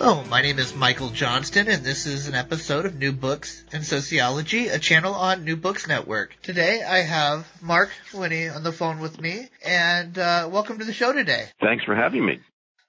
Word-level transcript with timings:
Hello, 0.00 0.22
my 0.22 0.42
name 0.42 0.60
is 0.60 0.76
Michael 0.76 1.10
Johnston, 1.10 1.66
and 1.66 1.82
this 1.84 2.06
is 2.06 2.28
an 2.28 2.36
episode 2.36 2.86
of 2.86 2.94
New 2.94 3.10
Books 3.10 3.64
and 3.72 3.84
Sociology, 3.84 4.68
a 4.68 4.78
channel 4.78 5.12
on 5.12 5.44
New 5.44 5.56
Books 5.56 5.88
Network. 5.88 6.40
Today 6.40 6.84
I 6.84 6.98
have 6.98 7.48
Mark 7.60 7.90
Winne 8.14 8.50
on 8.50 8.62
the 8.62 8.70
phone 8.70 9.00
with 9.00 9.20
me, 9.20 9.48
and 9.64 10.16
uh, 10.16 10.48
welcome 10.52 10.78
to 10.78 10.84
the 10.84 10.92
show 10.92 11.12
today. 11.12 11.46
Thanks 11.60 11.82
for 11.82 11.96
having 11.96 12.24
me. 12.24 12.38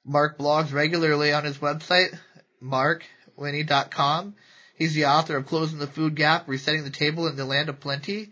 Mark 0.06 0.38
blogs 0.38 0.72
regularly 0.72 1.34
on 1.34 1.46
his 1.46 1.58
website, 1.58 2.16
markwinne.com. 2.62 4.36
He's 4.76 4.94
the 4.94 5.06
author 5.06 5.36
of 5.36 5.48
Closing 5.48 5.80
the 5.80 5.88
Food 5.88 6.16
Gap, 6.16 6.48
Resetting 6.48 6.84
the 6.84 6.92
Table 6.92 7.28
in 7.28 7.36
the 7.36 7.44
Land 7.44 7.70
of 7.70 7.80
Plenty, 7.80 8.30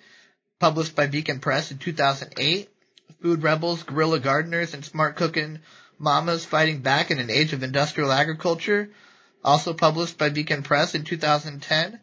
published 0.60 0.96
by 0.96 1.08
Beacon 1.08 1.40
Press 1.40 1.72
in 1.72 1.80
2008. 1.80 2.70
Food 3.24 3.42
Rebels, 3.42 3.82
Guerrilla 3.82 4.20
Gardeners, 4.20 4.76
and 4.76 4.86
Smart 4.86 5.16
Cooking 5.16 5.62
Mamas 6.00 6.46
Fighting 6.46 6.82
Back 6.82 7.10
in 7.10 7.20
an 7.20 7.30
Age 7.30 7.54
of 7.54 7.64
Industrial 7.64 8.12
Agriculture, 8.12 8.92
also 9.44 9.74
published 9.74 10.18
by 10.18 10.30
Beacon 10.30 10.62
Press 10.62 10.94
in 10.94 11.04
2010. 11.04 12.00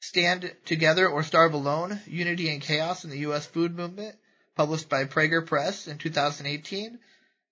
Stand 0.00 0.54
Together 0.64 1.08
or 1.08 1.22
Starve 1.22 1.54
Alone, 1.54 2.00
Unity 2.06 2.48
and 2.48 2.62
Chaos 2.62 3.04
in 3.04 3.10
the 3.10 3.18
U.S. 3.18 3.46
Food 3.46 3.76
Movement, 3.76 4.16
published 4.56 4.88
by 4.88 5.04
Praeger 5.04 5.46
Press 5.46 5.86
in 5.86 5.98
2018, 5.98 6.98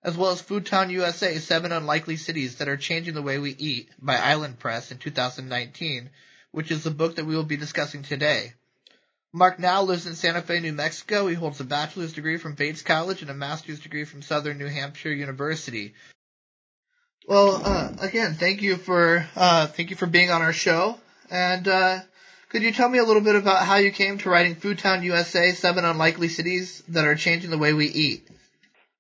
as 0.03 0.17
well 0.17 0.31
as 0.31 0.43
Foodtown 0.43 0.91
USA, 0.91 1.39
Seven 1.39 1.73
Unlikely 1.73 2.17
Cities 2.17 2.57
That 2.57 2.69
Are 2.69 2.77
Changing 2.77 3.15
the 3.15 3.23
Way 3.23 3.39
We 3.39 3.51
Eat 3.51 3.91
by 4.01 4.17
Island 4.17 4.59
Press 4.59 4.91
in 4.91 4.99
2019, 4.99 6.11
which 6.53 6.71
is 6.71 6.85
the 6.85 6.91
book 6.91 7.17
that 7.17 7.27
we 7.27 7.37
will 7.37 7.45
be 7.45 7.57
discussing 7.57 8.03
today. 8.03 8.55
Mark 9.33 9.61
now 9.61 9.83
lives 9.83 10.07
in 10.07 10.15
Santa 10.15 10.43
Fe, 10.43 10.59
New 10.59 10.73
Mexico. 10.73 11.29
He 11.29 11.37
holds 11.37 11.61
a 11.61 11.65
bachelor's 11.65 12.13
degree 12.13 12.37
from 12.37 12.55
Bates 12.55 12.83
College 12.83 13.23
and 13.23 13.31
a 13.31 13.35
master's 13.35 13.79
degree 13.79 14.05
from 14.05 14.23
Southern 14.23 14.59
New 14.59 14.67
Hampshire 14.67 15.13
University. 15.13 15.95
Well, 17.29 17.63
uh, 17.65 17.93
again, 18.01 18.35
thank 18.35 18.61
you 18.61 18.77
for 18.77 19.25
uh, 19.37 19.69
thank 19.69 19.91
you 19.91 19.97
for 19.97 20.07
being 20.07 20.31
on 20.31 20.43
our 20.43 20.53
show. 20.53 20.99
And 21.31 21.69
uh, 21.69 22.01
could 22.49 22.63
you 22.63 22.73
tell 22.73 22.89
me 22.89 22.99
a 22.99 23.05
little 23.05 23.23
bit 23.23 23.37
about 23.37 23.65
how 23.65 23.77
you 23.77 23.93
came 23.93 24.19
to 24.19 24.31
writing 24.31 24.57
Foodtown 24.57 25.05
USA: 25.05 25.53
Seven 25.53 25.85
Unlikely 25.85 26.29
Cities 26.29 26.83
That 26.89 27.05
Are 27.05 27.15
Changing 27.15 27.51
the 27.51 27.59
Way 27.59 27.73
We 27.73 27.87
Eat? 27.87 28.29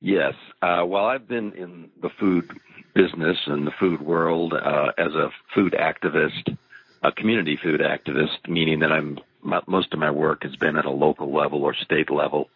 Yes. 0.00 0.34
Uh, 0.62 0.84
well, 0.86 1.06
I've 1.06 1.26
been 1.26 1.54
in 1.54 1.90
the 2.00 2.10
food 2.20 2.48
business 2.94 3.36
and 3.46 3.66
the 3.66 3.72
food 3.80 4.00
world 4.00 4.52
uh, 4.52 4.92
as 4.96 5.12
a 5.12 5.30
food 5.56 5.74
activist, 5.74 6.56
a 7.02 7.10
community 7.10 7.58
food 7.60 7.80
activist, 7.80 8.48
meaning 8.48 8.80
that 8.80 8.92
I'm 8.92 9.18
most 9.42 9.92
of 9.92 9.98
my 9.98 10.10
work 10.10 10.42
has 10.42 10.56
been 10.56 10.76
at 10.76 10.84
a 10.84 10.90
local 10.90 11.32
level 11.32 11.64
or 11.64 11.74
state 11.74 12.10
level 12.10 12.48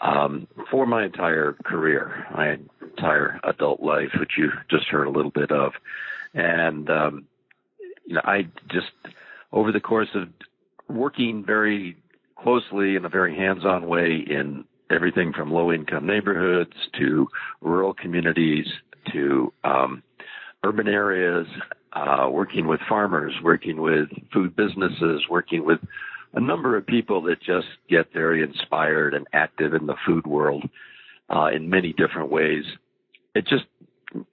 um, 0.00 0.46
for 0.70 0.86
my 0.86 1.04
entire 1.04 1.54
career, 1.64 2.26
my 2.32 2.58
entire 2.80 3.40
adult 3.44 3.80
life, 3.80 4.10
which 4.18 4.32
you 4.36 4.50
just 4.70 4.86
heard 4.86 5.06
a 5.06 5.10
little 5.10 5.30
bit 5.30 5.50
of. 5.50 5.72
And, 6.34 6.88
um, 6.88 7.26
you 8.06 8.14
know, 8.14 8.20
I 8.24 8.48
just, 8.68 8.92
over 9.52 9.72
the 9.72 9.80
course 9.80 10.08
of 10.14 10.28
working 10.88 11.44
very 11.44 11.96
closely 12.36 12.96
in 12.96 13.04
a 13.04 13.08
very 13.08 13.36
hands-on 13.36 13.86
way 13.86 14.16
in 14.16 14.64
everything 14.90 15.32
from 15.32 15.52
low-income 15.52 16.06
neighborhoods 16.06 16.76
to 16.98 17.28
rural 17.60 17.92
communities 17.92 18.66
to 19.12 19.52
um, 19.64 20.02
urban 20.64 20.88
areas, 20.88 21.46
uh, 21.98 22.28
working 22.30 22.66
with 22.66 22.80
farmers, 22.88 23.32
working 23.42 23.80
with 23.80 24.08
food 24.32 24.54
businesses, 24.54 25.22
working 25.28 25.64
with 25.64 25.80
a 26.34 26.40
number 26.40 26.76
of 26.76 26.86
people 26.86 27.22
that 27.22 27.40
just 27.40 27.66
get 27.88 28.12
very 28.12 28.42
inspired 28.42 29.14
and 29.14 29.26
active 29.32 29.74
in 29.74 29.86
the 29.86 29.96
food 30.06 30.26
world 30.26 30.68
uh, 31.34 31.46
in 31.46 31.68
many 31.68 31.92
different 31.92 32.30
ways. 32.30 32.64
It 33.34 33.46
just 33.46 33.64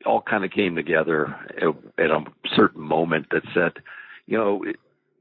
all 0.05 0.21
kind 0.21 0.45
of 0.45 0.51
came 0.51 0.75
together 0.75 1.35
at 1.97 2.11
a 2.11 2.23
certain 2.55 2.81
moment 2.81 3.27
that 3.31 3.43
said, 3.53 3.73
you 4.25 4.37
know, 4.37 4.63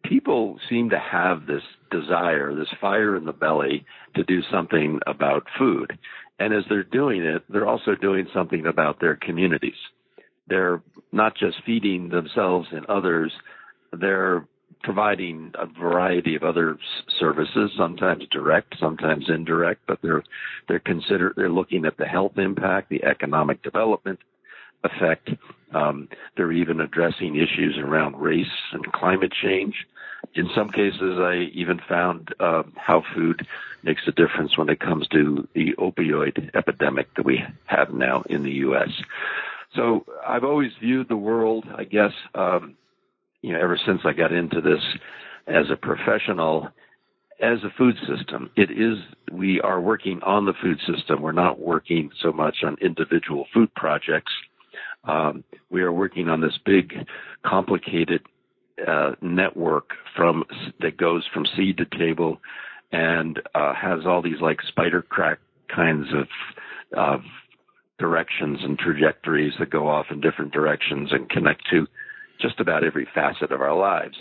people 0.04 0.59
seem 0.69 0.91
to 0.91 0.99
have 0.99 1.47
this 1.47 1.62
desire, 1.91 2.54
this 2.54 2.69
fire 2.81 3.16
in 3.16 3.25
the 3.25 3.33
belly 3.33 3.84
to 4.16 4.25
do 4.25 4.43
something 4.50 5.00
about 5.06 5.47
food. 5.59 5.99
And 6.38 6.53
as 6.53 6.65
they're 6.69 6.83
doing 6.83 7.22
it, 7.22 7.44
they're 7.49 7.66
also 7.66 7.94
doing 7.94 8.27
something 8.34 8.66
about 8.66 9.00
their 9.00 9.16
communities 9.16 9.75
they're 10.47 10.83
not 11.15 11.37
just 11.37 11.63
feeding 11.65 12.09
themselves 12.09 12.69
and 12.73 12.85
others, 12.87 13.33
they're 13.93 14.47
providing 14.83 15.53
a 15.55 15.67
variety 15.67 16.35
of 16.35 16.43
other 16.43 16.77
services, 17.19 17.71
sometimes 17.77 18.25
direct, 18.31 18.75
sometimes 18.79 19.29
indirect, 19.29 19.81
but 19.87 19.99
they're 20.03 20.25
they're 20.69 20.81
consider 20.81 21.33
they're 21.37 21.49
looking 21.49 21.87
at 21.87 21.97
the 21.97 22.05
health 22.05 22.37
impact, 22.37 22.91
the 22.91 23.05
economic 23.05 23.63
development 23.63 24.19
effect. 24.83 25.31
Um, 25.73 26.09
they're 26.37 26.53
even 26.53 26.81
addressing 26.81 27.37
issues 27.37 27.79
around 27.79 28.21
race 28.21 28.47
and 28.73 28.93
climate 28.93 29.33
change. 29.33 29.87
In 30.35 30.51
some 30.55 30.71
cases, 30.71 31.19
I 31.19 31.51
even 31.55 31.81
found 31.89 32.35
uh, 32.41 32.65
how 32.77 33.03
food 33.15 33.47
makes 33.83 34.03
a 34.07 34.13
difference 34.13 34.57
when 34.59 34.69
it 34.69 34.81
comes 34.81 35.07
to 35.09 35.47
the 35.55 35.75
opioid 35.79 36.55
epidemic 36.55 37.15
that 37.15 37.25
we 37.25 37.43
have 37.67 37.93
now 37.93 38.23
in 38.29 38.43
the 38.43 38.53
U.S. 38.53 38.91
So 39.75 40.05
I've 40.27 40.45
always 40.45 40.71
viewed 40.81 41.09
the 41.09 41.17
world, 41.17 41.65
I 41.77 41.85
guess, 41.85 42.12
um, 42.35 42.77
you 43.43 43.53
know, 43.53 43.61
ever 43.61 43.79
since 43.87 44.01
I 44.05 44.12
got 44.12 44.33
into 44.33 44.61
this 44.61 44.81
as 45.47 45.67
a 45.71 45.77
professional, 45.77 46.69
as 47.41 47.59
a 47.65 47.71
food 47.77 47.97
system. 48.09 48.51
It 48.57 48.71
is, 48.71 48.99
we 49.33 49.61
are 49.61 49.81
working 49.81 50.21
on 50.23 50.47
the 50.47 50.55
food 50.63 50.79
system. 50.87 51.21
We're 51.21 51.33
not 51.33 51.59
working 51.59 52.11
so 52.23 52.33
much 52.33 52.59
on 52.65 52.77
individual 52.81 53.47
food 53.53 53.75
projects. 53.75 54.33
Um, 55.05 55.45
we 55.71 55.83
are 55.83 55.93
working 55.93 56.29
on 56.29 56.41
this 56.41 56.59
big, 56.65 56.95
complicated 57.45 58.23
uh, 58.87 59.13
network 59.21 59.91
from 60.17 60.45
that 60.81 60.97
goes 60.97 61.25
from 61.33 61.47
seed 61.57 61.77
to 61.79 61.99
table, 61.99 62.39
and 62.93 63.41
uh, 63.55 63.75
has 63.75 64.01
all 64.07 64.23
these 64.23 64.41
like 64.41 64.61
spider 64.69 65.03
crack 65.03 65.39
kinds 65.75 66.07
of 66.13 66.27
of 66.97 67.21
directions 67.99 68.59
and 68.62 68.78
trajectories 68.78 69.55
that 69.59 69.71
go 69.71 69.88
off 69.88 70.06
in 70.10 70.21
different 70.21 70.53
directions 70.53 71.10
and 71.13 71.30
connect 71.30 71.63
to 71.71 71.86
just 72.41 72.60
about 72.60 72.84
every 72.84 73.07
facet 73.15 73.53
of 73.53 73.60
our 73.60 73.77
lives. 73.77 74.16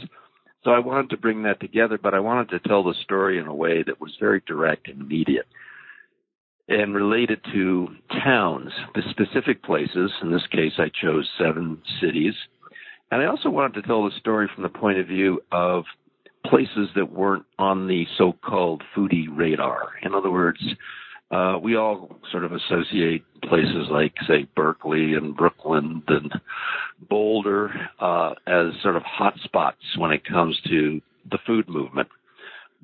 So 0.64 0.72
I 0.72 0.80
wanted 0.80 1.10
to 1.10 1.18
bring 1.18 1.44
that 1.44 1.60
together, 1.60 2.00
but 2.02 2.14
I 2.14 2.20
wanted 2.20 2.50
to 2.50 2.68
tell 2.68 2.84
the 2.84 2.94
story 3.04 3.38
in 3.38 3.48
a 3.48 3.56
way 3.56 3.84
that 3.84 4.00
was 4.00 4.16
very 4.20 4.42
direct 4.46 4.88
and 4.88 5.02
immediate 5.02 5.48
and 6.70 6.96
related 6.96 7.42
to 7.54 7.90
towns, 8.24 8.72
the 8.96 9.02
specific 9.10 9.64
places. 9.64 10.12
In 10.22 10.32
this 10.32 10.48
case, 10.52 10.74
I 10.78 10.90
chose 11.02 11.30
seven 11.38 11.82
cities. 12.00 12.34
And 13.12 13.22
I 13.22 13.26
also 13.26 13.50
wanted 13.50 13.74
to 13.82 13.88
tell 13.88 14.06
the 14.06 14.18
story 14.18 14.50
from 14.54 14.64
the 14.64 14.70
point 14.70 14.98
of 14.98 15.08
view 15.08 15.42
of 15.52 15.84
places 16.46 16.90
that 16.96 17.12
weren't 17.12 17.46
on 17.60 17.88
the 17.88 18.06
so-called 18.18 18.84
foodie 18.96 19.28
radar. 19.30 19.90
In 20.04 20.14
other 20.14 20.32
words, 20.32 20.60
uh, 21.34 21.58
we 21.58 21.76
all 21.76 22.16
sort 22.32 22.44
of 22.44 22.52
associate 22.52 23.24
places 23.42 23.88
like, 23.90 24.14
say, 24.28 24.48
Berkeley 24.56 25.16
and 25.16 25.36
Brooklyn 25.36 26.04
and 26.08 26.32
Boulder 27.10 27.72
uh, 28.00 28.34
as 28.46 28.68
sort 28.84 28.96
of 28.96 29.02
hot 29.04 29.34
spots 29.44 29.82
when 29.98 30.12
it 30.12 30.24
comes 30.26 30.60
to 30.68 31.02
the 31.32 31.40
food 31.48 31.68
movement. 31.68 32.08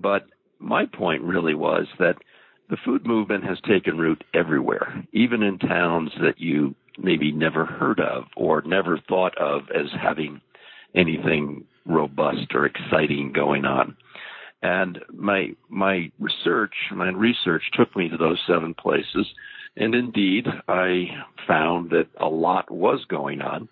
But 0.02 0.26
my 0.58 0.86
point 0.86 1.22
really 1.22 1.54
was 1.54 1.86
that 2.00 2.16
the 2.72 2.78
food 2.84 3.06
movement 3.06 3.44
has 3.44 3.58
taken 3.68 4.00
root 4.00 4.24
everywhere, 4.34 5.04
even 5.14 5.44
in 5.44 5.60
towns 5.60 6.12
that 6.22 6.40
you 6.40 6.74
maybe 6.98 7.32
never 7.32 7.66
heard 7.66 8.00
of 8.00 8.24
or 8.36 8.64
never 8.64 9.00
thought 9.08 9.38
of 9.38 9.62
as 9.76 9.88
having 10.02 10.42
anything 10.96 11.66
robust 11.86 12.54
or 12.54 12.66
exciting 12.66 13.32
going 13.32 13.66
on. 13.66 13.96
And 14.62 15.00
my 15.14 15.56
my 15.70 16.12
research, 16.20 16.74
my 16.92 17.10
research 17.10 17.64
took 17.74 17.96
me 17.96 18.10
to 18.10 18.18
those 18.18 18.40
seven 18.46 18.74
places, 18.74 19.26
and 19.78 19.96
indeed 19.96 20.48
I 20.68 21.08
found 21.48 21.92
that 21.92 22.08
a 22.20 22.28
lot 22.28 22.70
was 22.70 23.06
going 23.08 23.42
on. 23.42 23.70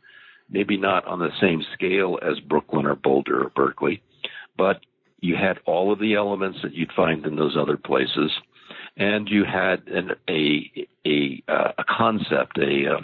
Maybe 0.49 0.77
not 0.77 1.05
on 1.05 1.19
the 1.19 1.31
same 1.41 1.61
scale 1.73 2.17
as 2.21 2.39
Brooklyn 2.39 2.85
or 2.85 2.95
Boulder 2.95 3.43
or 3.43 3.49
Berkeley, 3.49 4.01
but 4.57 4.79
you 5.19 5.35
had 5.35 5.59
all 5.65 5.91
of 5.91 5.99
the 5.99 6.13
elements 6.13 6.59
that 6.63 6.73
you'd 6.73 6.93
find 6.93 7.25
in 7.25 7.35
those 7.35 7.57
other 7.57 7.75
places, 7.75 8.31
and 8.95 9.27
you 9.27 9.43
had 9.43 9.85
an, 9.87 10.11
a 10.29 10.71
a 11.05 11.43
uh, 11.49 11.71
a 11.77 11.83
concept, 11.83 12.57
a, 12.59 12.95
uh, 12.95 13.01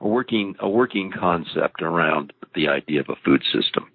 a 0.00 0.08
working 0.08 0.54
a 0.60 0.68
working 0.68 1.10
concept 1.10 1.80
around 1.80 2.32
the 2.54 2.68
idea 2.68 3.00
of 3.00 3.08
a 3.08 3.16
food 3.24 3.42
system. 3.52 3.90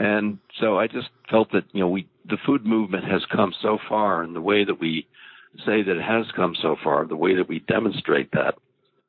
And 0.00 0.38
so 0.58 0.78
I 0.78 0.86
just 0.86 1.10
felt 1.30 1.52
that, 1.52 1.64
you 1.72 1.80
know, 1.80 1.88
we, 1.90 2.08
the 2.24 2.38
food 2.46 2.64
movement 2.64 3.04
has 3.04 3.20
come 3.30 3.52
so 3.60 3.78
far 3.86 4.22
and 4.22 4.34
the 4.34 4.40
way 4.40 4.64
that 4.64 4.80
we 4.80 5.06
say 5.66 5.82
that 5.82 5.96
it 5.96 6.02
has 6.02 6.24
come 6.34 6.54
so 6.62 6.74
far, 6.82 7.06
the 7.06 7.16
way 7.16 7.36
that 7.36 7.50
we 7.50 7.58
demonstrate 7.58 8.32
that 8.32 8.54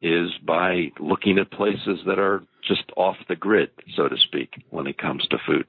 is 0.01 0.31
by 0.45 0.91
looking 0.99 1.39
at 1.39 1.49
places 1.49 1.99
that 2.05 2.19
are 2.19 2.43
just 2.67 2.83
off 2.97 3.15
the 3.29 3.37
grid, 3.37 3.69
so 3.95 4.09
to 4.09 4.17
speak, 4.17 4.65
when 4.69 4.85
it 4.85 4.97
comes 4.97 5.25
to 5.27 5.37
food. 5.47 5.65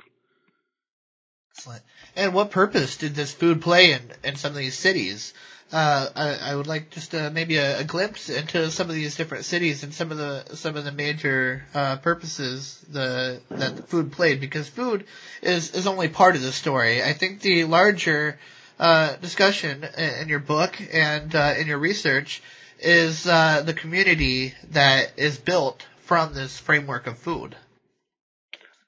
Excellent. 1.56 1.82
And 2.16 2.34
what 2.34 2.50
purpose 2.50 2.96
did 2.96 3.14
this 3.14 3.32
food 3.32 3.62
play 3.62 3.92
in, 3.92 4.00
in 4.24 4.34
some 4.34 4.50
of 4.50 4.58
these 4.58 4.76
cities? 4.76 5.34
Uh, 5.72 6.08
I, 6.14 6.50
I, 6.50 6.54
would 6.54 6.66
like 6.66 6.90
just 6.90 7.14
uh, 7.14 7.30
maybe 7.32 7.56
a, 7.56 7.80
a, 7.80 7.84
glimpse 7.84 8.28
into 8.28 8.70
some 8.70 8.90
of 8.90 8.94
these 8.94 9.16
different 9.16 9.46
cities 9.46 9.82
and 9.82 9.94
some 9.94 10.12
of 10.12 10.18
the 10.18 10.44
some 10.54 10.76
of 10.76 10.84
the 10.84 10.92
major 10.92 11.64
uh, 11.74 11.96
purposes 11.96 12.78
the 12.90 13.40
that 13.48 13.76
the 13.76 13.82
food 13.82 14.12
played 14.12 14.38
because 14.40 14.68
food 14.68 15.06
is 15.40 15.74
is 15.74 15.86
only 15.86 16.08
part 16.08 16.36
of 16.36 16.42
the 16.42 16.52
story. 16.52 17.02
I 17.02 17.14
think 17.14 17.40
the 17.40 17.64
larger 17.64 18.38
uh, 18.78 19.16
discussion 19.16 19.84
in 20.20 20.28
your 20.28 20.40
book 20.40 20.76
and 20.92 21.34
uh, 21.34 21.54
in 21.58 21.66
your 21.66 21.78
research 21.78 22.42
is 22.78 23.26
uh, 23.26 23.62
the 23.62 23.74
community 23.74 24.54
that 24.72 25.12
is 25.16 25.38
built 25.38 25.86
from 26.02 26.34
this 26.34 26.58
framework 26.58 27.06
of 27.06 27.16
food. 27.16 27.56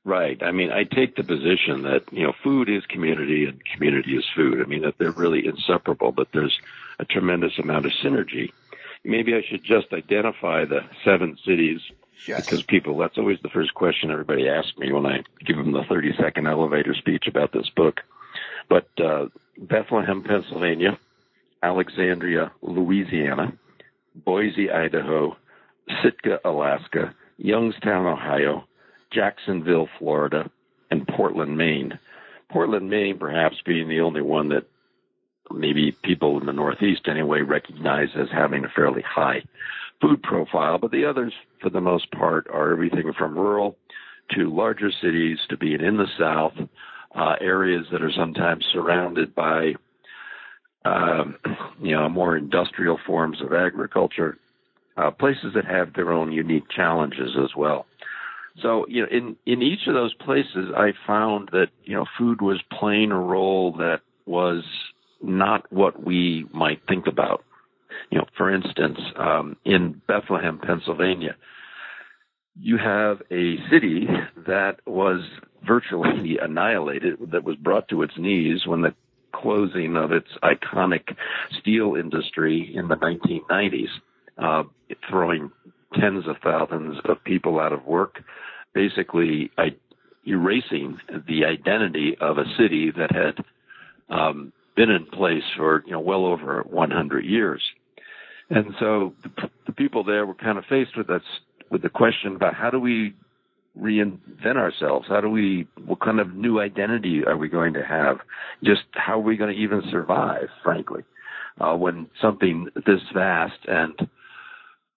Right. 0.04 0.42
I 0.42 0.52
mean, 0.52 0.70
I 0.70 0.84
take 0.84 1.16
the 1.16 1.24
position 1.24 1.82
that, 1.82 2.04
you 2.12 2.24
know, 2.24 2.34
food 2.42 2.68
is 2.68 2.84
community 2.84 3.46
and 3.46 3.64
community 3.64 4.16
is 4.16 4.24
food. 4.36 4.60
I 4.60 4.64
mean, 4.64 4.82
that 4.82 4.98
they're 4.98 5.12
really 5.12 5.46
inseparable, 5.46 6.12
but 6.12 6.28
there's 6.32 6.58
a 6.98 7.06
tremendous 7.06 7.58
amount 7.58 7.86
of 7.86 7.92
synergy. 8.02 8.52
Maybe 9.02 9.34
I 9.34 9.42
should 9.42 9.64
just 9.64 9.94
identify 9.94 10.66
the 10.66 10.82
seven 11.04 11.38
cities 11.44 11.80
yes. 12.26 12.44
because 12.44 12.62
people, 12.62 12.98
that's 12.98 13.16
always 13.16 13.40
the 13.42 13.48
first 13.48 13.72
question 13.72 14.10
everybody 14.10 14.46
asks 14.46 14.76
me 14.76 14.92
when 14.92 15.06
I 15.06 15.22
give 15.42 15.56
them 15.56 15.72
the 15.72 15.84
30 15.84 16.16
second 16.18 16.48
elevator 16.48 16.94
speech 16.94 17.26
about 17.26 17.52
this 17.52 17.70
book. 17.70 18.02
But, 18.68 18.88
uh, 18.98 19.28
Bethlehem, 19.56 20.22
Pennsylvania, 20.22 20.98
Alexandria, 21.62 22.52
Louisiana, 22.60 23.54
Boise, 24.14 24.70
Idaho, 24.70 25.36
Sitka, 26.02 26.40
Alaska, 26.44 27.14
Youngstown, 27.38 28.06
Ohio, 28.06 28.64
Jacksonville, 29.14 29.88
Florida, 29.98 30.50
and 30.90 31.06
Portland, 31.06 31.56
Maine. 31.56 31.98
Portland, 32.50 32.90
Maine, 32.90 33.18
perhaps 33.18 33.56
being 33.64 33.88
the 33.88 34.00
only 34.00 34.22
one 34.22 34.48
that 34.48 34.66
maybe 35.50 35.92
people 36.02 36.38
in 36.40 36.46
the 36.46 36.52
Northeast 36.52 37.02
anyway 37.08 37.40
recognize 37.42 38.08
as 38.16 38.28
having 38.32 38.64
a 38.64 38.68
fairly 38.68 39.02
high 39.02 39.42
food 40.00 40.22
profile, 40.22 40.78
but 40.78 40.90
the 40.90 41.04
others, 41.04 41.32
for 41.60 41.70
the 41.70 41.80
most 41.80 42.10
part, 42.10 42.46
are 42.52 42.72
everything 42.72 43.12
from 43.16 43.36
rural 43.36 43.76
to 44.30 44.54
larger 44.54 44.90
cities 44.90 45.38
to 45.48 45.56
being 45.56 45.80
in 45.80 45.96
the 45.96 46.08
South, 46.18 46.54
uh, 47.14 47.36
areas 47.40 47.86
that 47.92 48.02
are 48.02 48.12
sometimes 48.12 48.64
surrounded 48.72 49.34
by, 49.34 49.74
um, 50.84 51.36
you 51.80 51.94
know, 51.94 52.08
more 52.08 52.36
industrial 52.36 52.98
forms 53.06 53.40
of 53.40 53.52
agriculture, 53.52 54.38
uh, 54.96 55.10
places 55.10 55.54
that 55.54 55.64
have 55.64 55.92
their 55.94 56.12
own 56.12 56.32
unique 56.32 56.68
challenges 56.68 57.36
as 57.42 57.54
well. 57.56 57.86
So, 58.62 58.86
you 58.88 59.02
know, 59.02 59.08
in, 59.10 59.36
in 59.46 59.62
each 59.62 59.86
of 59.88 59.94
those 59.94 60.14
places, 60.14 60.70
I 60.76 60.92
found 61.06 61.48
that, 61.52 61.68
you 61.82 61.94
know, 61.94 62.06
food 62.18 62.40
was 62.40 62.60
playing 62.78 63.10
a 63.10 63.18
role 63.18 63.72
that 63.78 64.00
was 64.26 64.62
not 65.22 65.70
what 65.72 66.04
we 66.04 66.46
might 66.52 66.80
think 66.88 67.06
about. 67.06 67.44
You 68.10 68.18
know, 68.18 68.26
for 68.36 68.54
instance, 68.54 68.98
um, 69.18 69.56
in 69.64 70.00
Bethlehem, 70.06 70.60
Pennsylvania, 70.64 71.36
you 72.58 72.78
have 72.78 73.22
a 73.30 73.56
city 73.70 74.06
that 74.46 74.76
was 74.86 75.20
virtually 75.66 76.38
annihilated, 76.42 77.18
that 77.32 77.44
was 77.44 77.56
brought 77.56 77.88
to 77.88 78.02
its 78.02 78.14
knees 78.16 78.66
when 78.66 78.82
the 78.82 78.94
closing 79.34 79.96
of 79.96 80.12
its 80.12 80.28
iconic 80.44 81.16
steel 81.60 81.96
industry 81.96 82.72
in 82.74 82.86
the 82.86 82.94
1990s, 82.94 83.88
uh, 84.38 84.62
throwing 85.10 85.50
tens 86.00 86.26
of 86.26 86.36
thousands 86.42 86.98
of 87.04 87.22
people 87.24 87.60
out 87.60 87.72
of 87.72 87.84
work, 87.84 88.22
basically 88.74 89.50
erasing 90.26 90.98
the 91.28 91.44
identity 91.44 92.16
of 92.20 92.38
a 92.38 92.44
city 92.58 92.90
that 92.96 93.10
had 93.12 93.44
um, 94.14 94.52
been 94.76 94.90
in 94.90 95.06
place 95.06 95.42
for 95.56 95.82
you 95.86 95.92
know 95.92 96.00
well 96.00 96.26
over 96.26 96.62
100 96.62 97.24
years, 97.24 97.62
and 98.50 98.74
so 98.78 99.14
the, 99.22 99.50
the 99.66 99.72
people 99.72 100.04
there 100.04 100.26
were 100.26 100.34
kind 100.34 100.58
of 100.58 100.64
faced 100.64 100.96
with 100.96 101.06
that 101.06 101.22
with 101.70 101.82
the 101.82 101.88
question 101.88 102.36
about 102.36 102.54
how 102.54 102.70
do 102.70 102.78
we 102.78 103.14
reinvent 103.78 104.56
ourselves? 104.56 105.06
How 105.08 105.20
do 105.20 105.28
we, 105.28 105.66
what 105.84 106.00
kind 106.00 106.20
of 106.20 106.34
new 106.34 106.60
identity 106.60 107.22
are 107.26 107.36
we 107.36 107.48
going 107.48 107.74
to 107.74 107.84
have? 107.84 108.18
Just 108.62 108.82
how 108.92 109.14
are 109.14 109.22
we 109.22 109.36
going 109.36 109.54
to 109.54 109.60
even 109.60 109.82
survive, 109.90 110.48
frankly, 110.62 111.02
uh, 111.60 111.74
when 111.74 112.08
something 112.20 112.68
this 112.86 113.00
vast 113.12 113.58
and 113.66 114.08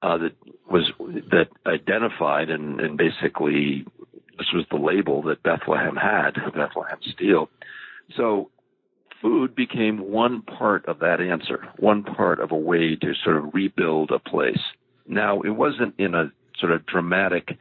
uh, 0.02 0.18
that 0.18 0.34
was 0.70 0.92
that 1.32 1.48
identified 1.66 2.50
and, 2.50 2.80
and 2.80 2.98
basically 2.98 3.86
this 4.38 4.48
was 4.54 4.66
the 4.70 4.78
label 4.78 5.24
that 5.24 5.42
Bethlehem 5.44 5.96
had, 5.96 6.32
Bethlehem 6.54 7.00
Steel. 7.14 7.50
So 8.16 8.52
food 9.22 9.56
became 9.56 10.12
one 10.12 10.44
part 10.44 10.86
of 10.86 11.00
that 11.00 11.20
answer, 11.20 11.68
one 11.78 12.04
part 12.04 12.40
of 12.40 12.52
a 12.52 12.56
way 12.56 12.96
to 12.96 13.14
sort 13.24 13.38
of 13.38 13.54
rebuild 13.54 14.12
a 14.12 14.20
place. 14.20 14.62
Now, 15.08 15.42
it 15.42 15.50
wasn't 15.50 15.96
in 15.98 16.14
a 16.14 16.32
sort 16.60 16.72
of 16.72 16.86
dramatic 16.86 17.58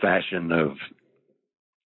fashion 0.00 0.52
of, 0.52 0.72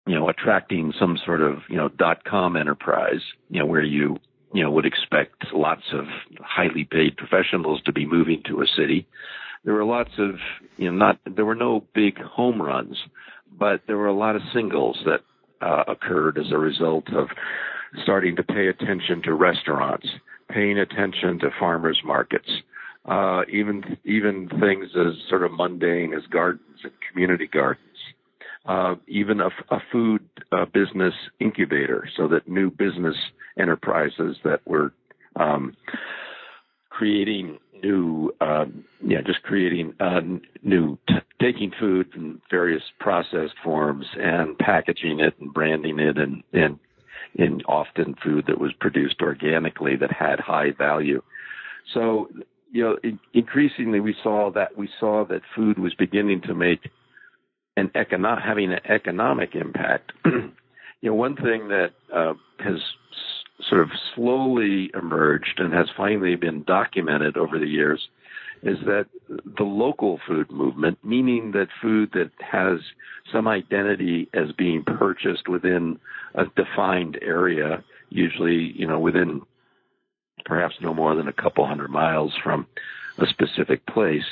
you 0.06 0.14
know, 0.14 0.28
attracting 0.28 0.92
some 0.98 1.18
sort 1.24 1.40
of, 1.40 1.58
you 1.68 1.76
know, 1.76 1.88
dot 1.88 2.24
com 2.24 2.56
enterprise, 2.56 3.22
you 3.48 3.60
know, 3.60 3.66
where 3.66 3.82
you, 3.82 4.16
you 4.52 4.62
know, 4.62 4.70
would 4.70 4.86
expect 4.86 5.52
lots 5.52 5.82
of 5.92 6.06
highly 6.40 6.84
paid 6.84 7.16
professionals 7.16 7.80
to 7.82 7.92
be 7.92 8.06
moving 8.06 8.42
to 8.46 8.62
a 8.62 8.66
city. 8.66 9.06
There 9.66 9.74
were 9.74 9.84
lots 9.84 10.12
of, 10.18 10.36
you 10.76 10.90
know, 10.90 10.96
not, 10.96 11.18
there 11.26 11.44
were 11.44 11.56
no 11.56 11.84
big 11.92 12.18
home 12.18 12.62
runs, 12.62 12.96
but 13.58 13.82
there 13.88 13.98
were 13.98 14.06
a 14.06 14.16
lot 14.16 14.36
of 14.36 14.42
singles 14.54 14.96
that 15.04 15.20
uh, 15.60 15.82
occurred 15.88 16.38
as 16.38 16.52
a 16.52 16.56
result 16.56 17.12
of 17.12 17.26
starting 18.04 18.36
to 18.36 18.44
pay 18.44 18.68
attention 18.68 19.22
to 19.24 19.34
restaurants, 19.34 20.06
paying 20.48 20.78
attention 20.78 21.40
to 21.40 21.50
farmers 21.58 22.00
markets, 22.04 22.48
uh, 23.06 23.42
even 23.52 23.96
even 24.04 24.48
things 24.60 24.86
as 24.94 25.14
sort 25.28 25.42
of 25.42 25.50
mundane 25.52 26.14
as 26.14 26.22
gardens 26.30 26.78
and 26.84 26.92
community 27.10 27.48
gardens. 27.52 27.82
Uh, 28.66 28.96
even 29.06 29.40
a, 29.40 29.48
a 29.70 29.78
food 29.92 30.28
uh, 30.50 30.64
business 30.66 31.14
incubator, 31.40 32.08
so 32.16 32.26
that 32.26 32.48
new 32.48 32.68
business 32.68 33.14
enterprises 33.58 34.36
that 34.42 34.60
were 34.66 34.92
um, 35.36 35.76
creating 36.90 37.58
new, 37.82 38.32
uh, 38.40 38.66
yeah, 39.04 39.20
just 39.24 39.42
creating 39.42 39.94
uh, 40.00 40.20
new, 40.62 40.98
t- 41.08 41.14
taking 41.40 41.72
food 41.78 42.08
in 42.14 42.40
various 42.50 42.82
processed 42.98 43.54
forms 43.62 44.06
and 44.18 44.58
packaging 44.58 45.20
it 45.20 45.34
and 45.40 45.52
branding 45.52 45.98
it 45.98 46.18
and, 46.18 46.42
and 46.52 46.78
in 47.34 47.60
often 47.62 48.14
food 48.24 48.44
that 48.46 48.60
was 48.60 48.72
produced 48.80 49.16
organically 49.20 49.96
that 49.96 50.12
had 50.12 50.40
high 50.40 50.70
value. 50.72 51.22
So, 51.94 52.28
you 52.72 52.82
know, 52.82 52.96
increasingly 53.32 54.00
we 54.00 54.14
saw 54.22 54.50
that 54.52 54.76
we 54.76 54.88
saw 54.98 55.24
that 55.26 55.42
food 55.54 55.78
was 55.78 55.94
beginning 55.94 56.42
to 56.42 56.54
make 56.54 56.90
an 57.76 57.90
econo- 57.94 58.42
having 58.42 58.72
an 58.72 58.80
economic 58.88 59.54
impact. 59.54 60.12
you 60.24 60.52
know, 61.02 61.14
one 61.14 61.36
thing 61.36 61.68
that 61.68 61.90
uh, 62.12 62.34
has 62.58 62.80
sort 63.68 63.80
of 63.80 63.90
slowly 64.14 64.90
emerged 64.94 65.58
and 65.58 65.72
has 65.72 65.88
finally 65.96 66.36
been 66.36 66.62
documented 66.64 67.36
over 67.36 67.58
the 67.58 67.66
years 67.66 68.08
is 68.62 68.78
that 68.86 69.06
the 69.28 69.64
local 69.64 70.18
food 70.26 70.50
movement, 70.50 70.98
meaning 71.04 71.52
that 71.52 71.68
food 71.80 72.10
that 72.12 72.30
has 72.40 72.80
some 73.32 73.46
identity 73.46 74.28
as 74.34 74.52
being 74.52 74.82
purchased 74.82 75.48
within 75.48 75.98
a 76.34 76.44
defined 76.56 77.18
area, 77.22 77.82
usually, 78.08 78.72
you 78.74 78.86
know, 78.86 78.98
within 78.98 79.42
perhaps 80.44 80.76
no 80.80 80.94
more 80.94 81.14
than 81.14 81.28
a 81.28 81.32
couple 81.32 81.66
hundred 81.66 81.90
miles 81.90 82.32
from 82.42 82.66
a 83.18 83.26
specific 83.26 83.84
place, 83.86 84.24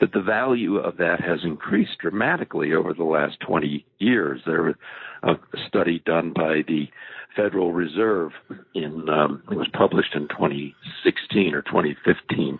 that 0.00 0.12
the 0.12 0.22
value 0.22 0.76
of 0.76 0.96
that 0.96 1.20
has 1.20 1.40
increased 1.44 1.98
dramatically 1.98 2.72
over 2.72 2.94
the 2.94 3.04
last 3.04 3.38
20 3.40 3.84
years. 3.98 4.40
There 4.46 4.62
was 4.62 4.74
a 5.22 5.36
study 5.68 6.02
done 6.06 6.32
by 6.32 6.62
the 6.66 6.88
Federal 7.36 7.72
Reserve 7.72 8.32
in 8.74 9.08
um, 9.08 9.42
it 9.50 9.56
was 9.56 9.68
published 9.72 10.14
in 10.14 10.28
2016 10.28 11.54
or 11.54 11.62
2015 11.62 12.58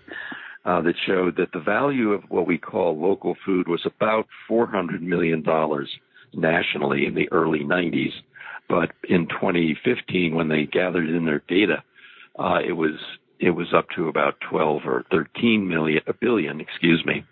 uh, 0.64 0.80
that 0.82 0.94
showed 1.06 1.36
that 1.36 1.52
the 1.52 1.60
value 1.60 2.12
of 2.12 2.22
what 2.28 2.46
we 2.46 2.58
call 2.58 2.98
local 2.98 3.36
food 3.44 3.68
was 3.68 3.80
about 3.84 4.26
400 4.48 5.02
million 5.02 5.42
dollars 5.42 5.88
nationally 6.34 7.06
in 7.06 7.14
the 7.14 7.30
early 7.32 7.60
90s, 7.60 8.12
but 8.68 8.92
in 9.08 9.26
2015 9.28 10.34
when 10.34 10.48
they 10.48 10.64
gathered 10.66 11.08
in 11.08 11.26
their 11.26 11.42
data, 11.48 11.82
uh, 12.38 12.58
it 12.66 12.72
was 12.72 12.94
it 13.40 13.50
was 13.50 13.72
up 13.74 13.86
to 13.96 14.08
about 14.08 14.34
12 14.50 14.82
or 14.84 15.04
13 15.10 15.66
million, 15.66 16.02
a 16.06 16.12
billion, 16.12 16.60
excuse 16.60 17.02
me, 17.06 17.24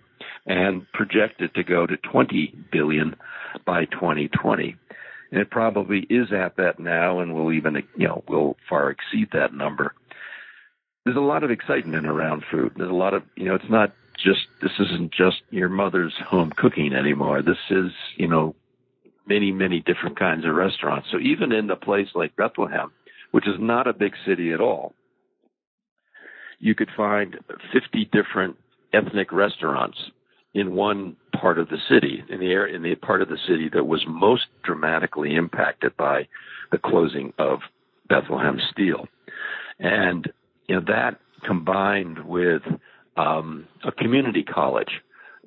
and 0.47 0.91
projected 0.93 1.55
to 1.55 1.63
go 1.63 1.87
to 1.87 1.99
20 1.99 2.55
billion 2.73 3.15
by 3.67 3.85
2020. 3.87 4.75
And 5.31 5.41
it 5.41 5.51
probably 5.51 6.07
is 6.09 6.33
at 6.33 6.57
that 6.57 6.79
now 6.79 7.21
and 7.21 7.35
will 7.35 7.53
even, 7.53 7.83
you 7.97 8.09
know, 8.09 8.25
will 8.29 8.57
far 8.69 8.91
exceed 8.91 9.29
that 9.33 9.53
number. 9.53 9.95
There's 11.05 11.17
a 11.17 11.21
lot 11.21 11.45
of 11.45 11.51
excitement 11.51 12.07
around 12.07 12.45
food. 12.51 12.73
There's 12.77 12.91
a 12.91 12.95
lot 12.95 13.15
of, 13.15 13.23
you 13.37 13.47
know, 13.47 13.55
it's 13.55 13.71
not 13.71 13.93
just, 14.23 14.47
this 14.63 14.73
isn't 14.79 15.13
just 15.13 15.43
your 15.51 15.69
mother's 15.69 16.15
home 16.27 16.51
cooking 16.51 16.95
anymore. 16.95 17.43
This 17.43 17.59
is, 17.71 17.93
you 18.17 18.29
know, 18.29 18.55
many, 19.27 19.53
many 19.53 19.81
different 19.81 20.19
kinds 20.19 20.47
of 20.47 20.55
restaurants. 20.55 21.09
So 21.11 21.19
even 21.19 21.53
in 21.53 21.71
a 21.71 21.77
place 21.77 22.09
like 22.15 22.37
Bethlehem, 22.37 22.91
which 23.31 23.47
is 23.47 23.57
not 23.59 23.87
a 23.87 23.93
big 23.93 24.15
city 24.27 24.53
at 24.53 24.61
all, 24.61 24.95
you 26.59 26.75
could 26.75 26.89
find 26.97 27.37
50 27.73 28.07
different 28.07 28.57
ethnic 28.93 29.31
restaurants 29.33 29.99
in 30.55 30.75
one 30.75 31.17
part 31.39 31.59
of 31.59 31.69
the 31.69 31.79
city, 31.89 32.23
in 32.29 32.41
the 32.41 32.51
area, 32.51 32.75
in 32.75 32.83
the 32.83 32.95
part 32.95 33.23
of 33.23 33.29
the 33.29 33.39
city 33.47 33.69
that 33.73 33.85
was 33.85 34.03
most 34.07 34.47
dramatically 34.63 35.35
impacted 35.35 35.97
by 35.97 36.27
the 36.73 36.79
closing 36.79 37.33
of 37.39 37.61
Bethlehem 38.09 38.59
Steel, 38.73 39.07
and 39.79 40.31
you 40.67 40.77
know 40.77 40.83
that 40.87 41.19
combined 41.47 42.25
with 42.25 42.63
um, 43.17 43.67
a 43.85 43.93
community 43.93 44.43
college 44.43 45.01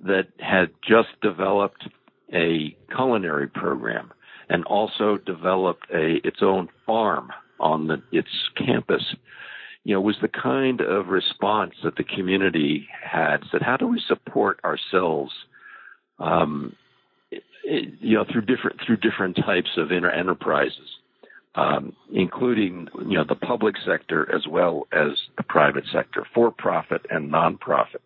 that 0.04 0.28
had 0.40 0.70
just 0.88 1.10
developed 1.22 1.88
a 2.34 2.76
culinary 2.96 3.48
program 3.48 4.12
and 4.50 4.64
also 4.66 5.18
developed 5.26 5.86
a 5.94 6.26
its 6.26 6.40
own 6.42 6.70
farm 6.86 7.30
on 7.60 7.88
the, 7.88 8.02
its 8.12 8.30
campus 8.58 9.04
you 9.84 9.96
know, 9.96 10.02
was 10.02 10.18
the 10.22 10.28
kind 10.28 10.82
of 10.82 11.08
response 11.08 11.74
that 11.84 11.96
the 11.96 12.04
community 12.04 12.88
had. 13.04 13.38
Said, 13.52 13.62
how 13.62 13.78
do 13.78 13.88
we 13.88 14.02
support 14.08 14.60
ourselves, 14.64 15.32
um, 16.20 16.76
it, 17.32 17.94
you 18.00 18.16
know, 18.16 18.26
through 18.32 18.42
different 18.42 18.80
through 18.86 18.98
different 18.98 19.38
types 19.38 19.70
of 19.78 19.92
inter- 19.92 20.12
enterprises, 20.12 20.90
um, 21.56 21.96
including 22.14 22.88
you 23.08 23.18
know 23.18 23.24
the 23.28 23.36
public 23.36 23.76
sector 23.86 24.34
as 24.34 24.46
well 24.48 24.88
as 24.92 25.18
the 25.38 25.44
private 25.44 25.86
sector, 25.92 26.28
for 26.34 26.52
profit 26.52 27.06
and 27.10 27.32
nonprofit. 27.32 28.02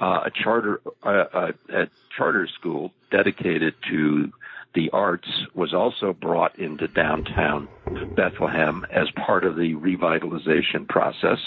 Uh, 0.00 0.20
a 0.26 0.30
charter 0.42 0.80
uh, 1.02 1.24
uh, 1.32 1.52
a 1.70 1.86
charter 2.16 2.48
school 2.58 2.92
dedicated 3.10 3.74
to 3.90 4.30
the 4.74 4.90
arts 4.90 5.28
was 5.54 5.74
also 5.74 6.12
brought 6.12 6.58
into 6.58 6.86
downtown 6.88 7.68
Bethlehem 8.14 8.86
as 8.90 9.10
part 9.12 9.44
of 9.44 9.56
the 9.56 9.74
revitalization 9.74 10.88
process. 10.88 11.38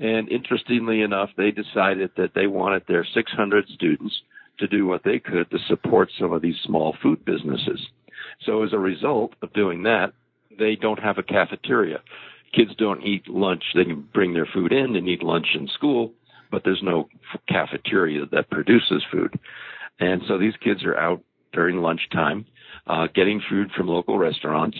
And 0.00 0.28
interestingly 0.28 1.02
enough, 1.02 1.30
they 1.36 1.50
decided 1.50 2.10
that 2.16 2.34
they 2.34 2.46
wanted 2.46 2.84
their 2.86 3.04
600 3.04 3.68
students 3.68 4.20
to 4.58 4.66
do 4.66 4.86
what 4.86 5.04
they 5.04 5.18
could 5.18 5.50
to 5.50 5.58
support 5.68 6.10
some 6.18 6.32
of 6.32 6.42
these 6.42 6.58
small 6.64 6.96
food 7.02 7.24
businesses. 7.24 7.88
So 8.44 8.62
as 8.62 8.72
a 8.72 8.78
result 8.78 9.34
of 9.42 9.52
doing 9.52 9.84
that, 9.84 10.12
they 10.58 10.76
don't 10.76 10.98
have 10.98 11.18
a 11.18 11.22
cafeteria. 11.22 12.00
Kids 12.52 12.74
don't 12.76 13.04
eat 13.04 13.28
lunch. 13.28 13.62
They 13.74 13.84
can 13.84 14.08
bring 14.12 14.34
their 14.34 14.46
food 14.46 14.72
in 14.72 14.96
and 14.96 15.08
eat 15.08 15.22
lunch 15.22 15.48
in 15.54 15.68
school, 15.68 16.12
but 16.50 16.64
there's 16.64 16.82
no 16.82 17.08
cafeteria 17.48 18.26
that 18.32 18.50
produces 18.50 19.04
food. 19.12 19.38
And 20.00 20.22
so 20.26 20.38
these 20.38 20.54
kids 20.62 20.84
are 20.84 20.96
out 20.96 21.22
during 21.52 21.78
lunchtime, 21.78 22.46
uh, 22.86 23.06
getting 23.14 23.40
food 23.48 23.70
from 23.76 23.88
local 23.88 24.18
restaurants. 24.18 24.78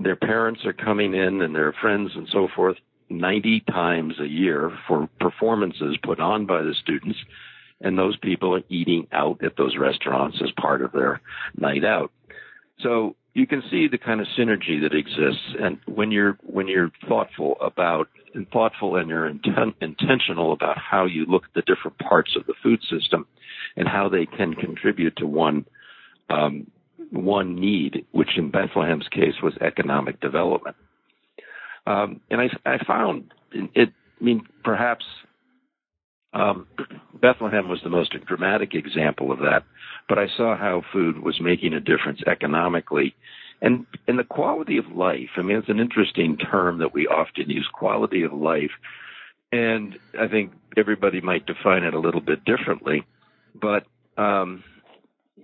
Their 0.00 0.16
parents 0.16 0.60
are 0.64 0.72
coming 0.72 1.14
in 1.14 1.42
and 1.42 1.54
their 1.54 1.72
friends 1.80 2.10
and 2.14 2.28
so 2.32 2.48
forth 2.54 2.76
90 3.08 3.60
times 3.60 4.14
a 4.20 4.26
year 4.26 4.72
for 4.88 5.08
performances 5.20 5.96
put 6.02 6.18
on 6.18 6.46
by 6.46 6.62
the 6.62 6.74
students. 6.82 7.18
And 7.80 7.98
those 7.98 8.16
people 8.16 8.54
are 8.54 8.62
eating 8.68 9.08
out 9.12 9.44
at 9.44 9.56
those 9.56 9.76
restaurants 9.76 10.38
as 10.42 10.50
part 10.60 10.82
of 10.82 10.92
their 10.92 11.20
night 11.56 11.84
out. 11.84 12.12
So 12.80 13.16
you 13.34 13.46
can 13.46 13.62
see 13.70 13.88
the 13.88 13.98
kind 13.98 14.20
of 14.20 14.26
synergy 14.38 14.80
that 14.82 14.94
exists. 14.94 15.56
And 15.60 15.78
when 15.86 16.10
you're, 16.10 16.38
when 16.42 16.68
you're 16.68 16.92
thoughtful 17.08 17.56
about 17.60 18.08
and 18.34 18.48
thoughtful 18.50 18.96
and 18.96 19.08
you're 19.08 19.30
inten- 19.30 19.74
intentional 19.80 20.52
about 20.52 20.78
how 20.78 21.06
you 21.06 21.26
look 21.26 21.44
at 21.44 21.54
the 21.54 21.74
different 21.74 21.98
parts 21.98 22.36
of 22.36 22.46
the 22.46 22.54
food 22.62 22.80
system 22.90 23.26
and 23.76 23.88
how 23.88 24.08
they 24.08 24.26
can 24.26 24.54
contribute 24.54 25.16
to 25.16 25.26
one 25.26 25.64
um, 26.32 26.66
one 27.10 27.56
need, 27.56 28.06
which 28.12 28.36
in 28.36 28.50
Bethlehem's 28.50 29.08
case 29.08 29.34
was 29.42 29.54
economic 29.60 30.20
development. 30.20 30.76
Um, 31.86 32.20
and 32.30 32.40
I, 32.40 32.48
I 32.64 32.84
found 32.84 33.32
it, 33.52 33.90
I 34.20 34.24
mean, 34.24 34.46
perhaps 34.64 35.04
um, 36.32 36.66
Bethlehem 37.20 37.68
was 37.68 37.80
the 37.82 37.90
most 37.90 38.14
dramatic 38.26 38.74
example 38.74 39.30
of 39.30 39.40
that, 39.40 39.64
but 40.08 40.18
I 40.18 40.26
saw 40.36 40.56
how 40.56 40.82
food 40.92 41.22
was 41.22 41.40
making 41.40 41.74
a 41.74 41.80
difference 41.80 42.20
economically. 42.26 43.14
And, 43.60 43.86
and 44.08 44.18
the 44.18 44.24
quality 44.24 44.78
of 44.78 44.86
life, 44.88 45.30
I 45.36 45.42
mean, 45.42 45.56
it's 45.56 45.68
an 45.68 45.78
interesting 45.78 46.36
term 46.36 46.78
that 46.78 46.92
we 46.92 47.06
often 47.06 47.48
use, 47.48 47.68
quality 47.72 48.22
of 48.22 48.32
life. 48.32 48.72
And 49.52 49.98
I 50.18 50.26
think 50.28 50.52
everybody 50.76 51.20
might 51.20 51.46
define 51.46 51.84
it 51.84 51.94
a 51.94 52.00
little 52.00 52.20
bit 52.20 52.44
differently. 52.44 53.04
But 53.54 53.84
um, 54.16 54.64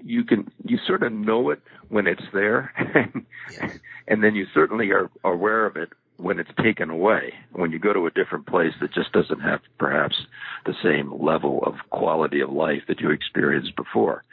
you 0.02 0.24
can 0.24 0.50
you 0.64 0.78
sort 0.86 1.02
of 1.02 1.12
know 1.12 1.50
it 1.50 1.60
when 1.88 2.06
it's 2.06 2.22
there, 2.32 2.72
and 4.08 4.22
then 4.22 4.34
you 4.34 4.46
certainly 4.54 4.90
are 4.90 5.10
aware 5.24 5.66
of 5.66 5.76
it 5.76 5.90
when 6.16 6.38
it's 6.38 6.50
taken 6.62 6.90
away. 6.90 7.32
When 7.52 7.72
you 7.72 7.78
go 7.78 7.92
to 7.92 8.06
a 8.06 8.10
different 8.10 8.46
place 8.46 8.74
that 8.80 8.92
just 8.92 9.12
doesn't 9.12 9.40
have 9.40 9.60
perhaps 9.78 10.16
the 10.66 10.74
same 10.82 11.12
level 11.22 11.62
of 11.64 11.74
quality 11.90 12.40
of 12.40 12.50
life 12.50 12.82
that 12.88 13.00
you 13.00 13.10
experienced 13.10 13.76
before. 13.76 14.24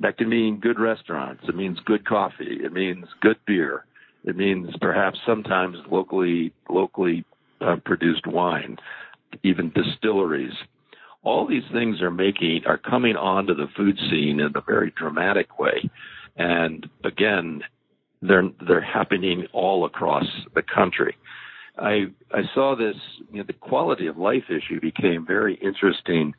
That 0.00 0.18
can 0.18 0.28
mean 0.28 0.58
good 0.60 0.78
restaurants. 0.78 1.44
It 1.48 1.54
means 1.54 1.78
good 1.84 2.06
coffee. 2.06 2.58
It 2.62 2.72
means 2.72 3.06
good 3.20 3.38
beer. 3.46 3.84
It 4.24 4.36
means 4.36 4.70
perhaps 4.80 5.18
sometimes 5.26 5.76
locally 5.90 6.52
locally 6.68 7.24
uh, 7.60 7.76
produced 7.84 8.26
wine, 8.26 8.78
even 9.42 9.70
distilleries 9.70 10.54
all 11.24 11.46
these 11.46 11.64
things 11.72 12.00
are 12.00 12.10
making 12.10 12.62
are 12.66 12.78
coming 12.78 13.16
onto 13.16 13.54
the 13.54 13.66
food 13.76 13.98
scene 14.10 14.40
in 14.40 14.52
a 14.54 14.60
very 14.60 14.92
dramatic 14.96 15.58
way. 15.58 15.90
And 16.36 16.88
again 17.04 17.62
they're 18.22 18.48
they're 18.66 18.80
happening 18.80 19.46
all 19.52 19.84
across 19.84 20.26
the 20.54 20.62
country. 20.62 21.16
I 21.78 22.06
i 22.32 22.42
saw 22.54 22.76
this 22.76 22.96
you 23.32 23.38
know 23.38 23.44
the 23.46 23.52
quality 23.52 24.06
of 24.06 24.16
life 24.16 24.44
issue 24.48 24.80
became 24.80 25.26
very 25.26 25.54
interesting 25.56 26.34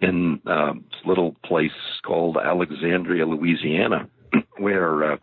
in 0.00 0.40
um, 0.46 0.84
little 1.04 1.34
place 1.44 1.72
called 2.04 2.36
alexandria 2.36 3.26
louisiana 3.26 4.08
where 4.58 5.12
uh, 5.12 5.16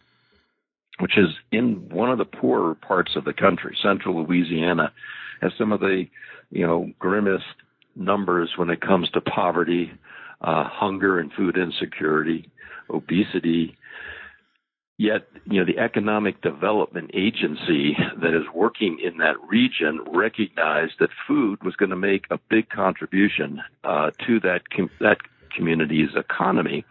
which 1.00 1.18
is 1.18 1.30
in 1.52 1.90
one 1.90 2.10
of 2.10 2.18
the 2.18 2.26
poorer 2.26 2.76
parts 2.76 3.16
of 3.16 3.26
the 3.26 3.34
country. 3.34 3.78
Central 3.82 4.24
louisiana 4.24 4.94
has 5.42 5.52
some 5.58 5.72
of 5.72 5.80
the 5.80 6.06
you 6.52 6.66
know 6.66 6.92
grimmest 7.00 7.44
numbers 7.96 8.52
when 8.56 8.70
it 8.70 8.82
comes 8.82 9.10
to 9.12 9.22
poverty, 9.22 9.92
uh, 10.42 10.66
hunger 10.66 11.20
and 11.20 11.32
food 11.34 11.58
insecurity, 11.58 12.50
obesity. 12.90 13.78
Yet, 14.98 15.28
you 15.50 15.60
know, 15.60 15.66
the 15.66 15.80
Economic 15.80 16.42
Development 16.42 17.12
Agency 17.14 17.98
that 18.22 18.34
is 18.34 18.46
working 18.54 19.00
in 19.04 19.18
that 19.18 19.36
region 19.48 20.02
recognized 20.08 20.94
that 21.00 21.10
food 21.28 21.64
was 21.64 21.76
going 21.76 21.90
to 21.90 21.98
make 21.98 22.26
a 22.32 22.40
big 22.50 22.70
contribution 22.70 23.62
uh, 23.84 24.12
to 24.26 24.40
that 24.42 24.70
com- 24.70 24.92
that 25.02 25.18
community's 25.54 26.10
economy, 26.16 26.86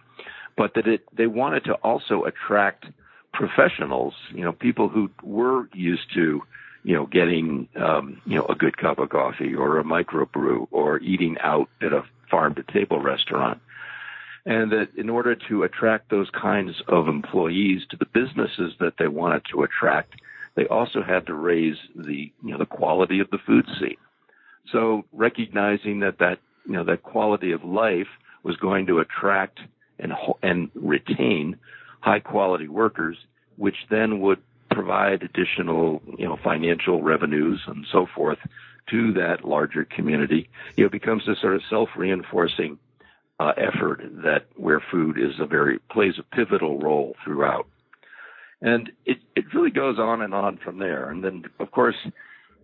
but 0.56 0.74
that 0.74 0.86
it 0.86 1.04
they 1.16 1.26
wanted 1.26 1.64
to 1.64 1.74
also 1.74 2.24
attract 2.24 2.86
professionals, 3.32 4.14
you 4.32 4.42
know, 4.42 4.52
people 4.52 4.88
who 4.88 5.10
were 5.22 5.68
used 5.74 6.12
to 6.14 6.42
you 6.84 6.94
know, 6.94 7.06
getting, 7.06 7.68
um, 7.76 8.20
you 8.26 8.36
know, 8.36 8.46
a 8.46 8.54
good 8.54 8.76
cup 8.76 8.98
of 8.98 9.08
coffee 9.08 9.54
or 9.54 9.78
a 9.78 9.84
microbrew 9.84 10.68
or 10.70 10.98
eating 11.00 11.36
out 11.40 11.68
at 11.82 11.92
a 11.92 12.04
farm 12.30 12.54
to 12.54 12.62
table 12.62 13.00
restaurant. 13.00 13.60
And 14.46 14.70
that 14.72 14.94
in 14.96 15.08
order 15.08 15.34
to 15.48 15.62
attract 15.62 16.10
those 16.10 16.28
kinds 16.30 16.82
of 16.86 17.08
employees 17.08 17.82
to 17.90 17.96
the 17.96 18.04
businesses 18.04 18.74
that 18.78 18.98
they 18.98 19.08
wanted 19.08 19.42
to 19.50 19.62
attract, 19.62 20.20
they 20.54 20.66
also 20.66 21.02
had 21.02 21.26
to 21.26 21.34
raise 21.34 21.78
the, 21.96 22.30
you 22.44 22.50
know, 22.50 22.58
the 22.58 22.66
quality 22.66 23.20
of 23.20 23.30
the 23.30 23.38
food 23.38 23.66
scene. 23.80 23.96
So 24.70 25.04
recognizing 25.12 26.00
that 26.00 26.18
that 26.18 26.38
you 26.66 26.72
know 26.72 26.84
that 26.84 27.02
quality 27.02 27.52
of 27.52 27.64
life 27.64 28.08
was 28.42 28.56
going 28.56 28.86
to 28.86 28.98
attract 28.98 29.60
and 29.98 30.12
and 30.42 30.70
retain 30.74 31.56
high 32.00 32.20
quality 32.20 32.68
workers, 32.68 33.16
which 33.56 33.76
then 33.90 34.20
would 34.20 34.40
provide 34.74 35.22
additional 35.22 36.02
you 36.18 36.26
know 36.26 36.36
financial 36.42 37.02
revenues 37.02 37.62
and 37.66 37.86
so 37.90 38.06
forth 38.14 38.38
to 38.90 39.12
that 39.14 39.44
larger 39.44 39.84
community. 39.84 40.48
You 40.76 40.84
know, 40.84 40.86
it 40.86 40.92
becomes 40.92 41.26
a 41.28 41.36
sort 41.36 41.54
of 41.54 41.62
self 41.70 41.90
reinforcing 41.96 42.78
uh, 43.40 43.52
effort 43.56 44.02
that 44.24 44.46
where 44.56 44.82
food 44.90 45.18
is 45.18 45.40
a 45.40 45.46
very 45.46 45.78
plays 45.90 46.14
a 46.18 46.22
pivotal 46.34 46.78
role 46.78 47.16
throughout. 47.24 47.66
And 48.60 48.90
it, 49.04 49.18
it 49.36 49.52
really 49.52 49.70
goes 49.70 49.98
on 49.98 50.22
and 50.22 50.32
on 50.32 50.56
from 50.58 50.78
there. 50.78 51.10
And 51.10 51.22
then, 51.22 51.44
of 51.58 51.70
course, 51.70 51.96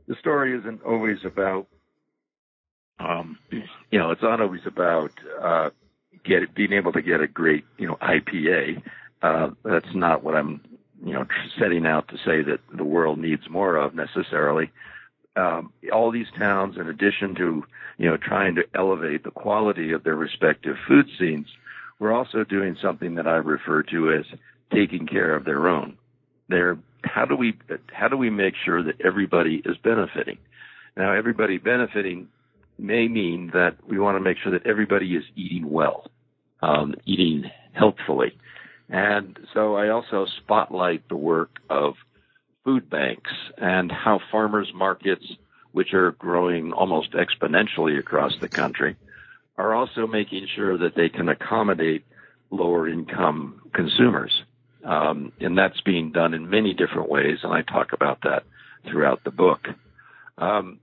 the 0.06 0.14
story 0.14 0.56
isn't 0.58 0.82
always 0.82 1.18
about, 1.24 1.66
um, 2.98 3.38
you 3.50 3.98
know, 3.98 4.10
it's 4.10 4.22
not 4.22 4.40
always 4.40 4.64
about 4.64 5.12
uh, 5.42 5.70
get 6.24 6.54
being 6.54 6.72
able 6.72 6.92
to 6.92 7.02
get 7.02 7.20
a 7.20 7.26
great, 7.26 7.64
you 7.76 7.86
know, 7.86 7.96
IPA. 7.96 8.82
Uh, 9.20 9.50
that's 9.62 9.94
not 9.94 10.24
what 10.24 10.34
I'm, 10.36 10.62
you 11.04 11.12
know, 11.12 11.26
setting 11.59 11.87
out 11.87 12.09
to 12.09 12.16
say 12.16 12.42
that 12.42 12.61
the 12.76 12.85
world 12.85 13.19
needs 13.19 13.42
more 13.50 13.76
of 13.76 13.95
necessarily. 13.95 14.71
Um, 15.37 15.73
all 15.92 16.11
these 16.11 16.26
towns, 16.38 16.76
in 16.76 16.88
addition 16.88 17.35
to, 17.37 17.64
you 17.99 18.09
know, 18.09 18.16
trying 18.16 18.54
to 18.57 18.62
elevate 18.75 19.25
the 19.25 19.30
quality 19.30 19.92
of 19.92 20.04
their 20.04 20.16
respective 20.16 20.76
food 20.87 21.07
scenes, 21.19 21.47
we're 21.99 22.12
also 22.12 22.45
doing 22.45 22.76
something 22.83 23.14
that 23.14 23.26
I 23.26 23.37
refer 23.37 23.83
to 23.85 24.12
as 24.12 24.25
taking 24.73 25.07
care 25.07 25.35
of 25.35 25.45
their 25.45 25.69
own. 25.69 25.97
They're 26.49 26.78
how 27.04 27.25
do 27.25 27.37
we 27.37 27.57
how 27.92 28.09
do 28.09 28.16
we 28.16 28.30
make 28.30 28.54
sure 28.64 28.83
that 28.83 29.00
everybody 29.02 29.62
is 29.64 29.76
benefiting? 29.83 30.38
Now, 30.97 31.12
everybody 31.12 31.59
benefiting 31.59 32.28
may 32.78 33.09
mean 33.09 33.50
that 33.52 33.76
we 33.88 33.99
want 33.99 34.16
to 34.16 34.21
make 34.21 34.38
sure 34.38 34.52
that 34.52 34.66
everybody 34.66 35.14
is 35.14 35.25
eating 35.37 35.71
well, 35.71 36.11
um, 36.62 36.95
eating 37.07 37.45
healthfully, 37.73 38.37
and 38.90 39.38
so 39.54 39.76
I 39.76 39.88
also 39.88 40.26
spotlight 40.42 41.09
the 41.09 41.16
work 41.16 41.61
of 41.70 41.94
food 42.64 42.90
banks 42.90 43.30
and 43.56 43.90
how 43.90 44.20
farmers 44.30 44.70
markets, 44.75 45.25
which 45.73 45.94
are 45.94 46.12
growing 46.12 46.73
almost 46.73 47.12
exponentially 47.12 47.99
across 47.99 48.32
the 48.40 48.49
country, 48.49 48.97
are 49.56 49.75
also 49.75 50.06
making 50.06 50.47
sure 50.54 50.76
that 50.78 50.97
they 50.97 51.09
can 51.09 51.28
accommodate 51.28 52.04
lower 52.50 52.88
income 52.88 53.62
consumers. 53.73 54.42
Um, 54.85 55.32
and 55.40 55.56
that's 55.56 55.80
being 55.82 56.11
done 56.11 56.35
in 56.35 56.50
many 56.50 56.75
different 56.75 57.11
ways, 57.11 57.38
and 57.42 57.52
I 57.52 57.62
talk 57.62 57.92
about 57.92 58.23
that 58.23 58.44
throughout 58.90 59.23
the 59.25 59.30
book. 59.30 59.68
Um, 60.38 60.80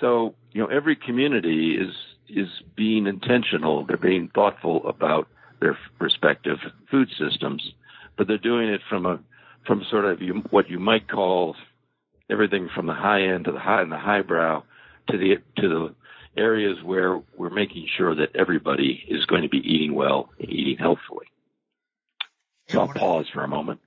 so, 0.00 0.34
you 0.52 0.60
know, 0.60 0.68
every 0.68 0.96
community 0.96 1.76
is 1.76 1.94
is 2.28 2.48
being 2.74 3.06
intentional. 3.06 3.86
They're 3.86 3.96
being 3.96 4.28
thoughtful 4.34 4.88
about 4.88 5.28
their 5.60 5.78
respective 5.98 6.58
food 6.90 7.08
systems, 7.18 7.62
but 8.16 8.26
they're 8.26 8.38
doing 8.38 8.68
it 8.68 8.80
from 8.88 9.06
a 9.06 9.20
from 9.66 9.84
sort 9.90 10.04
of 10.04 10.22
you, 10.22 10.34
what 10.50 10.70
you 10.70 10.78
might 10.78 11.08
call 11.08 11.56
everything 12.30 12.68
from 12.74 12.86
the 12.86 12.94
high 12.94 13.22
end 13.22 13.44
to 13.46 13.52
the 13.52 13.58
high 13.58 13.82
and 13.82 13.90
the 13.90 13.98
highbrow 13.98 14.62
to 15.10 15.18
the 15.18 15.36
to 15.60 15.68
the 15.68 15.94
areas 16.36 16.78
where 16.84 17.20
we're 17.36 17.50
making 17.50 17.86
sure 17.96 18.14
that 18.14 18.36
everybody 18.36 19.02
is 19.08 19.24
going 19.26 19.42
to 19.42 19.48
be 19.48 19.58
eating 19.58 19.94
well 19.94 20.30
and 20.38 20.50
eating 20.50 20.76
healthfully. 20.78 21.26
So 22.68 22.80
I'll 22.80 22.88
pause 22.88 23.26
for 23.32 23.42
a 23.42 23.48
moment. 23.48 23.80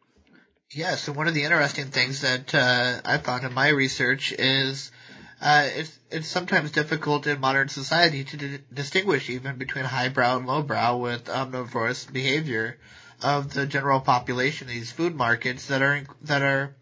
Yeah, 0.72 0.96
so 0.96 1.12
one 1.12 1.28
of 1.28 1.34
the 1.34 1.44
interesting 1.44 1.88
things 1.88 2.22
that 2.22 2.54
uh, 2.54 3.02
I 3.04 3.18
found 3.18 3.44
in 3.44 3.54
my 3.54 3.70
research 3.70 4.32
is 4.32 4.92
uh, 5.42 5.68
it's 5.74 6.00
it's 6.12 6.28
sometimes 6.28 6.72
difficult 6.72 7.28
in 7.28 7.40
modern 7.40 7.70
society 7.70 8.24
to 8.24 8.38
d- 8.38 8.58
distinguish 8.74 9.30
even 9.30 9.58
between 9.58 9.86
highbrow 9.86 10.38
and 10.38 10.48
lowbrow 10.48 10.98
with 10.98 11.30
omnivorous 11.30 12.06
behavior 12.06 12.78
of 13.22 13.54
the 13.54 13.66
general 13.66 14.00
population. 14.00 14.68
in 14.68 14.76
These 14.76 14.92
food 14.92 15.16
markets 15.16 15.68
that 15.68 15.82
are 15.82 16.04
that 16.24 16.42
are 16.42 16.76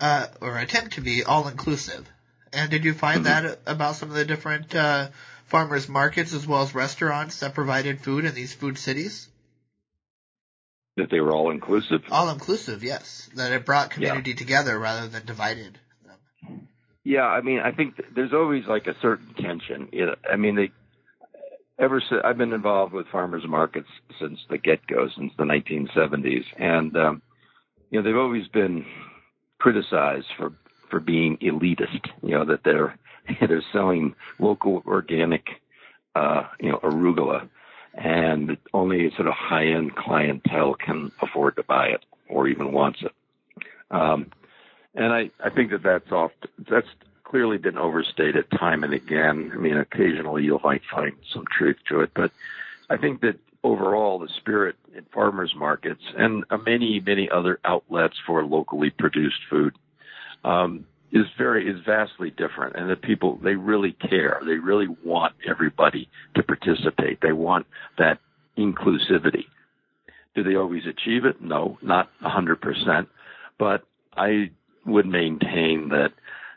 uh, 0.00 0.26
or 0.40 0.58
attempt 0.58 0.94
to 0.94 1.00
be 1.00 1.24
all 1.24 1.48
inclusive. 1.48 2.08
And 2.52 2.70
did 2.70 2.84
you 2.84 2.94
find 2.94 3.24
mm-hmm. 3.24 3.46
that 3.46 3.58
about 3.66 3.96
some 3.96 4.10
of 4.10 4.14
the 4.14 4.24
different 4.24 4.74
uh, 4.74 5.08
farmers 5.46 5.88
markets 5.88 6.32
as 6.32 6.46
well 6.46 6.62
as 6.62 6.74
restaurants 6.74 7.40
that 7.40 7.54
provided 7.54 8.00
food 8.00 8.24
in 8.24 8.34
these 8.34 8.54
food 8.54 8.78
cities? 8.78 9.28
that 10.96 11.10
they 11.10 11.20
were 11.20 11.32
all 11.32 11.50
inclusive. 11.50 12.02
All 12.10 12.30
inclusive, 12.30 12.82
yes. 12.82 13.28
That 13.34 13.52
it 13.52 13.66
brought 13.66 13.90
community 13.90 14.30
yeah. 14.30 14.36
together 14.36 14.78
rather 14.78 15.08
than 15.08 15.26
divided 15.26 15.78
them. 16.04 16.68
Yeah, 17.06 17.26
I 17.26 17.40
mean, 17.40 17.60
I 17.60 17.70
think 17.70 18.02
there's 18.16 18.32
always 18.32 18.64
like 18.66 18.88
a 18.88 18.96
certain 19.00 19.32
tension. 19.34 19.88
You 19.92 20.06
know, 20.06 20.14
I 20.28 20.34
mean, 20.34 20.56
they 20.56 20.72
ever 21.78 22.00
since 22.00 22.20
I've 22.24 22.36
been 22.36 22.52
involved 22.52 22.92
with 22.92 23.06
farmers 23.12 23.44
markets 23.46 23.86
since 24.20 24.40
the 24.50 24.58
get 24.58 24.84
go, 24.88 25.06
since 25.16 25.32
the 25.38 25.44
1970s, 25.44 26.42
and 26.58 26.96
um, 26.96 27.22
you 27.90 28.00
know 28.00 28.04
they've 28.04 28.20
always 28.20 28.48
been 28.48 28.84
criticized 29.60 30.26
for 30.36 30.52
for 30.90 30.98
being 30.98 31.36
elitist. 31.36 32.08
You 32.24 32.38
know 32.38 32.44
that 32.44 32.64
they're 32.64 32.98
they're 33.40 33.62
selling 33.72 34.16
local 34.40 34.82
organic, 34.84 35.46
uh, 36.16 36.42
you 36.60 36.72
know, 36.72 36.80
arugula 36.82 37.48
and 37.94 38.56
only 38.74 39.12
sort 39.14 39.28
of 39.28 39.34
high 39.34 39.66
end 39.68 39.94
clientele 39.94 40.74
can 40.74 41.12
afford 41.22 41.54
to 41.54 41.62
buy 41.62 41.86
it 41.86 42.04
or 42.28 42.48
even 42.48 42.72
wants 42.72 42.98
it. 43.02 43.12
Um, 43.92 44.32
and 44.96 45.12
I, 45.12 45.30
I 45.44 45.50
think 45.50 45.70
that 45.70 45.82
that's 45.82 46.10
off, 46.10 46.32
that's 46.70 46.88
clearly 47.24 47.58
been 47.58 47.76
overstated 47.76 48.50
time 48.50 48.82
and 48.82 48.94
again. 48.94 49.52
I 49.52 49.58
mean, 49.58 49.76
occasionally 49.76 50.44
you 50.44 50.58
might 50.64 50.82
find 50.90 51.12
some 51.32 51.44
truth 51.56 51.76
to 51.90 52.00
it, 52.00 52.10
but 52.14 52.30
I 52.88 52.96
think 52.96 53.20
that 53.20 53.38
overall 53.62 54.18
the 54.18 54.28
spirit 54.38 54.76
in 54.96 55.04
farmers 55.12 55.52
markets 55.56 56.02
and 56.16 56.44
many, 56.64 57.00
many 57.04 57.28
other 57.30 57.60
outlets 57.64 58.16
for 58.26 58.44
locally 58.44 58.90
produced 58.90 59.40
food, 59.50 59.74
um, 60.44 60.86
is 61.12 61.26
very 61.38 61.68
is 61.68 61.80
vastly 61.84 62.30
different. 62.30 62.76
And 62.76 62.90
the 62.90 62.96
people 62.96 63.38
they 63.42 63.54
really 63.54 63.92
care. 63.92 64.40
They 64.44 64.54
really 64.56 64.88
want 65.04 65.34
everybody 65.48 66.08
to 66.34 66.42
participate. 66.42 67.20
They 67.20 67.32
want 67.32 67.66
that 67.98 68.18
inclusivity. 68.58 69.44
Do 70.34 70.42
they 70.42 70.56
always 70.56 70.82
achieve 70.86 71.24
it? 71.24 71.40
No 71.40 71.78
not 71.82 72.08
a 72.22 72.28
100% 72.28 73.06
but 73.58 73.82
i 74.16 74.50
would 74.86 75.06
maintain 75.06 75.88
that 75.90 76.12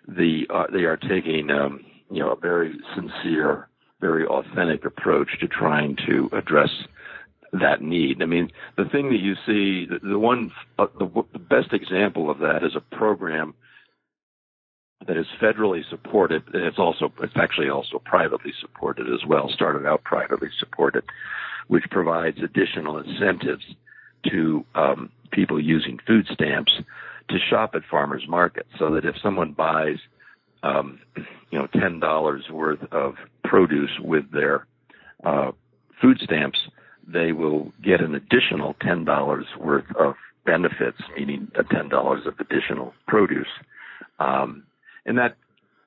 the 0.07 0.43
uh, 0.49 0.65
they 0.71 0.83
are 0.83 0.97
taking 0.97 1.49
um, 1.51 1.85
you 2.09 2.19
know 2.19 2.31
a 2.31 2.39
very 2.39 2.73
sincere 2.95 3.67
very 3.99 4.25
authentic 4.25 4.85
approach 4.85 5.27
to 5.39 5.47
trying 5.47 5.95
to 6.07 6.29
address 6.33 6.69
that 7.53 7.81
need. 7.81 8.21
I 8.21 8.25
mean, 8.25 8.51
the 8.77 8.85
thing 8.85 9.09
that 9.09 9.19
you 9.19 9.33
see, 9.45 9.87
the, 9.89 9.99
the 10.07 10.19
one, 10.19 10.51
uh, 10.77 10.87
the, 10.97 11.09
the 11.33 11.39
best 11.39 11.73
example 11.73 12.29
of 12.29 12.39
that 12.39 12.63
is 12.63 12.75
a 12.75 12.95
program 12.95 13.53
that 15.07 15.17
is 15.17 15.25
federally 15.41 15.81
supported. 15.89 16.43
It's 16.53 16.77
also, 16.77 17.11
it's 17.21 17.33
actually 17.35 17.69
also 17.69 17.99
privately 18.05 18.53
supported 18.61 19.07
as 19.07 19.25
well, 19.27 19.49
started 19.49 19.85
out 19.87 20.03
privately 20.03 20.49
supported, 20.59 21.03
which 21.67 21.85
provides 21.89 22.37
additional 22.43 22.99
incentives 22.99 23.63
to 24.29 24.65
um, 24.75 25.09
people 25.31 25.59
using 25.59 25.99
food 26.05 26.27
stamps 26.31 26.73
to 27.29 27.37
shop 27.49 27.71
at 27.75 27.81
farmers 27.89 28.23
markets 28.27 28.69
so 28.77 28.93
that 28.95 29.05
if 29.05 29.15
someone 29.21 29.53
buys, 29.53 29.97
um, 30.63 30.99
you 31.51 31.59
know, 31.59 31.67
$10 31.67 32.51
worth 32.51 32.83
of 32.91 33.15
produce 33.43 33.91
with 33.99 34.31
their 34.31 34.65
uh, 35.23 35.51
food 36.01 36.19
stamps, 36.23 36.59
they 37.07 37.31
will 37.31 37.71
get 37.83 38.01
an 38.01 38.15
additional 38.15 38.75
$10 38.75 39.43
worth 39.59 39.85
of 39.99 40.15
benefits, 40.45 40.97
meaning 41.17 41.51
$10 41.55 42.27
of 42.27 42.33
additional 42.39 42.93
produce. 43.07 43.47
Um, 44.19 44.63
and 45.05 45.17
that 45.17 45.37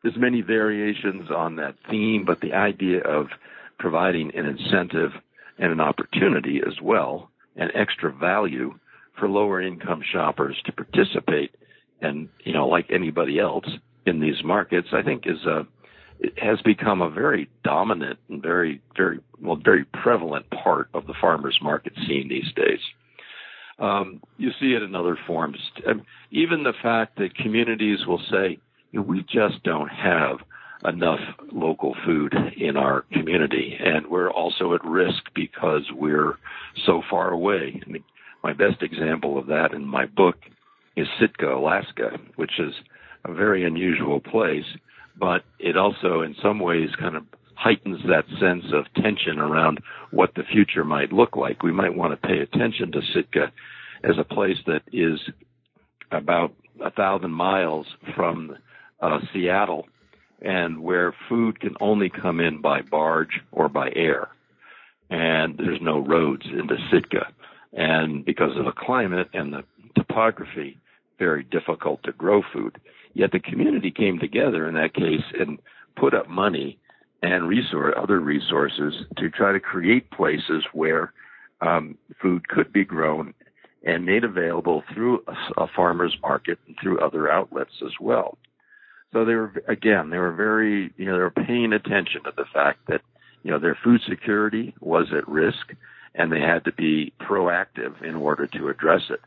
there's 0.03 0.17
many 0.17 0.41
variations 0.41 1.31
on 1.31 1.57
that 1.57 1.75
theme, 1.89 2.25
but 2.25 2.41
the 2.41 2.53
idea 2.53 3.01
of 3.03 3.29
providing 3.79 4.33
an 4.35 4.47
incentive 4.47 5.13
and 5.59 5.73
an 5.73 5.81
opportunity 5.81 6.61
as 6.67 6.81
well, 6.83 7.31
and 7.57 7.71
extra 7.75 8.13
value 8.13 8.75
for 9.19 9.29
lower 9.29 9.61
income 9.61 10.03
shoppers 10.03 10.61
to 10.65 10.73
participate 10.73 11.55
and, 12.01 12.29
you 12.45 12.53
know, 12.53 12.67
like 12.67 12.87
anybody 12.91 13.39
else 13.39 13.67
in 14.07 14.21
these 14.21 14.43
markets, 14.45 14.89
I 14.93 15.03
think 15.03 15.25
is 15.27 15.45
a, 15.47 15.67
it 16.19 16.39
has 16.39 16.61
become 16.63 17.03
a 17.03 17.11
very 17.11 17.49
dominant 17.65 18.19
and 18.29 18.43
very, 18.43 18.81
very, 18.97 19.21
well, 19.41 19.57
very 19.57 19.85
prevalent 19.85 20.47
part 20.51 20.89
of 20.95 21.07
the 21.07 21.15
farmers 21.21 21.59
market 21.63 21.93
scene 22.07 22.29
these 22.29 22.53
days. 22.55 22.81
Um, 23.79 24.21
you 24.39 24.51
see 24.61 24.75
it 24.75 24.83
in 24.83 24.95
other 24.95 25.19
forms. 25.27 25.59
Even 26.31 26.63
the 26.63 26.75
fact 26.83 27.19
that 27.19 27.35
communities 27.37 28.07
will 28.07 28.23
say, 28.31 28.59
we 28.93 29.23
just 29.23 29.63
don't 29.65 29.89
have 29.89 30.39
enough 30.85 31.21
local 31.53 31.97
food 32.05 32.35
in 32.57 32.77
our 32.77 33.05
community. 33.13 33.77
And 33.83 34.07
we're 34.09 34.31
also 34.31 34.75
at 34.75 34.85
risk 34.85 35.23
because 35.35 35.83
we're 35.93 36.35
so 36.87 37.03
far 37.09 37.31
away. 37.31 37.81
Mean, 37.87 38.05
my 38.43 38.53
best 38.53 38.83
example 38.83 39.39
of 39.39 39.47
that 39.47 39.73
in 39.73 39.87
my 39.87 40.07
book 40.07 40.37
is 40.97 41.07
Sitka, 41.21 41.55
Alaska, 41.55 42.19
which 42.37 42.59
is 42.59 42.75
a 43.25 43.33
very 43.33 43.65
unusual 43.65 44.21
place, 44.21 44.65
but 45.19 45.45
it 45.59 45.77
also 45.77 46.23
in 46.23 46.35
some 46.43 46.59
ways 46.59 46.91
kind 46.99 47.17
of 47.17 47.25
heightens 47.55 48.01
that 48.09 48.25
sense 48.41 48.65
of 48.73 48.93
tension 49.03 49.39
around 49.39 49.81
what 50.11 50.35
the 50.35 50.43
future 50.43 50.85
might 50.85 51.13
look 51.13 51.37
like. 51.37 51.63
We 51.63 51.73
might 51.73 51.95
want 51.95 52.13
to 52.13 52.29
pay 52.29 52.41
attention 52.41 52.91
to 52.93 53.01
Sitka 53.15 53.53
as 54.03 54.19
a 54.19 54.25
place 54.25 54.57
that 54.67 54.83
is 54.93 55.21
about 56.11 56.53
a 56.85 56.91
thousand 56.91 57.31
miles 57.31 57.87
from 58.17 58.57
uh, 59.01 59.21
Seattle 59.33 59.87
and 60.41 60.83
where 60.83 61.15
food 61.29 61.61
can 61.61 61.77
only 61.81 62.11
come 62.11 62.41
in 62.41 62.61
by 62.61 62.83
barge 62.83 63.41
or 63.53 63.69
by 63.69 63.91
air. 63.95 64.29
And 65.09 65.57
there's 65.57 65.81
no 65.81 65.99
roads 65.99 66.45
into 66.47 66.77
Sitka. 66.91 67.29
And 67.73 68.25
because 68.25 68.57
of 68.57 68.65
the 68.65 68.73
climate 68.73 69.29
and 69.33 69.53
the 69.53 69.63
topography, 69.97 70.79
very 71.19 71.45
difficult 71.45 72.03
to 72.03 72.13
grow 72.13 72.43
food. 72.53 72.79
Yet 73.15 73.33
the 73.33 73.41
community 73.41 73.91
came 73.91 74.19
together 74.19 74.69
in 74.69 74.75
that 74.75 74.95
case 74.95 75.25
and 75.39 75.59
put 75.97 76.15
up 76.15 76.29
money 76.29 76.79
and 77.23 77.49
resource, 77.49 77.95
other 77.97 78.21
resources 78.21 78.95
to 79.19 79.31
try 79.31 79.53
to 79.53 79.61
create 79.61 80.11
places 80.11 80.65
where 80.73 81.13
um, 81.61 81.97
food 82.21 82.49
could 82.49 82.73
be 82.73 82.85
grown 82.85 83.35
and 83.85 84.05
made 84.05 84.25
available 84.25 84.83
through 84.93 85.23
a, 85.29 85.63
a 85.63 85.67
farmer's 85.77 86.17
market 86.23 86.59
and 86.67 86.77
through 86.83 87.01
other 87.01 87.31
outlets 87.31 87.75
as 87.85 87.93
well. 88.01 88.39
So 89.13 89.25
they 89.25 89.35
were, 89.35 89.53
again, 89.69 90.11
they 90.11 90.19
were 90.19 90.33
very, 90.33 90.93
you 90.97 91.07
know, 91.07 91.13
they 91.13 91.23
were 91.23 91.31
paying 91.31 91.73
attention 91.73 92.25
to 92.25 92.33
the 92.37 92.47
fact 92.53 92.81
that, 92.89 93.03
you 93.43 93.51
know, 93.51 93.59
their 93.59 93.79
food 93.85 94.01
security 94.09 94.75
was 94.81 95.07
at 95.17 95.29
risk 95.29 95.75
and 96.15 96.31
they 96.31 96.41
had 96.41 96.65
to 96.65 96.73
be 96.73 97.13
proactive 97.21 98.03
in 98.03 98.15
order 98.15 98.47
to 98.47 98.69
address 98.69 99.03
it. 99.11 99.21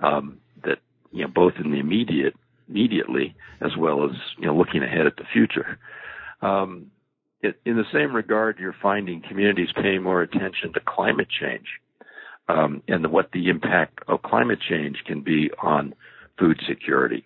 Um, 0.00 0.38
that, 0.64 0.78
you 1.12 1.22
know, 1.22 1.28
both 1.28 1.54
in 1.62 1.70
the 1.72 1.78
immediate, 1.78 2.34
immediately 2.68 3.34
as 3.60 3.76
well 3.76 4.04
as, 4.04 4.16
you 4.38 4.46
know, 4.46 4.56
looking 4.56 4.82
ahead 4.82 5.06
at 5.06 5.16
the 5.16 5.24
future. 5.32 5.78
Um, 6.40 6.90
it, 7.40 7.60
in 7.64 7.76
the 7.76 7.84
same 7.92 8.14
regard, 8.14 8.58
you're 8.58 8.74
finding 8.80 9.22
communities 9.22 9.70
paying 9.74 10.02
more 10.02 10.22
attention 10.22 10.72
to 10.72 10.80
climate 10.80 11.28
change 11.28 11.66
um, 12.48 12.82
and 12.88 13.04
the, 13.04 13.08
what 13.08 13.30
the 13.32 13.48
impact 13.48 14.00
of 14.08 14.22
climate 14.22 14.58
change 14.60 15.04
can 15.06 15.20
be 15.20 15.50
on 15.62 15.94
food 16.38 16.60
security. 16.66 17.24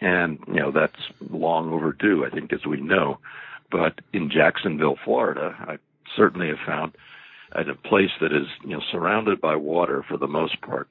And 0.00 0.38
you 0.46 0.60
know 0.60 0.70
that's 0.70 1.00
long 1.28 1.72
overdue, 1.72 2.24
I 2.24 2.30
think, 2.30 2.52
as 2.52 2.64
we 2.64 2.80
know. 2.80 3.18
But 3.70 4.00
in 4.12 4.30
Jacksonville, 4.30 4.96
Florida, 5.04 5.56
I 5.58 5.78
certainly 6.16 6.48
have 6.48 6.58
found 6.64 6.92
at 7.54 7.68
a 7.68 7.74
place 7.74 8.10
that 8.20 8.32
is 8.32 8.46
you 8.62 8.70
know 8.70 8.82
surrounded 8.92 9.40
by 9.40 9.56
water 9.56 10.04
for 10.08 10.16
the 10.16 10.26
most 10.26 10.60
part 10.60 10.88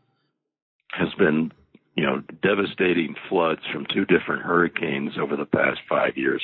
has 0.91 1.09
been 1.17 1.51
you 1.95 2.05
know 2.05 2.21
devastating 2.41 3.15
floods 3.29 3.61
from 3.71 3.85
two 3.93 4.05
different 4.05 4.43
hurricanes 4.43 5.13
over 5.19 5.35
the 5.35 5.45
past 5.45 5.79
five 5.89 6.17
years 6.17 6.41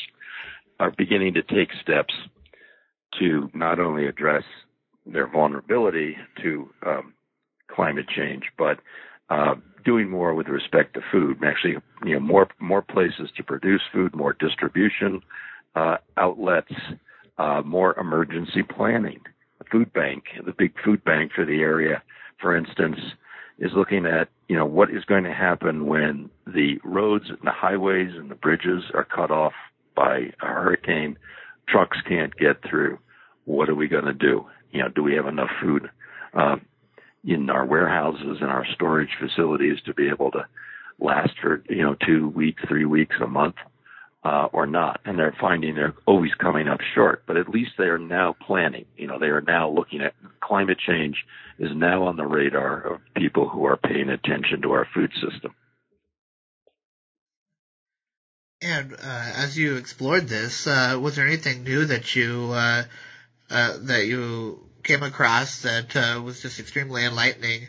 are 0.79 0.91
beginning 0.97 1.33
to 1.33 1.41
take 1.43 1.69
steps 1.81 2.13
to 3.19 3.49
not 3.53 3.79
only 3.79 4.07
address 4.07 4.43
their 5.05 5.27
vulnerability 5.27 6.15
to 6.41 6.69
um, 6.85 7.13
climate 7.69 8.07
change, 8.07 8.43
but 8.57 8.79
uh, 9.29 9.55
doing 9.85 10.09
more 10.09 10.33
with 10.33 10.47
respect 10.47 10.93
to 10.93 11.01
food. 11.11 11.37
Actually, 11.43 11.75
you 12.05 12.13
know, 12.13 12.19
more 12.19 12.47
more 12.59 12.81
places 12.81 13.29
to 13.37 13.43
produce 13.43 13.81
food, 13.91 14.15
more 14.15 14.33
distribution 14.33 15.21
uh, 15.75 15.97
outlets, 16.17 16.73
uh, 17.37 17.61
more 17.65 17.97
emergency 17.99 18.63
planning. 18.63 19.19
Food 19.73 19.91
bank, 19.91 20.25
the 20.45 20.53
big 20.53 20.73
food 20.85 21.03
bank 21.03 21.31
for 21.33 21.45
the 21.45 21.61
area, 21.61 22.03
for 22.39 22.55
instance, 22.55 22.99
is 23.57 23.71
looking 23.75 24.05
at 24.05 24.29
you 24.47 24.55
know 24.55 24.67
what 24.67 24.91
is 24.91 25.03
going 25.03 25.23
to 25.23 25.33
happen 25.33 25.87
when 25.87 26.29
the 26.45 26.77
roads 26.83 27.25
and 27.29 27.39
the 27.43 27.51
highways 27.51 28.11
and 28.15 28.29
the 28.29 28.35
bridges 28.35 28.83
are 28.93 29.03
cut 29.03 29.31
off 29.31 29.53
by 29.95 30.31
a 30.43 30.45
hurricane, 30.45 31.17
trucks 31.67 31.97
can't 32.07 32.35
get 32.37 32.57
through. 32.69 32.99
What 33.45 33.67
are 33.67 33.75
we 33.75 33.87
going 33.87 34.05
to 34.05 34.13
do? 34.13 34.45
You 34.71 34.83
know, 34.83 34.89
do 34.89 35.01
we 35.01 35.15
have 35.15 35.27
enough 35.27 35.49
food 35.59 35.89
uh, 36.35 36.57
in 37.23 37.49
our 37.49 37.65
warehouses 37.65 38.37
and 38.41 38.51
our 38.51 38.65
storage 38.75 39.17
facilities 39.19 39.77
to 39.85 39.93
be 39.95 40.07
able 40.07 40.29
to 40.31 40.45
last 40.99 41.33
for 41.41 41.63
you 41.67 41.81
know 41.81 41.95
two 42.05 42.29
weeks, 42.29 42.61
three 42.67 42.85
weeks, 42.85 43.15
a 43.23 43.27
month, 43.27 43.55
uh, 44.23 44.47
or 44.51 44.65
not? 44.65 45.01
And 45.05 45.17
they're 45.17 45.35
finding 45.39 45.75
they're 45.75 45.95
always 46.05 46.33
coming 46.35 46.67
up 46.67 46.79
short. 46.95 47.23
But 47.25 47.37
at 47.37 47.49
least 47.49 47.71
they 47.77 47.85
are 47.85 47.97
now 47.97 48.35
planning. 48.45 48.85
You 48.97 49.07
know, 49.07 49.19
they 49.19 49.27
are 49.27 49.41
now 49.41 49.69
looking 49.69 50.01
at 50.01 50.13
climate 50.41 50.77
change 50.79 51.17
is 51.59 51.71
now 51.75 52.03
on 52.03 52.15
the 52.15 52.25
radar 52.25 52.93
of 52.93 53.01
people 53.15 53.47
who 53.47 53.65
are 53.65 53.77
paying 53.77 54.09
attention 54.09 54.61
to 54.63 54.71
our 54.71 54.87
food 54.93 55.11
system. 55.13 55.53
And 58.61 58.93
uh, 58.93 59.31
as 59.35 59.57
you 59.57 59.75
explored 59.75 60.27
this, 60.27 60.67
uh, 60.67 60.97
was 61.01 61.17
there 61.17 61.27
anything 61.27 61.63
new 61.63 61.85
that 61.85 62.15
you 62.15 62.49
uh, 62.53 62.83
uh 63.49 63.77
that 63.81 64.05
you 64.05 64.59
came 64.83 65.03
across 65.03 65.63
that 65.63 65.95
uh, 65.95 66.21
was 66.21 66.41
just 66.41 66.59
extremely 66.59 67.03
enlightening 67.05 67.67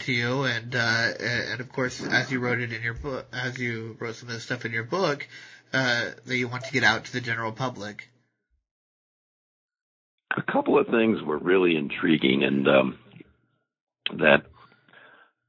to 0.00 0.12
you? 0.12 0.42
And 0.42 0.74
and 0.74 1.60
of 1.60 1.70
course, 1.72 2.04
as 2.04 2.32
you 2.32 2.40
wrote 2.40 2.58
it 2.58 2.72
in 2.72 2.82
your 2.82 2.94
book, 2.94 3.26
as 3.32 3.58
you 3.58 3.96
wrote 4.00 4.16
some 4.16 4.28
of 4.28 4.34
this 4.34 4.42
stuff 4.42 4.64
in 4.64 4.72
your 4.72 4.84
book, 4.84 5.26
that 5.74 6.36
you 6.36 6.48
want 6.48 6.64
to 6.64 6.72
get 6.72 6.84
out 6.84 7.04
to 7.04 7.12
the 7.12 7.20
general 7.20 7.52
public. 7.52 8.08
A 10.36 10.42
couple 10.42 10.78
of 10.78 10.86
things 10.86 11.22
were 11.22 11.38
really 11.38 11.76
intriguing, 11.76 12.42
and 12.42 12.68
um, 12.68 12.98
that 14.18 14.42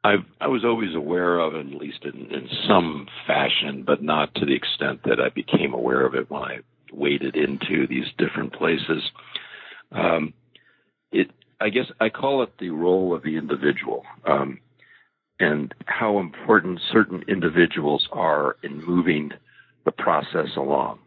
I've, 0.04 0.26
I 0.40 0.48
was 0.48 0.64
always 0.64 0.94
aware 0.96 1.40
of, 1.40 1.56
at 1.56 1.66
least 1.66 2.04
in, 2.04 2.32
in 2.32 2.48
some 2.68 3.08
fashion, 3.26 3.84
but 3.86 4.04
not 4.04 4.34
to 4.36 4.46
the 4.46 4.54
extent 4.54 5.02
that 5.06 5.20
I 5.20 5.30
became 5.30 5.74
aware 5.74 6.06
of 6.06 6.14
it 6.14 6.30
when 6.30 6.44
I 6.44 6.58
waded 6.92 7.36
into 7.36 7.88
these 7.88 8.06
different 8.18 8.54
places. 8.54 9.02
Um, 9.92 10.34
it, 11.12 11.32
I 11.60 11.70
guess, 11.70 11.86
I 12.00 12.10
call 12.10 12.44
it 12.44 12.54
the 12.60 12.70
role 12.70 13.16
of 13.16 13.24
the 13.24 13.38
individual, 13.38 14.04
um, 14.26 14.60
and 15.40 15.74
how 15.86 16.20
important 16.20 16.80
certain 16.92 17.24
individuals 17.28 18.08
are 18.12 18.58
in 18.62 18.86
moving 18.86 19.32
the 19.86 19.92
process 19.92 20.50
along. 20.58 21.00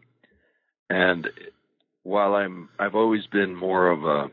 And 0.89 1.27
while 2.03 2.33
I'm, 2.35 2.69
I've 2.79 2.95
always 2.95 3.27
been 3.27 3.55
more 3.55 3.89
of 3.89 4.03
a 4.05 4.31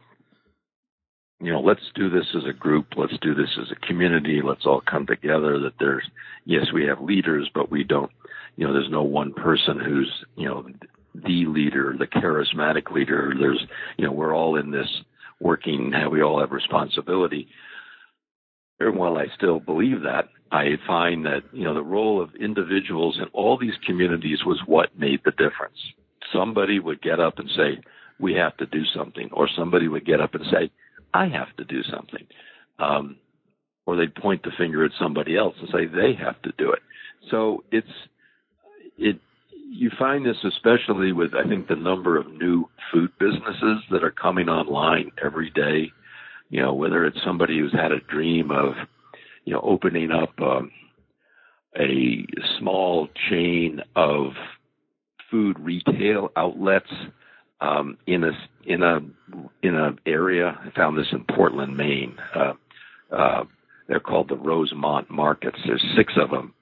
you 1.40 1.52
know, 1.52 1.60
let's 1.60 1.82
do 1.94 2.08
this 2.08 2.26
as 2.34 2.44
a 2.48 2.52
group. 2.52 2.86
Let's 2.96 3.16
do 3.20 3.34
this 3.34 3.50
as 3.60 3.70
a 3.70 3.86
community. 3.86 4.40
Let's 4.42 4.64
all 4.64 4.80
come 4.80 5.06
together. 5.06 5.58
That 5.58 5.74
there's, 5.78 6.04
yes, 6.44 6.66
we 6.72 6.86
have 6.86 7.00
leaders, 7.00 7.50
but 7.54 7.70
we 7.70 7.84
don't, 7.84 8.10
you 8.56 8.66
know, 8.66 8.72
there's 8.72 8.90
no 8.90 9.02
one 9.02 9.34
person 9.34 9.78
who's, 9.78 10.10
you 10.36 10.48
know, 10.48 10.66
the 11.14 11.44
leader, 11.46 11.94
the 11.98 12.06
charismatic 12.06 12.90
leader. 12.90 13.34
There's, 13.38 13.62
you 13.98 14.06
know, 14.06 14.12
we're 14.12 14.34
all 14.34 14.56
in 14.56 14.70
this 14.70 14.88
working, 15.40 15.92
we 16.10 16.22
all 16.22 16.40
have 16.40 16.52
responsibility. 16.52 17.48
And 18.80 18.96
while 18.96 19.18
I 19.18 19.26
still 19.36 19.60
believe 19.60 20.02
that, 20.02 20.28
I 20.50 20.76
find 20.86 21.24
that, 21.26 21.42
you 21.52 21.64
know, 21.64 21.74
the 21.74 21.82
role 21.82 22.22
of 22.22 22.34
individuals 22.36 23.18
in 23.18 23.26
all 23.32 23.58
these 23.58 23.74
communities 23.84 24.44
was 24.44 24.60
what 24.66 24.98
made 24.98 25.20
the 25.24 25.32
difference. 25.32 25.78
Somebody 26.32 26.78
would 26.78 27.02
get 27.02 27.20
up 27.20 27.38
and 27.38 27.48
say, 27.56 27.80
we 28.18 28.34
have 28.34 28.56
to 28.58 28.66
do 28.66 28.84
something, 28.94 29.28
or 29.32 29.48
somebody 29.56 29.88
would 29.88 30.06
get 30.06 30.20
up 30.20 30.34
and 30.34 30.44
say, 30.50 30.70
I 31.12 31.28
have 31.28 31.54
to 31.56 31.64
do 31.64 31.82
something. 31.82 32.26
Um, 32.78 33.16
or 33.86 33.96
they'd 33.96 34.14
point 34.14 34.42
the 34.42 34.50
finger 34.56 34.84
at 34.84 34.90
somebody 35.00 35.36
else 35.36 35.54
and 35.60 35.68
say 35.68 35.86
they 35.86 36.14
have 36.14 36.40
to 36.42 36.52
do 36.58 36.72
it. 36.72 36.80
So 37.30 37.64
it's, 37.70 37.86
it, 38.98 39.18
you 39.68 39.90
find 39.98 40.24
this 40.24 40.36
especially 40.44 41.12
with, 41.12 41.34
I 41.34 41.48
think, 41.48 41.68
the 41.68 41.76
number 41.76 42.16
of 42.16 42.32
new 42.32 42.68
food 42.92 43.10
businesses 43.18 43.82
that 43.90 44.04
are 44.04 44.10
coming 44.10 44.48
online 44.48 45.10
every 45.24 45.50
day. 45.50 45.90
You 46.50 46.62
know, 46.62 46.74
whether 46.74 47.04
it's 47.04 47.18
somebody 47.24 47.58
who's 47.58 47.72
had 47.72 47.92
a 47.92 48.00
dream 48.00 48.50
of, 48.50 48.74
you 49.46 49.54
know, 49.54 49.60
opening 49.62 50.10
up 50.10 50.38
um, 50.42 50.70
a 51.78 52.26
small 52.58 53.08
chain 53.30 53.80
of 53.94 54.32
food 55.30 55.58
retail 55.58 56.30
outlets 56.36 56.90
um, 57.60 57.96
in 58.06 58.24
a 58.24 58.32
in 58.66 58.82
a 58.82 58.98
in 59.62 59.76
a 59.76 59.94
area. 60.04 60.58
I 60.62 60.70
found 60.76 60.98
this 60.98 61.06
in 61.12 61.24
Portland, 61.24 61.76
Maine. 61.76 62.16
Uh, 62.34 62.52
uh, 63.10 63.44
they're 63.88 64.00
called 64.00 64.28
the 64.28 64.36
Rosemont 64.36 65.10
Markets. 65.10 65.58
There's 65.64 65.84
six 65.96 66.12
of 66.20 66.30
them, 66.30 66.52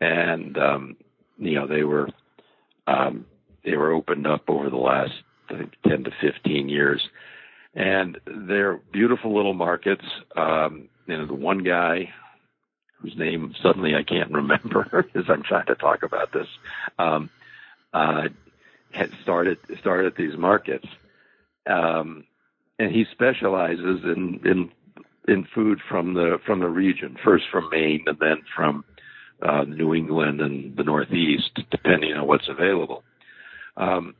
and 0.00 0.58
um, 0.58 0.96
you 1.38 1.54
know 1.54 1.66
they 1.66 1.84
were 1.84 2.10
um, 2.86 3.24
they 3.64 3.76
were 3.76 3.92
opened 3.92 4.26
up 4.26 4.44
over 4.48 4.68
the 4.68 4.76
last 4.76 5.12
think, 5.48 5.72
ten 5.88 6.04
to 6.04 6.10
fifteen 6.20 6.68
years, 6.68 7.00
and 7.74 8.18
they're 8.26 8.76
beautiful 8.92 9.34
little 9.34 9.54
markets. 9.54 10.04
Um, 10.36 10.90
you 11.06 11.16
know, 11.16 11.26
the 11.26 11.34
one 11.34 11.62
guy 11.62 12.10
whose 13.06 13.16
name 13.16 13.54
suddenly 13.62 13.94
I 13.94 14.02
can't 14.02 14.32
remember 14.32 15.06
as 15.14 15.24
I'm 15.28 15.44
trying 15.44 15.66
to 15.66 15.76
talk 15.76 16.02
about 16.02 16.32
this. 16.32 16.48
Um, 16.98 17.30
uh, 17.92 18.24
had 18.90 19.10
started 19.22 19.58
started 19.80 20.14
these 20.16 20.36
markets, 20.36 20.86
um, 21.68 22.24
and 22.78 22.90
he 22.90 23.04
specializes 23.12 24.00
in 24.04 24.40
in 24.44 24.70
in 25.28 25.46
food 25.54 25.78
from 25.88 26.14
the 26.14 26.38
from 26.44 26.60
the 26.60 26.68
region, 26.68 27.16
first 27.24 27.44
from 27.52 27.70
Maine 27.70 28.04
and 28.06 28.18
then 28.18 28.42
from 28.54 28.84
uh, 29.40 29.62
New 29.62 29.94
England 29.94 30.40
and 30.40 30.76
the 30.76 30.82
Northeast, 30.82 31.60
depending 31.70 32.12
on 32.14 32.26
what's 32.26 32.48
available. 32.48 33.04
Um, 33.76 34.14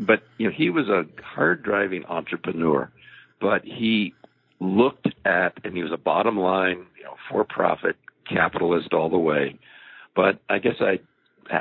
but 0.00 0.22
you 0.38 0.48
know, 0.48 0.54
he 0.56 0.70
was 0.70 0.88
a 0.88 1.04
hard 1.22 1.62
driving 1.62 2.04
entrepreneur, 2.06 2.90
but 3.40 3.64
he 3.64 4.14
looked 4.60 5.08
at, 5.24 5.58
and 5.62 5.76
he 5.76 5.82
was 5.82 5.92
a 5.92 5.98
bottom 5.98 6.36
line, 6.36 6.86
you 6.96 7.04
know, 7.04 7.14
for 7.30 7.44
profit 7.44 7.96
capitalist 8.28 8.92
all 8.92 9.10
the 9.10 9.18
way. 9.18 9.58
But 10.14 10.40
I 10.48 10.58
guess 10.58 10.76
I 10.80 11.00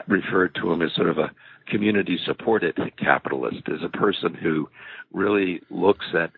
referred 0.07 0.55
to 0.55 0.71
him 0.71 0.81
as 0.81 0.93
sort 0.95 1.09
of 1.09 1.17
a 1.17 1.31
community 1.67 2.17
supported 2.25 2.77
capitalist, 2.97 3.67
as 3.67 3.83
a 3.83 3.89
person 3.89 4.33
who 4.33 4.69
really 5.13 5.61
looks 5.69 6.05
at, 6.13 6.31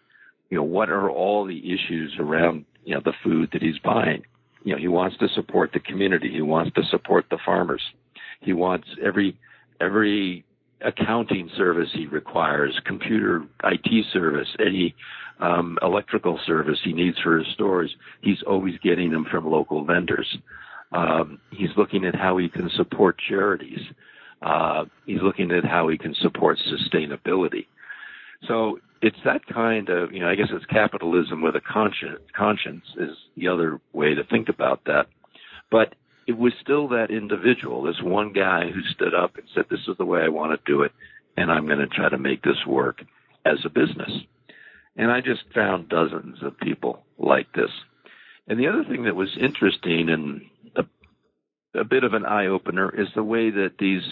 you 0.49 0.57
know, 0.57 0.63
what 0.63 0.89
are 0.89 1.09
all 1.09 1.45
the 1.45 1.73
issues 1.73 2.15
around, 2.19 2.65
you 2.83 2.95
know, 2.95 3.01
the 3.03 3.13
food 3.23 3.49
that 3.53 3.61
he's 3.61 3.79
buying. 3.79 4.23
You 4.63 4.73
know, 4.73 4.79
he 4.79 4.87
wants 4.87 5.17
to 5.17 5.29
support 5.29 5.71
the 5.73 5.79
community. 5.79 6.31
He 6.31 6.41
wants 6.41 6.73
to 6.75 6.83
support 6.89 7.25
the 7.29 7.37
farmers. 7.45 7.81
He 8.41 8.53
wants 8.53 8.87
every, 9.03 9.37
every 9.79 10.43
accounting 10.81 11.49
service 11.57 11.89
he 11.93 12.05
requires, 12.07 12.79
computer 12.85 13.43
IT 13.63 14.05
service, 14.13 14.47
any 14.59 14.95
um, 15.39 15.77
electrical 15.81 16.39
service 16.45 16.79
he 16.83 16.93
needs 16.93 17.17
for 17.19 17.37
his 17.39 17.47
stores, 17.53 17.93
he's 18.21 18.41
always 18.45 18.75
getting 18.83 19.11
them 19.11 19.25
from 19.29 19.49
local 19.49 19.85
vendors. 19.85 20.37
Um, 20.91 21.39
he's 21.51 21.69
looking 21.77 22.05
at 22.05 22.15
how 22.15 22.37
he 22.37 22.49
can 22.49 22.69
support 22.75 23.17
charities. 23.27 23.79
Uh, 24.41 24.85
he's 25.05 25.21
looking 25.21 25.51
at 25.51 25.65
how 25.65 25.87
he 25.87 25.97
can 25.97 26.15
support 26.15 26.57
sustainability. 26.67 27.67
So 28.47 28.79
it's 29.01 29.19
that 29.25 29.45
kind 29.47 29.89
of, 29.89 30.11
you 30.11 30.21
know, 30.21 30.29
I 30.29 30.35
guess 30.35 30.47
it's 30.51 30.65
capitalism 30.65 31.41
with 31.41 31.55
a 31.55 31.61
conscience, 31.61 32.21
conscience 32.35 32.83
is 32.97 33.15
the 33.35 33.47
other 33.47 33.79
way 33.93 34.15
to 34.15 34.23
think 34.23 34.49
about 34.49 34.85
that. 34.85 35.07
But 35.69 35.95
it 36.29 36.37
was 36.37 36.53
still 36.61 36.89
that 36.89 37.09
individual, 37.09 37.81
this 37.81 38.03
one 38.03 38.33
guy 38.33 38.69
who 38.69 38.83
stood 38.93 39.15
up 39.15 39.35
and 39.37 39.47
said, 39.55 39.65
this 39.67 39.79
is 39.87 39.97
the 39.97 40.05
way 40.05 40.21
I 40.21 40.29
want 40.29 40.51
to 40.51 40.71
do 40.71 40.83
it, 40.83 40.91
and 41.35 41.51
I'm 41.51 41.65
going 41.65 41.79
to 41.79 41.87
try 41.87 42.07
to 42.07 42.19
make 42.19 42.43
this 42.43 42.67
work 42.67 43.01
as 43.43 43.57
a 43.65 43.69
business. 43.69 44.11
And 44.95 45.11
I 45.11 45.21
just 45.21 45.41
found 45.55 45.89
dozens 45.89 46.43
of 46.43 46.59
people 46.59 47.01
like 47.17 47.51
this. 47.53 47.71
And 48.47 48.59
the 48.59 48.67
other 48.67 48.83
thing 48.83 49.05
that 49.05 49.15
was 49.15 49.35
interesting 49.41 50.09
and 50.09 50.41
a, 50.75 51.79
a 51.79 51.83
bit 51.83 52.03
of 52.03 52.13
an 52.13 52.27
eye 52.27 52.45
opener 52.45 52.93
is 52.95 53.07
the 53.15 53.23
way 53.23 53.49
that 53.49 53.79
these 53.79 54.03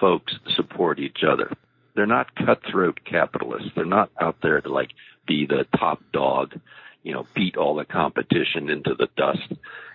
folks 0.00 0.32
support 0.56 0.98
each 0.98 1.18
other. 1.22 1.52
They're 1.94 2.06
not 2.06 2.34
cutthroat 2.34 3.00
capitalists. 3.04 3.72
They're 3.76 3.84
not 3.84 4.10
out 4.18 4.36
there 4.42 4.62
to 4.62 4.72
like 4.72 4.92
be 5.26 5.44
the 5.44 5.66
top 5.78 6.00
dog, 6.14 6.58
you 7.02 7.12
know, 7.12 7.26
beat 7.34 7.58
all 7.58 7.74
the 7.74 7.84
competition 7.84 8.70
into 8.70 8.94
the 8.98 9.08
dust. 9.18 9.52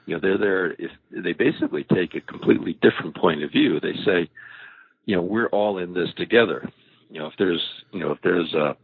You 0.07 0.15
know, 0.15 0.19
they're 0.21 0.37
there 0.37 0.71
if 0.71 0.91
they 1.11 1.33
basically 1.33 1.83
take 1.83 2.15
a 2.15 2.21
completely 2.21 2.79
different 2.81 3.15
point 3.17 3.43
of 3.43 3.51
view. 3.51 3.79
They 3.79 3.93
say, 4.05 4.29
you 5.05 5.17
know, 5.17 5.21
we're 5.21 5.49
all 5.49 5.77
in 5.77 5.93
this 5.93 6.09
together. 6.15 6.67
You 7.09 7.19
know, 7.19 7.27
if 7.27 7.33
there's, 7.37 7.61
you 7.91 7.99
know, 7.99 8.11
if 8.13 8.19
there's 8.23 8.53
a 8.53 8.77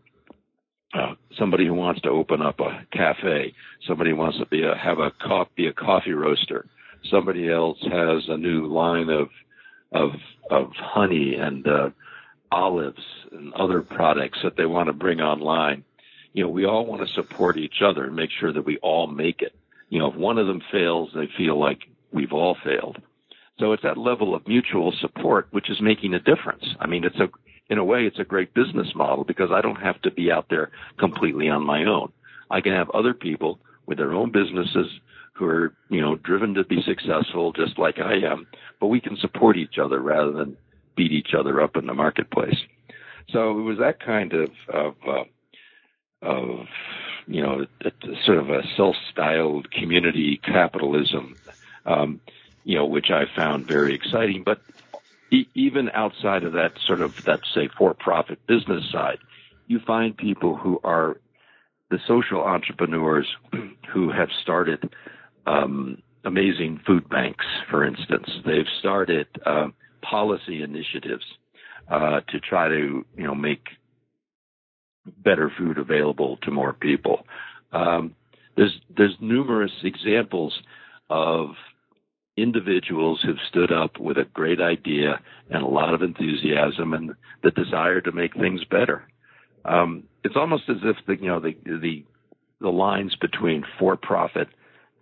uh, 0.93 1.15
somebody 1.39 1.65
who 1.65 1.73
wants 1.73 2.01
to 2.01 2.09
open 2.09 2.41
up 2.41 2.59
a 2.59 2.85
cafe, 2.91 3.53
somebody 3.87 4.13
wants 4.13 4.37
to 4.37 4.45
be 4.45 4.63
a 4.63 4.75
have 4.75 4.99
a 4.99 5.11
co- 5.25 5.47
be 5.55 5.67
a 5.67 5.73
coffee 5.73 6.11
roaster, 6.13 6.65
somebody 7.09 7.49
else 7.49 7.79
has 7.81 8.23
a 8.27 8.37
new 8.37 8.67
line 8.67 9.09
of 9.09 9.29
of 9.93 10.11
of 10.51 10.71
honey 10.75 11.35
and 11.35 11.65
uh, 11.65 11.89
olives 12.51 13.01
and 13.31 13.53
other 13.53 13.81
products 13.81 14.39
that 14.43 14.57
they 14.57 14.65
want 14.65 14.87
to 14.87 14.93
bring 14.93 15.21
online. 15.21 15.85
You 16.33 16.43
know, 16.43 16.49
we 16.49 16.65
all 16.65 16.85
want 16.85 17.07
to 17.07 17.13
support 17.13 17.57
each 17.57 17.81
other 17.81 18.03
and 18.03 18.15
make 18.15 18.29
sure 18.29 18.51
that 18.51 18.65
we 18.65 18.77
all 18.79 19.07
make 19.07 19.41
it. 19.41 19.55
You 19.93 19.99
know, 19.99 20.07
if 20.07 20.15
one 20.15 20.39
of 20.39 20.47
them 20.47 20.59
fails, 20.71 21.11
they 21.13 21.29
feel 21.37 21.59
like 21.59 21.81
we've 22.11 22.33
all 22.33 22.57
failed. 22.63 22.99
So 23.59 23.73
it's 23.73 23.83
that 23.83 23.95
level 23.95 24.33
of 24.33 24.47
mutual 24.47 24.91
support 24.99 25.49
which 25.51 25.69
is 25.69 25.79
making 25.81 26.15
a 26.15 26.19
difference. 26.19 26.65
I 26.79 26.87
mean, 26.87 27.03
it's 27.03 27.19
a 27.19 27.29
in 27.69 27.77
a 27.77 27.83
way, 27.83 28.07
it's 28.07 28.17
a 28.17 28.23
great 28.23 28.55
business 28.55 28.87
model 28.95 29.23
because 29.23 29.51
I 29.53 29.61
don't 29.61 29.75
have 29.75 30.01
to 30.01 30.09
be 30.09 30.31
out 30.31 30.47
there 30.49 30.71
completely 30.97 31.47
on 31.47 31.63
my 31.63 31.83
own. 31.83 32.11
I 32.49 32.59
can 32.59 32.73
have 32.73 32.89
other 32.89 33.13
people 33.13 33.59
with 33.85 33.99
their 33.99 34.13
own 34.13 34.31
businesses 34.31 34.87
who 35.33 35.45
are, 35.45 35.75
you 35.89 36.01
know, 36.01 36.15
driven 36.15 36.55
to 36.55 36.63
be 36.63 36.81
successful 36.81 37.53
just 37.53 37.77
like 37.77 37.99
I 37.99 38.15
am, 38.15 38.47
but 38.79 38.87
we 38.87 38.99
can 38.99 39.15
support 39.17 39.57
each 39.57 39.77
other 39.77 39.99
rather 40.01 40.31
than 40.31 40.57
beat 40.95 41.11
each 41.11 41.35
other 41.37 41.61
up 41.61 41.77
in 41.77 41.85
the 41.85 41.93
marketplace. 41.93 42.57
So 43.29 43.59
it 43.59 43.61
was 43.61 43.77
that 43.77 44.03
kind 44.03 44.33
of, 44.33 44.49
of, 44.73 44.95
uh, 45.07 45.23
of, 46.23 46.65
you 47.27 47.41
know, 47.41 47.65
a, 47.83 47.87
a 47.87 48.23
sort 48.25 48.37
of 48.37 48.49
a 48.49 48.63
self-styled 48.75 49.71
community 49.71 50.39
capitalism, 50.43 51.35
um, 51.85 52.19
you 52.63 52.75
know, 52.77 52.85
which 52.85 53.11
I 53.11 53.23
found 53.35 53.65
very 53.65 53.93
exciting. 53.93 54.43
But 54.43 54.61
even 55.53 55.89
outside 55.93 56.43
of 56.43 56.53
that 56.53 56.73
sort 56.85 57.01
of 57.01 57.23
that 57.25 57.41
say 57.53 57.69
for-profit 57.77 58.45
business 58.47 58.89
side, 58.91 59.19
you 59.67 59.79
find 59.79 60.15
people 60.15 60.55
who 60.55 60.79
are 60.83 61.17
the 61.89 61.99
social 62.07 62.41
entrepreneurs 62.41 63.27
who 63.93 64.11
have 64.11 64.29
started 64.41 64.93
um, 65.45 66.01
amazing 66.23 66.79
food 66.85 67.09
banks, 67.09 67.45
for 67.69 67.85
instance. 67.85 68.29
They've 68.45 68.69
started 68.79 69.27
uh, 69.45 69.67
policy 70.01 70.61
initiatives 70.61 71.25
uh, 71.87 72.21
to 72.29 72.39
try 72.39 72.69
to 72.69 73.05
you 73.17 73.23
know 73.23 73.35
make 73.35 73.67
better 75.05 75.51
food 75.57 75.77
available 75.77 76.37
to 76.43 76.51
more 76.51 76.73
people. 76.73 77.25
Um, 77.71 78.15
there's 78.55 78.79
there's 78.95 79.15
numerous 79.19 79.71
examples 79.83 80.53
of 81.09 81.49
individuals 82.37 83.21
who've 83.23 83.37
stood 83.49 83.71
up 83.71 83.99
with 83.99 84.17
a 84.17 84.25
great 84.33 84.59
idea 84.59 85.19
and 85.49 85.63
a 85.63 85.67
lot 85.67 85.93
of 85.93 86.01
enthusiasm 86.01 86.93
and 86.93 87.11
the 87.43 87.51
desire 87.51 88.01
to 88.01 88.11
make 88.11 88.33
things 88.33 88.61
better. 88.69 89.07
Um, 89.65 90.03
it's 90.23 90.35
almost 90.35 90.63
as 90.69 90.77
if 90.83 90.97
the 91.05 91.15
you 91.21 91.29
know 91.29 91.39
the 91.39 91.55
the 91.65 92.03
the 92.61 92.69
lines 92.69 93.15
between 93.19 93.63
for 93.77 93.97
profit 93.97 94.47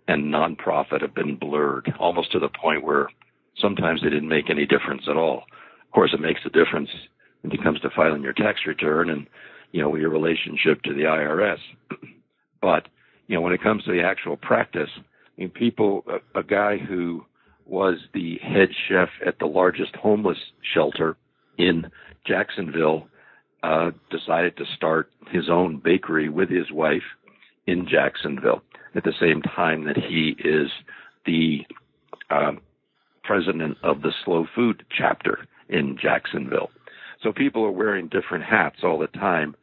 and 0.08 0.30
non-profit 0.30 1.00
have 1.00 1.14
been 1.14 1.36
blurred 1.36 1.92
almost 1.98 2.32
to 2.32 2.38
the 2.40 2.48
point 2.48 2.84
where 2.84 3.08
sometimes 3.56 4.02
they 4.02 4.10
didn't 4.10 4.28
make 4.28 4.50
any 4.50 4.66
difference 4.66 5.02
at 5.08 5.16
all. 5.16 5.44
Of 5.86 5.92
course, 5.92 6.12
it 6.12 6.20
makes 6.20 6.40
a 6.44 6.50
difference 6.50 6.90
when 7.42 7.52
it 7.52 7.62
comes 7.62 7.80
to 7.80 7.90
filing 7.94 8.22
your 8.22 8.32
tax 8.32 8.60
return 8.66 9.10
and 9.10 9.26
you 9.72 9.82
know 9.82 9.94
your 9.96 10.10
relationship 10.10 10.82
to 10.82 10.94
the 10.94 11.02
IRS. 11.02 11.58
but 12.62 12.88
you 13.26 13.34
know 13.34 13.40
when 13.40 13.52
it 13.52 13.62
comes 13.62 13.84
to 13.84 13.92
the 13.92 14.02
actual 14.02 14.36
practice, 14.36 14.90
I 14.96 15.02
mean, 15.36 15.50
people, 15.50 16.04
a, 16.34 16.40
a 16.40 16.42
guy 16.42 16.78
who 16.78 17.24
was 17.66 17.96
the 18.14 18.38
head 18.42 18.68
chef 18.88 19.08
at 19.26 19.38
the 19.38 19.46
largest 19.46 19.94
homeless 19.96 20.38
shelter 20.74 21.16
in 21.58 21.90
Jacksonville 22.26 23.08
uh, 23.62 23.90
decided 24.10 24.56
to 24.56 24.64
start 24.76 25.10
his 25.30 25.48
own 25.48 25.80
bakery 25.82 26.28
with 26.28 26.50
his 26.50 26.70
wife 26.72 27.02
in 27.66 27.86
Jacksonville 27.88 28.62
at 28.94 29.04
the 29.04 29.12
same 29.20 29.40
time 29.42 29.84
that 29.84 29.96
he 29.96 30.36
is 30.44 30.68
the 31.24 31.60
uh, 32.30 32.52
president 33.22 33.78
of 33.82 34.02
the 34.02 34.12
slow 34.24 34.46
food 34.54 34.84
chapter 34.96 35.46
in 35.68 35.96
Jacksonville. 36.00 36.70
So 37.22 37.32
people 37.32 37.64
are 37.64 37.70
wearing 37.70 38.08
different 38.08 38.44
hats 38.44 38.78
all 38.82 38.98
the 38.98 39.06
time, 39.06 39.54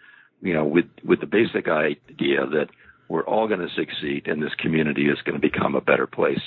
you 0.41 0.53
know, 0.53 0.65
with, 0.65 0.85
with 1.03 1.19
the 1.19 1.25
basic 1.25 1.67
idea 1.67 2.45
that 2.45 2.69
we're 3.07 3.23
all 3.23 3.47
going 3.47 3.59
to 3.59 3.73
succeed 3.73 4.27
and 4.27 4.41
this 4.41 4.53
community 4.55 5.09
is 5.09 5.21
going 5.23 5.39
to 5.39 5.41
become 5.41 5.75
a 5.75 5.81
better 5.81 6.07
place. 6.07 6.41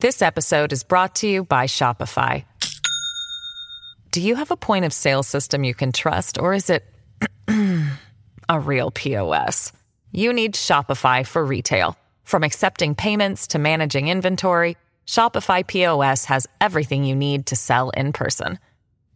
This 0.00 0.22
episode 0.22 0.72
is 0.72 0.82
brought 0.82 1.14
to 1.16 1.28
you 1.28 1.44
by 1.44 1.66
Shopify. 1.66 2.44
Do 4.10 4.20
you 4.20 4.34
have 4.34 4.50
a 4.50 4.56
point 4.56 4.84
of 4.84 4.92
sale 4.92 5.22
system 5.22 5.64
you 5.64 5.74
can 5.74 5.92
trust, 5.92 6.38
or 6.38 6.52
is 6.52 6.68
it 6.68 6.84
a 8.48 8.60
real 8.60 8.90
POS? 8.90 9.72
You 10.10 10.32
need 10.32 10.54
Shopify 10.54 11.26
for 11.26 11.44
retail. 11.44 11.96
From 12.24 12.42
accepting 12.42 12.94
payments 12.94 13.46
to 13.48 13.58
managing 13.58 14.08
inventory, 14.08 14.76
Shopify 15.06 15.66
POS 15.66 16.26
has 16.26 16.46
everything 16.60 17.04
you 17.04 17.14
need 17.14 17.46
to 17.46 17.56
sell 17.56 17.90
in 17.90 18.12
person. 18.12 18.58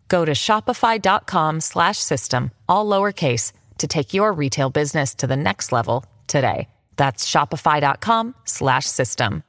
Go 0.08 0.24
to 0.24 0.32
shopify.com 0.32 1.60
slash 1.60 1.98
system, 1.98 2.50
all 2.68 2.86
lowercase 2.86 3.52
to 3.78 3.86
take 3.86 4.14
your 4.14 4.32
retail 4.32 4.70
business 4.70 5.14
to 5.16 5.26
the 5.26 5.36
next 5.36 5.72
level 5.72 6.04
today. 6.26 6.68
That's 6.96 7.30
shopify.com 7.30 8.34
slash 8.44 8.86
system. 8.86 9.42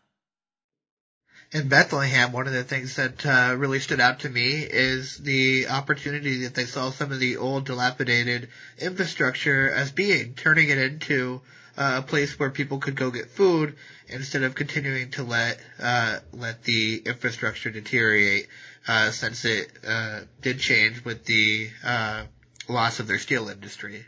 In 1.53 1.69
Bethlehem, 1.69 2.33
one 2.33 2.45
of 2.45 2.51
the 2.51 2.65
things 2.65 2.97
that 2.97 3.25
uh, 3.25 3.55
really 3.55 3.79
stood 3.79 4.01
out 4.01 4.19
to 4.19 4.29
me 4.29 4.65
is 4.69 5.17
the 5.17 5.69
opportunity 5.69 6.43
that 6.43 6.55
they 6.55 6.65
saw 6.65 6.89
some 6.89 7.13
of 7.13 7.19
the 7.19 7.37
old 7.37 7.65
dilapidated 7.65 8.49
infrastructure 8.77 9.71
as 9.71 9.89
being, 9.93 10.33
turning 10.33 10.67
it 10.67 10.77
into 10.77 11.39
uh, 11.77 12.01
a 12.03 12.05
place 12.05 12.37
where 12.37 12.49
people 12.49 12.79
could 12.79 12.95
go 12.95 13.11
get 13.11 13.29
food 13.29 13.77
instead 14.09 14.43
of 14.43 14.55
continuing 14.55 15.09
to 15.11 15.23
let 15.23 15.57
uh, 15.79 16.19
let 16.33 16.63
the 16.63 17.01
infrastructure 17.05 17.69
deteriorate. 17.69 18.47
Uh, 18.88 19.12
since 19.12 19.43
it 19.43 19.71
uh, 19.86 20.21
did 20.41 20.60
change 20.60 21.04
with 21.04 21.26
the 21.26 21.69
uh, 21.84 22.23
loss 22.69 23.00
of 23.00 23.08
their 23.08 23.19
steel 23.19 23.50
industry. 23.50 24.06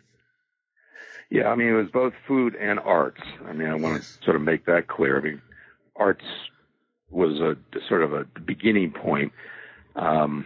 Yeah, 1.29 1.49
I 1.49 1.55
mean, 1.55 1.67
it 1.67 1.73
was 1.73 1.89
both 1.91 2.13
food 2.27 2.55
and 2.55 2.79
arts. 2.79 3.21
I 3.45 3.53
mean, 3.53 3.67
I 3.67 3.75
want 3.75 3.97
yes. 3.97 4.17
to 4.17 4.25
sort 4.25 4.35
of 4.35 4.41
make 4.41 4.65
that 4.65 4.87
clear. 4.87 5.19
I 5.19 5.21
mean, 5.21 5.41
arts 5.95 6.23
was 7.09 7.39
a 7.39 7.55
sort 7.87 8.03
of 8.03 8.13
a 8.13 8.25
beginning 8.45 8.91
point. 8.91 9.33
Um, 9.95 10.45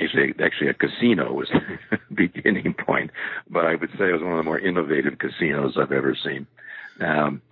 actually, 0.00 0.34
actually 0.44 0.68
a 0.68 0.74
casino 0.74 1.32
was 1.32 1.48
the 1.90 1.98
beginning 2.14 2.74
point, 2.74 3.10
but 3.48 3.64
I 3.64 3.74
would 3.74 3.90
say 3.90 4.08
it 4.08 4.12
was 4.12 4.22
one 4.22 4.32
of 4.32 4.38
the 4.38 4.42
more 4.42 4.58
innovative 4.58 5.18
casinos 5.18 5.78
I've 5.78 5.92
ever 5.92 6.16
seen. 6.24 6.46
Um, 7.00 7.42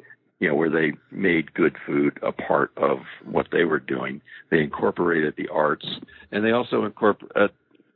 you 0.41 0.49
know, 0.49 0.55
where 0.55 0.71
they 0.71 0.95
made 1.11 1.55
good 1.55 1.77
food 1.87 2.19
a 2.23 2.33
part 2.33 2.73
of 2.77 3.01
what 3.25 3.49
they 3.53 3.65
were 3.65 3.79
doing. 3.79 4.23
They 4.51 4.61
incorporated 4.61 5.35
the 5.37 5.49
arts, 5.49 5.87
and 6.33 6.45
they 6.45 6.51
also 6.51 6.85
incorporate. 6.85 7.33
Uh, 7.37 7.49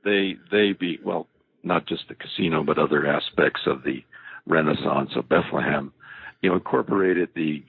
they 0.05 0.37
they 0.51 0.73
be 0.73 0.99
well, 1.03 1.27
not 1.63 1.87
just 1.87 2.07
the 2.09 2.15
casino, 2.15 2.63
but 2.63 2.79
other 2.79 3.07
aspects 3.07 3.63
of 3.67 3.83
the 3.83 4.05
Renaissance 4.47 5.11
of 5.17 5.29
Bethlehem. 5.29 5.93
You 6.43 6.51
know, 6.51 6.57
incorporated 6.57 7.31
the 7.35 7.65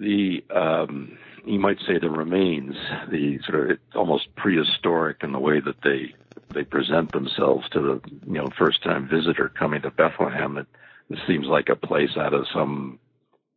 the 0.00 0.44
um, 0.54 1.16
you 1.46 1.60
might 1.60 1.78
say 1.86 1.98
the 2.00 2.10
remains, 2.10 2.74
the 3.08 3.38
sort 3.48 3.70
of 3.70 3.78
almost 3.94 4.34
prehistoric 4.34 5.18
in 5.22 5.30
the 5.30 5.38
way 5.38 5.60
that 5.60 5.80
they 5.84 6.12
they 6.52 6.64
present 6.64 7.12
themselves 7.12 7.68
to 7.70 7.80
the 7.80 8.10
you 8.26 8.38
know 8.38 8.48
first 8.58 8.82
time 8.82 9.08
visitor 9.08 9.48
coming 9.48 9.82
to 9.82 9.92
Bethlehem. 9.92 10.58
It, 10.58 10.66
it 11.10 11.18
seems 11.28 11.46
like 11.46 11.68
a 11.68 11.76
place 11.76 12.16
out 12.16 12.34
of 12.34 12.46
some 12.52 12.98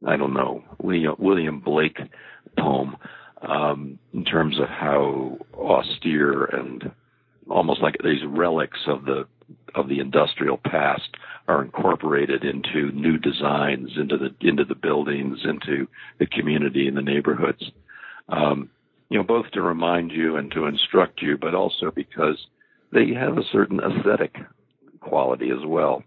I 0.06 0.18
don't 0.18 0.34
know 0.34 0.64
William, 0.82 1.60
Blake 1.60 2.00
poem 2.58 2.98
um, 3.42 4.00
in 4.14 4.26
terms 4.26 4.60
of 4.60 4.68
how 4.68 5.38
austere 5.54 6.46
and 6.46 6.92
almost 7.50 7.82
like 7.82 7.98
these 8.04 8.24
relics 8.26 8.80
of 8.88 9.06
the 9.06 9.26
of 9.76 9.90
the 9.90 10.00
industrial 10.00 10.58
past 10.58 11.10
are 11.48 11.64
incorporated 11.64 12.44
into 12.44 12.92
new 12.92 13.18
designs, 13.18 13.92
into 13.98 14.18
the 14.18 14.34
into 14.48 14.64
the 14.64 14.76
buildings, 14.76 15.40
into 15.44 15.88
the 16.20 16.26
community 16.26 16.88
and 16.88 16.98
the 16.98 17.02
neighborhoods. 17.02 17.64
Um, 18.30 18.70
you 19.10 19.18
know, 19.18 19.24
both 19.24 19.52
to 19.52 19.62
remind 19.62 20.12
you 20.12 20.38
and 20.38 20.50
to 20.52 20.68
instruct 20.68 21.22
you, 21.22 21.38
but 21.38 21.54
also 21.54 21.92
because 21.92 22.48
they 22.94 23.14
have 23.14 23.38
a 23.38 23.44
certain 23.52 23.80
aesthetic 23.80 24.38
quality 25.02 25.50
as 25.50 25.66
well. 25.66 26.04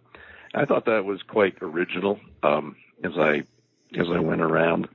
I 0.54 0.64
thought 0.64 0.86
that 0.86 1.04
was 1.04 1.20
quite 1.28 1.56
original 1.60 2.18
um, 2.42 2.76
as 3.02 3.12
I 3.16 3.42
as 3.98 4.06
I 4.14 4.20
went 4.20 4.40
around. 4.40 4.88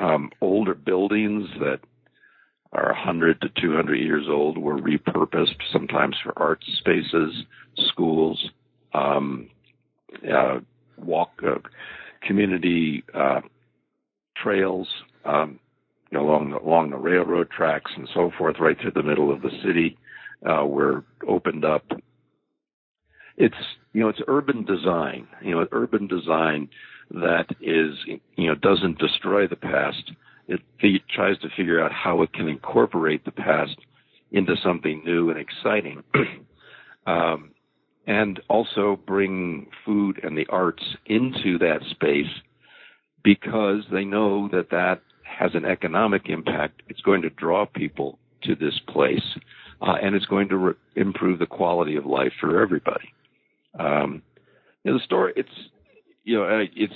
Um, 0.00 0.30
older 0.40 0.74
buildings 0.74 1.48
that 1.60 1.80
are 2.72 2.92
100 2.92 3.40
to 3.40 3.48
200 3.60 3.94
years 3.94 4.26
old 4.28 4.58
were 4.58 4.76
repurposed 4.76 5.56
sometimes 5.72 6.16
for 6.22 6.32
art 6.36 6.62
spaces, 6.78 7.44
schools, 7.76 8.50
um, 8.92 9.48
uh, 10.32 10.58
walk, 10.98 11.30
uh, 11.46 11.58
community 12.26 13.04
uh, 13.14 13.40
trails 14.36 14.88
um, 15.24 15.60
along 16.12 16.50
the, 16.50 16.58
along 16.58 16.90
the 16.90 16.96
railroad 16.96 17.50
tracks 17.50 17.90
and 17.96 18.08
so 18.14 18.30
forth, 18.36 18.56
right 18.58 18.76
through 18.80 18.92
the 18.92 19.02
middle 19.02 19.32
of 19.32 19.42
the 19.42 19.50
city, 19.64 19.96
uh, 20.48 20.64
were 20.64 21.04
opened 21.26 21.64
up. 21.64 21.84
It's 23.36 23.54
you 23.92 24.00
know 24.00 24.08
it's 24.08 24.20
urban 24.28 24.64
design, 24.64 25.26
you 25.42 25.54
know 25.54 25.66
urban 25.72 26.06
design 26.06 26.68
that 27.10 27.46
is 27.60 27.94
you 28.36 28.48
know 28.48 28.54
doesn't 28.54 28.98
destroy 28.98 29.46
the 29.46 29.56
past 29.56 30.12
it, 30.48 30.60
tries 31.14 31.38
to 31.38 31.48
figure 31.56 31.82
out 31.82 31.92
how 31.92 32.22
it 32.22 32.32
can 32.32 32.48
incorporate 32.48 33.24
the 33.24 33.32
past 33.32 33.76
into 34.32 34.56
something 34.62 35.02
new 35.04 35.30
and 35.30 35.38
exciting. 35.38 36.02
um, 37.06 37.50
and 38.06 38.40
also 38.48 39.00
bring 39.06 39.68
food 39.84 40.20
and 40.22 40.36
the 40.36 40.46
arts 40.50 40.82
into 41.06 41.58
that 41.58 41.80
space 41.90 42.30
because 43.22 43.82
they 43.90 44.04
know 44.04 44.48
that 44.48 44.70
that 44.70 45.00
has 45.22 45.52
an 45.54 45.64
economic 45.64 46.28
impact. 46.28 46.82
It's 46.88 47.00
going 47.00 47.22
to 47.22 47.30
draw 47.30 47.64
people 47.64 48.18
to 48.42 48.54
this 48.54 48.78
place, 48.88 49.24
uh, 49.80 49.94
and 50.02 50.14
it's 50.14 50.26
going 50.26 50.50
to 50.50 50.56
re- 50.58 50.74
improve 50.96 51.38
the 51.38 51.46
quality 51.46 51.96
of 51.96 52.04
life 52.04 52.32
for 52.38 52.60
everybody. 52.60 53.14
Um, 53.78 54.22
you 54.82 54.92
know, 54.92 54.98
the 54.98 55.04
story, 55.04 55.32
it's 55.34 55.48
you 56.24 56.38
know, 56.38 56.64
it's 56.74 56.94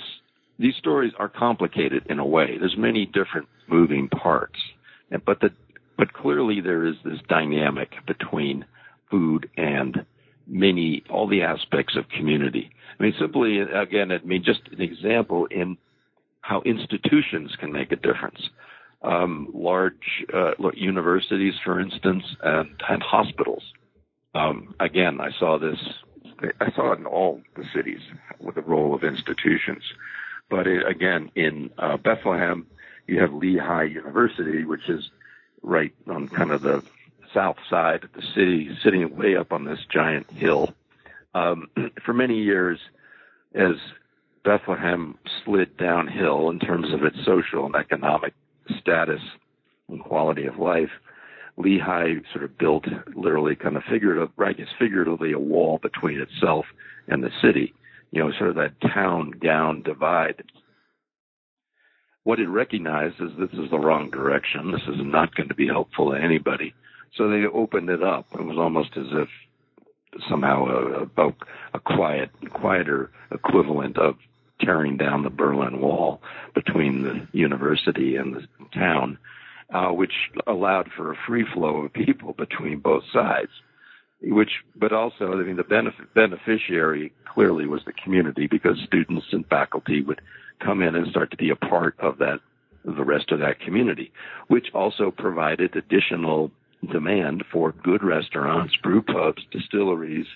these 0.57 0.75
stories 0.75 1.13
are 1.17 1.29
complicated 1.29 2.03
in 2.09 2.19
a 2.19 2.25
way. 2.25 2.57
There's 2.59 2.75
many 2.77 3.05
different 3.05 3.47
moving 3.67 4.09
parts, 4.09 4.59
but 5.25 5.39
the 5.39 5.51
but 5.97 6.13
clearly 6.13 6.61
there 6.61 6.85
is 6.85 6.95
this 7.03 7.19
dynamic 7.27 7.89
between 8.07 8.65
food 9.11 9.49
and 9.57 10.05
many 10.47 11.03
all 11.09 11.27
the 11.27 11.43
aspects 11.43 11.95
of 11.97 12.05
community. 12.09 12.71
I 12.99 13.03
mean, 13.03 13.13
simply 13.19 13.59
again, 13.59 14.11
I 14.11 14.19
mean, 14.25 14.43
just 14.43 14.61
an 14.71 14.81
example 14.81 15.47
in 15.51 15.77
how 16.41 16.61
institutions 16.65 17.55
can 17.59 17.71
make 17.71 17.91
a 17.91 17.95
difference. 17.95 18.39
Um, 19.01 19.49
large 19.53 19.93
uh, 20.33 20.51
universities, 20.73 21.53
for 21.63 21.79
instance, 21.79 22.23
and, 22.43 22.69
and 22.89 23.01
hospitals. 23.01 23.63
Um, 24.35 24.75
again, 24.79 25.19
I 25.21 25.29
saw 25.39 25.57
this. 25.57 25.77
I 26.59 26.71
saw 26.71 26.91
it 26.93 26.99
in 26.99 27.05
all 27.05 27.41
the 27.55 27.65
cities 27.73 28.01
with 28.39 28.55
the 28.55 28.61
role 28.61 28.93
of 28.93 29.03
institutions. 29.03 29.83
But 30.49 30.67
it, 30.67 30.87
again, 30.87 31.31
in 31.35 31.69
uh, 31.77 31.97
Bethlehem, 31.97 32.65
you 33.07 33.19
have 33.19 33.33
Lehigh 33.33 33.83
University, 33.83 34.63
which 34.63 34.89
is 34.89 35.09
right 35.61 35.93
on 36.07 36.27
kind 36.27 36.51
of 36.51 36.61
the 36.61 36.83
south 37.33 37.57
side 37.69 38.03
of 38.03 38.13
the 38.13 38.21
city, 38.33 38.75
sitting 38.83 39.15
way 39.15 39.35
up 39.35 39.51
on 39.51 39.65
this 39.65 39.79
giant 39.91 40.29
hill. 40.31 40.73
Um, 41.33 41.69
for 42.05 42.13
many 42.13 42.41
years, 42.41 42.79
as 43.53 43.75
Bethlehem 44.43 45.17
slid 45.43 45.77
downhill 45.77 46.49
in 46.49 46.59
terms 46.59 46.93
of 46.93 47.03
its 47.03 47.23
social 47.25 47.65
and 47.65 47.75
economic 47.75 48.33
status 48.79 49.21
and 49.87 49.99
quality 50.03 50.45
of 50.45 50.57
life, 50.57 50.91
Lehigh 51.59 52.15
sort 52.33 52.45
of 52.45 52.57
built 52.57 52.85
literally 53.13 53.55
kind 53.55 53.77
of 53.77 53.83
figurative, 53.83 54.29
I 54.39 54.53
guess 54.53 54.67
figuratively 54.79 55.33
a 55.33 55.39
wall 55.39 55.77
between 55.77 56.19
itself 56.19 56.65
and 57.07 57.23
the 57.23 57.31
city 57.41 57.73
you 58.11 58.23
know, 58.23 58.31
sort 58.37 58.49
of 58.49 58.55
that 58.55 58.79
town 58.81 59.31
gown 59.31 59.81
divide. 59.83 60.43
What 62.23 62.39
it 62.39 62.47
recognized 62.47 63.15
is 63.21 63.31
this 63.37 63.51
is 63.53 63.69
the 63.69 63.79
wrong 63.79 64.09
direction. 64.09 64.71
This 64.71 64.81
is 64.87 64.99
not 64.99 65.35
going 65.35 65.49
to 65.49 65.55
be 65.55 65.67
helpful 65.67 66.11
to 66.11 66.17
anybody. 66.17 66.73
So 67.15 67.29
they 67.29 67.45
opened 67.45 67.89
it 67.89 68.03
up. 68.03 68.27
It 68.33 68.43
was 68.43 68.57
almost 68.57 68.97
as 68.97 69.07
if 69.11 69.29
somehow 70.27 70.65
a, 70.65 71.21
a, 71.21 71.33
a 71.75 71.79
quiet, 71.79 72.29
quieter 72.51 73.11
equivalent 73.31 73.97
of 73.97 74.15
tearing 74.59 74.97
down 74.97 75.23
the 75.23 75.29
Berlin 75.29 75.79
Wall 75.79 76.21
between 76.53 77.03
the 77.03 77.27
university 77.31 78.15
and 78.15 78.35
the 78.35 78.47
town, 78.73 79.17
uh, 79.73 79.89
which 79.89 80.13
allowed 80.47 80.89
for 80.95 81.11
a 81.11 81.17
free 81.27 81.45
flow 81.53 81.77
of 81.85 81.93
people 81.93 82.33
between 82.33 82.79
both 82.79 83.03
sides 83.13 83.51
which, 84.21 84.51
but 84.75 84.91
also, 84.91 85.31
I 85.31 85.43
mean, 85.43 85.55
the 85.55 85.63
benefit, 85.63 86.13
beneficiary 86.13 87.13
clearly 87.33 87.65
was 87.65 87.81
the 87.85 87.93
community 87.93 88.47
because 88.47 88.77
students 88.85 89.27
and 89.31 89.45
faculty 89.47 90.01
would 90.01 90.21
come 90.63 90.81
in 90.81 90.95
and 90.95 91.09
start 91.09 91.31
to 91.31 91.37
be 91.37 91.49
a 91.49 91.55
part 91.55 91.95
of 91.99 92.17
that, 92.17 92.39
the 92.83 93.03
rest 93.03 93.31
of 93.31 93.39
that 93.39 93.61
community, 93.61 94.11
which 94.47 94.67
also 94.73 95.11
provided 95.11 95.75
additional 95.75 96.51
demand 96.91 97.43
for 97.51 97.71
good 97.83 98.03
restaurants, 98.03 98.75
brew 98.83 99.01
pubs, 99.01 99.41
distilleries, 99.51 100.27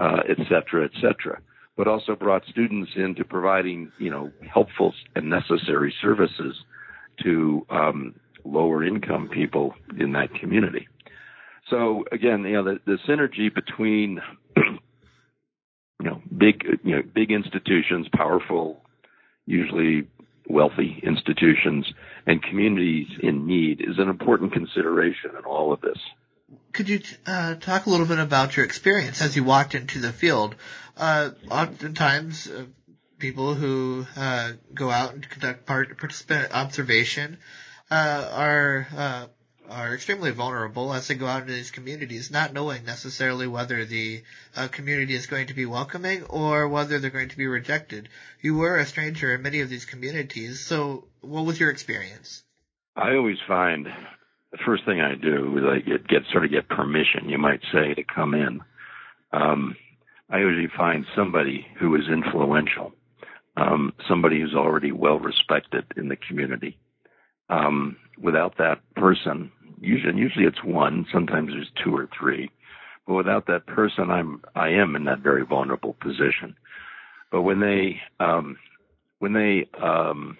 uh, 0.00 0.20
et 0.28 0.38
cetera, 0.48 0.84
et 0.84 0.92
cetera. 0.94 1.40
But 1.76 1.88
also 1.88 2.16
brought 2.16 2.44
students 2.46 2.92
into 2.96 3.22
providing, 3.22 3.92
you 3.98 4.10
know, 4.10 4.30
helpful 4.50 4.94
and 5.14 5.28
necessary 5.28 5.94
services 6.00 6.56
to 7.22 7.66
um, 7.68 8.14
lower 8.46 8.84
income 8.84 9.28
people 9.28 9.74
in 9.98 10.12
that 10.12 10.34
community. 10.34 10.88
So 11.70 12.04
again, 12.12 12.42
you 12.44 12.52
know, 12.52 12.64
the, 12.64 12.80
the 12.86 12.98
synergy 13.08 13.52
between 13.52 14.20
you 14.56 14.80
know 16.00 16.22
big 16.36 16.64
you 16.84 16.96
know 16.96 17.02
big 17.02 17.30
institutions, 17.30 18.06
powerful, 18.12 18.80
usually 19.46 20.08
wealthy 20.48 21.00
institutions, 21.02 21.92
and 22.26 22.42
communities 22.42 23.08
in 23.20 23.46
need 23.46 23.80
is 23.80 23.98
an 23.98 24.08
important 24.08 24.52
consideration 24.52 25.30
in 25.36 25.44
all 25.44 25.72
of 25.72 25.80
this. 25.80 25.98
Could 26.72 26.88
you 26.88 27.00
uh, 27.26 27.56
talk 27.56 27.86
a 27.86 27.90
little 27.90 28.06
bit 28.06 28.20
about 28.20 28.56
your 28.56 28.64
experience 28.64 29.20
as 29.20 29.34
you 29.34 29.42
walked 29.42 29.74
into 29.74 29.98
the 29.98 30.12
field? 30.12 30.54
Uh, 30.96 31.30
oftentimes, 31.50 32.46
uh, 32.46 32.64
people 33.18 33.54
who 33.54 34.06
uh, 34.16 34.52
go 34.72 34.90
out 34.90 35.14
and 35.14 35.28
conduct 35.28 35.66
part, 35.66 35.98
participant 35.98 36.52
observation 36.52 37.38
uh, 37.90 38.28
are 38.32 38.86
uh, 38.96 39.26
are 39.68 39.94
extremely 39.94 40.30
vulnerable 40.30 40.92
as 40.92 41.08
they 41.08 41.14
go 41.14 41.26
out 41.26 41.42
into 41.42 41.52
these 41.52 41.70
communities, 41.70 42.30
not 42.30 42.52
knowing 42.52 42.84
necessarily 42.84 43.46
whether 43.46 43.84
the 43.84 44.22
uh, 44.54 44.68
community 44.68 45.14
is 45.14 45.26
going 45.26 45.48
to 45.48 45.54
be 45.54 45.66
welcoming 45.66 46.22
or 46.24 46.68
whether 46.68 46.98
they're 46.98 47.10
going 47.10 47.28
to 47.28 47.36
be 47.36 47.46
rejected. 47.46 48.08
You 48.40 48.56
were 48.56 48.78
a 48.78 48.86
stranger 48.86 49.34
in 49.34 49.42
many 49.42 49.60
of 49.60 49.68
these 49.68 49.84
communities, 49.84 50.60
so 50.60 51.04
what 51.20 51.44
was 51.44 51.58
your 51.58 51.70
experience? 51.70 52.44
I 52.94 53.16
always 53.16 53.38
find 53.46 53.86
the 54.52 54.58
first 54.64 54.84
thing 54.84 55.00
I 55.00 55.14
do 55.14 55.58
is 55.58 55.64
I 55.64 55.78
get, 55.78 56.08
get 56.08 56.22
sort 56.32 56.44
of 56.44 56.50
get 56.50 56.68
permission, 56.68 57.28
you 57.28 57.38
might 57.38 57.60
say, 57.72 57.94
to 57.94 58.04
come 58.04 58.34
in. 58.34 58.60
Um, 59.32 59.76
I 60.30 60.38
usually 60.38 60.70
find 60.76 61.04
somebody 61.14 61.66
who 61.78 61.94
is 61.96 62.08
influential, 62.08 62.92
um, 63.56 63.92
somebody 64.08 64.40
who's 64.40 64.54
already 64.54 64.92
well 64.92 65.18
respected 65.18 65.84
in 65.96 66.08
the 66.08 66.16
community. 66.16 66.78
Um, 67.48 67.96
without 68.20 68.56
that 68.58 68.80
person, 68.96 69.52
usually 69.80 70.18
usually 70.18 70.46
it's 70.46 70.64
one. 70.64 71.06
Sometimes 71.12 71.50
there's 71.52 71.70
two 71.84 71.94
or 71.94 72.08
three. 72.18 72.50
But 73.06 73.14
without 73.14 73.46
that 73.46 73.66
person, 73.66 74.10
I'm 74.10 74.42
I 74.54 74.68
am 74.70 74.96
in 74.96 75.04
that 75.04 75.20
very 75.20 75.44
vulnerable 75.44 75.96
position. 76.00 76.56
But 77.30 77.42
when 77.42 77.60
they 77.60 78.00
um, 78.18 78.56
when 79.18 79.32
they 79.32 79.68
um, 79.80 80.36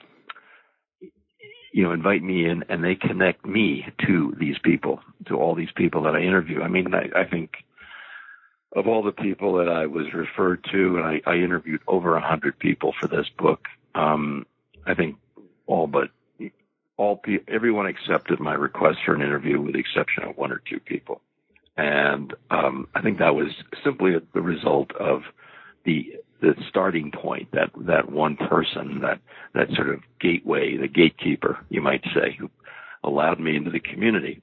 you 1.72 1.84
know 1.84 1.92
invite 1.92 2.22
me 2.22 2.48
in 2.48 2.64
and 2.68 2.82
they 2.82 2.94
connect 2.94 3.46
me 3.46 3.86
to 4.06 4.34
these 4.38 4.56
people, 4.64 5.00
to 5.26 5.36
all 5.36 5.54
these 5.54 5.72
people 5.76 6.02
that 6.04 6.14
I 6.14 6.20
interview. 6.20 6.62
I 6.62 6.68
mean, 6.68 6.92
I, 6.94 7.20
I 7.20 7.24
think 7.24 7.50
of 8.74 8.86
all 8.88 9.02
the 9.02 9.12
people 9.12 9.54
that 9.58 9.68
I 9.68 9.86
was 9.86 10.06
referred 10.12 10.64
to, 10.72 10.96
and 10.96 11.04
I, 11.04 11.20
I 11.30 11.36
interviewed 11.36 11.80
over 11.86 12.16
a 12.16 12.26
hundred 12.26 12.58
people 12.58 12.94
for 13.00 13.08
this 13.08 13.26
book. 13.38 13.60
Um, 13.94 14.46
I 14.86 14.94
think 14.94 15.16
all 15.66 15.86
but 15.86 16.10
all 16.96 17.16
pe- 17.16 17.44
everyone 17.48 17.86
accepted 17.86 18.40
my 18.40 18.54
request 18.54 18.98
for 19.04 19.14
an 19.14 19.22
interview, 19.22 19.60
with 19.60 19.74
the 19.74 19.80
exception 19.80 20.24
of 20.24 20.36
one 20.36 20.52
or 20.52 20.62
two 20.68 20.80
people. 20.80 21.20
And 21.76 22.32
um, 22.50 22.88
I 22.94 23.02
think 23.02 23.18
that 23.18 23.34
was 23.34 23.48
simply 23.84 24.12
the 24.34 24.40
result 24.40 24.90
of 24.96 25.22
the 25.84 26.14
the 26.40 26.54
starting 26.68 27.10
point 27.10 27.48
that 27.52 27.70
that 27.86 28.10
one 28.10 28.36
person 28.36 29.00
that 29.00 29.20
that 29.54 29.68
sort 29.74 29.88
of 29.88 30.00
gateway 30.20 30.76
the 30.76 30.88
gatekeeper 30.88 31.58
you 31.70 31.80
might 31.80 32.02
say 32.14 32.36
who 32.38 32.50
allowed 33.04 33.40
me 33.40 33.56
into 33.56 33.70
the 33.70 33.80
community. 33.80 34.42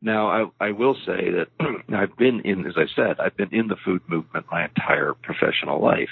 Now 0.00 0.52
i 0.60 0.66
i 0.68 0.70
will 0.70 0.94
say 1.06 1.30
that 1.30 1.48
i've 1.96 2.16
been 2.16 2.40
in 2.44 2.66
as 2.66 2.74
i 2.76 2.86
said 2.94 3.18
i've 3.18 3.36
been 3.36 3.52
in 3.52 3.68
the 3.68 3.76
food 3.84 4.02
movement 4.08 4.46
my 4.50 4.64
entire 4.64 5.14
professional 5.14 5.82
life. 5.82 6.10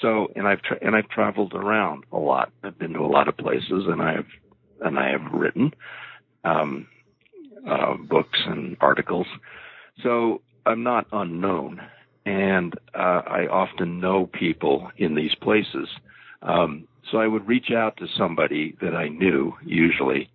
So 0.00 0.28
and 0.36 0.46
i've 0.46 0.62
tra- 0.62 0.78
and 0.82 0.94
i've 0.96 1.08
traveled 1.08 1.54
around 1.54 2.04
a 2.12 2.18
lot. 2.18 2.52
I've 2.62 2.78
been 2.78 2.92
to 2.94 3.00
a 3.00 3.06
lot 3.06 3.28
of 3.28 3.36
places 3.36 3.84
and 3.86 4.02
i've 4.02 4.28
and 4.80 4.98
i 4.98 5.10
have 5.10 5.32
written 5.32 5.72
um 6.44 6.86
uh, 7.68 7.94
books 8.08 8.38
and 8.46 8.76
articles 8.80 9.26
so 10.02 10.40
i'm 10.66 10.82
not 10.82 11.06
unknown 11.12 11.80
and 12.26 12.74
uh, 12.94 13.22
I 13.26 13.46
often 13.50 14.00
know 14.00 14.26
people 14.26 14.90
in 14.96 15.14
these 15.14 15.34
places. 15.40 15.88
Um, 16.42 16.86
so 17.10 17.18
I 17.18 17.26
would 17.26 17.48
reach 17.48 17.70
out 17.70 17.96
to 17.96 18.06
somebody 18.16 18.76
that 18.80 18.94
I 18.94 19.08
knew, 19.08 19.54
usually, 19.64 20.30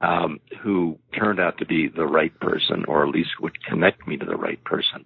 um, 0.00 0.40
who 0.62 0.98
turned 1.16 1.40
out 1.40 1.58
to 1.58 1.66
be 1.66 1.88
the 1.88 2.06
right 2.06 2.38
person, 2.40 2.84
or 2.86 3.04
at 3.04 3.14
least 3.14 3.40
would 3.40 3.62
connect 3.64 4.06
me 4.06 4.16
to 4.16 4.26
the 4.26 4.36
right 4.36 4.62
person. 4.64 5.04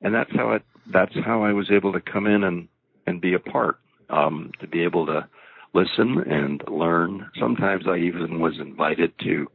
And 0.00 0.14
that's 0.14 0.30
how 0.34 0.52
it. 0.52 0.62
That's 0.92 1.14
how 1.24 1.42
I 1.42 1.52
was 1.52 1.70
able 1.70 1.92
to 1.92 2.00
come 2.00 2.26
in 2.26 2.44
and 2.44 2.68
and 3.06 3.20
be 3.20 3.34
a 3.34 3.40
part. 3.40 3.78
Um, 4.08 4.52
to 4.60 4.68
be 4.68 4.82
able 4.82 5.06
to 5.06 5.28
listen 5.76 6.24
and 6.30 6.62
learn. 6.68 7.30
Sometimes 7.38 7.84
I 7.86 7.98
even 7.98 8.40
was 8.40 8.54
invited 8.58 9.12
to 9.20 9.46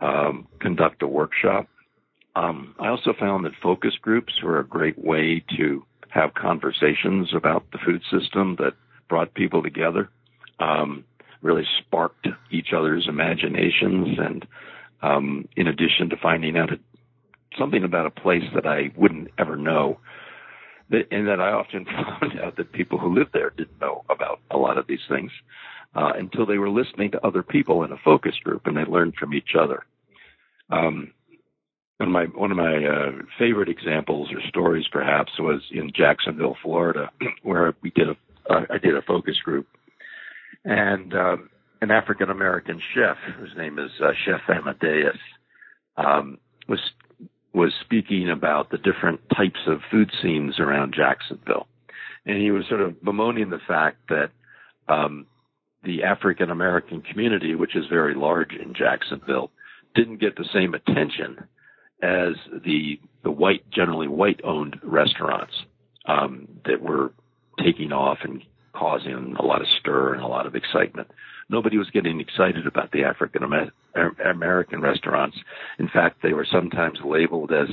um, 0.00 0.46
conduct 0.60 1.02
a 1.02 1.06
workshop 1.06 1.68
um, 2.36 2.74
I 2.80 2.88
also 2.88 3.12
found 3.18 3.44
that 3.44 3.52
focus 3.62 3.94
groups 4.00 4.32
were 4.42 4.58
a 4.58 4.66
great 4.66 4.98
way 4.98 5.44
to 5.56 5.84
have 6.08 6.34
conversations 6.34 7.32
about 7.34 7.64
the 7.72 7.78
food 7.84 8.02
system 8.10 8.56
that 8.58 8.74
brought 9.08 9.34
people 9.34 9.62
together, 9.62 10.08
um, 10.58 11.04
really 11.42 11.64
sparked 11.78 12.26
each 12.50 12.68
other's 12.76 13.06
imaginations, 13.08 14.18
and 14.18 14.46
um, 15.02 15.48
in 15.56 15.68
addition 15.68 16.08
to 16.10 16.16
finding 16.16 16.56
out 16.56 16.70
something 17.58 17.84
about 17.84 18.06
a 18.06 18.10
place 18.10 18.44
that 18.54 18.66
I 18.66 18.90
wouldn't 18.96 19.28
ever 19.38 19.56
know, 19.56 20.00
and 20.90 21.28
that 21.28 21.40
I 21.40 21.52
often 21.52 21.84
found 22.20 22.40
out 22.40 22.56
that 22.56 22.72
people 22.72 22.98
who 22.98 23.14
lived 23.14 23.32
there 23.32 23.50
didn't 23.50 23.80
know 23.80 24.04
about 24.08 24.40
a 24.50 24.56
lot 24.56 24.78
of 24.78 24.86
these 24.86 25.04
things 25.08 25.30
uh, 25.94 26.12
until 26.16 26.46
they 26.46 26.58
were 26.58 26.70
listening 26.70 27.12
to 27.12 27.26
other 27.26 27.42
people 27.42 27.84
in 27.84 27.92
a 27.92 27.96
focus 27.96 28.34
group 28.42 28.66
and 28.66 28.76
they 28.76 28.84
learned 28.84 29.14
from 29.16 29.34
each 29.34 29.54
other. 29.58 29.84
Um, 30.70 31.12
one 31.98 32.08
of 32.08 32.12
my 32.12 32.38
one 32.38 32.50
of 32.50 32.56
my 32.56 32.84
uh, 32.84 33.12
favorite 33.38 33.68
examples 33.68 34.32
or 34.32 34.40
stories 34.48 34.86
perhaps 34.90 35.38
was 35.38 35.62
in 35.70 35.92
Jacksonville, 35.94 36.56
Florida, 36.60 37.10
where 37.42 37.74
we 37.82 37.90
did 37.90 38.08
a 38.08 38.16
uh, 38.50 38.66
I 38.68 38.78
did 38.78 38.96
a 38.96 39.02
focus 39.02 39.38
group, 39.38 39.66
and 40.64 41.14
um, 41.14 41.50
an 41.80 41.90
African 41.90 42.30
American 42.30 42.80
chef 42.94 43.16
whose 43.38 43.54
name 43.56 43.78
is 43.78 43.90
uh, 44.00 44.12
Chef 44.24 44.40
Amadeus 44.48 45.16
um, 45.96 46.38
was 46.68 46.80
was 47.54 47.72
speaking 47.80 48.28
about 48.28 48.70
the 48.70 48.78
different 48.78 49.20
types 49.34 49.60
of 49.66 49.80
food 49.90 50.10
scenes 50.20 50.58
around 50.58 50.92
Jacksonville, 50.94 51.68
and 52.26 52.36
he 52.42 52.50
was 52.50 52.64
sort 52.68 52.80
of 52.80 53.02
bemoaning 53.02 53.50
the 53.50 53.60
fact 53.66 53.98
that 54.08 54.30
um, 54.88 55.26
the 55.84 56.02
African 56.02 56.50
American 56.50 57.00
community, 57.00 57.54
which 57.54 57.76
is 57.76 57.86
very 57.88 58.14
large 58.14 58.52
in 58.52 58.74
Jacksonville, 58.74 59.50
didn't 59.94 60.20
get 60.20 60.36
the 60.36 60.48
same 60.52 60.74
attention 60.74 61.44
as 62.02 62.34
the 62.64 62.98
the 63.22 63.30
white, 63.30 63.68
generally 63.70 64.08
white 64.08 64.40
owned 64.44 64.78
restaurants 64.82 65.54
um, 66.06 66.48
that 66.66 66.82
were 66.82 67.12
taking 67.62 67.92
off 67.92 68.18
and 68.22 68.42
causing 68.74 69.36
a 69.38 69.44
lot 69.44 69.62
of 69.62 69.68
stir 69.80 70.14
and 70.14 70.22
a 70.22 70.26
lot 70.26 70.46
of 70.46 70.54
excitement. 70.54 71.08
Nobody 71.48 71.78
was 71.78 71.90
getting 71.90 72.20
excited 72.20 72.66
about 72.66 72.90
the 72.92 73.04
African 73.04 73.42
American 74.24 74.80
restaurants. 74.80 75.36
In 75.78 75.88
fact, 75.88 76.22
they 76.22 76.32
were 76.32 76.46
sometimes 76.50 76.98
labeled 77.04 77.52
as 77.52 77.68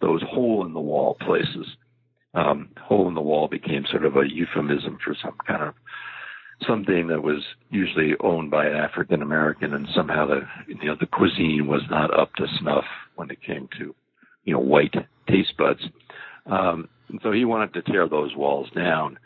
those 0.00 0.22
hole 0.22 0.64
in 0.66 0.74
the 0.74 0.80
wall 0.80 1.16
places. 1.20 1.66
Um, 2.34 2.70
hole 2.80 3.08
in 3.08 3.14
the 3.14 3.20
wall 3.20 3.48
became 3.48 3.84
sort 3.90 4.04
of 4.04 4.16
a 4.16 4.28
euphemism 4.28 4.98
for 5.04 5.14
some 5.22 5.36
kind 5.46 5.62
of 5.62 5.74
something 6.66 7.08
that 7.08 7.22
was 7.22 7.42
usually 7.70 8.14
owned 8.20 8.50
by 8.50 8.66
an 8.66 8.76
African 8.76 9.22
American, 9.22 9.74
and 9.74 9.88
somehow 9.94 10.26
the 10.26 10.40
you 10.66 10.86
know 10.86 10.96
the 10.98 11.06
cuisine 11.06 11.66
was 11.66 11.82
not 11.90 12.16
up 12.18 12.34
to 12.34 12.46
snuff 12.60 12.84
when 13.16 13.30
it 13.30 13.42
came 13.42 13.68
to 13.78 13.94
you 14.44 14.54
know 14.54 14.60
white 14.60 14.94
taste 15.28 15.56
buds. 15.56 15.80
Um, 16.46 16.88
and 17.08 17.20
so 17.22 17.32
he 17.32 17.44
wanted 17.44 17.72
to 17.74 17.82
tear 17.82 18.08
those 18.08 18.34
walls 18.36 18.68
down. 18.74 19.18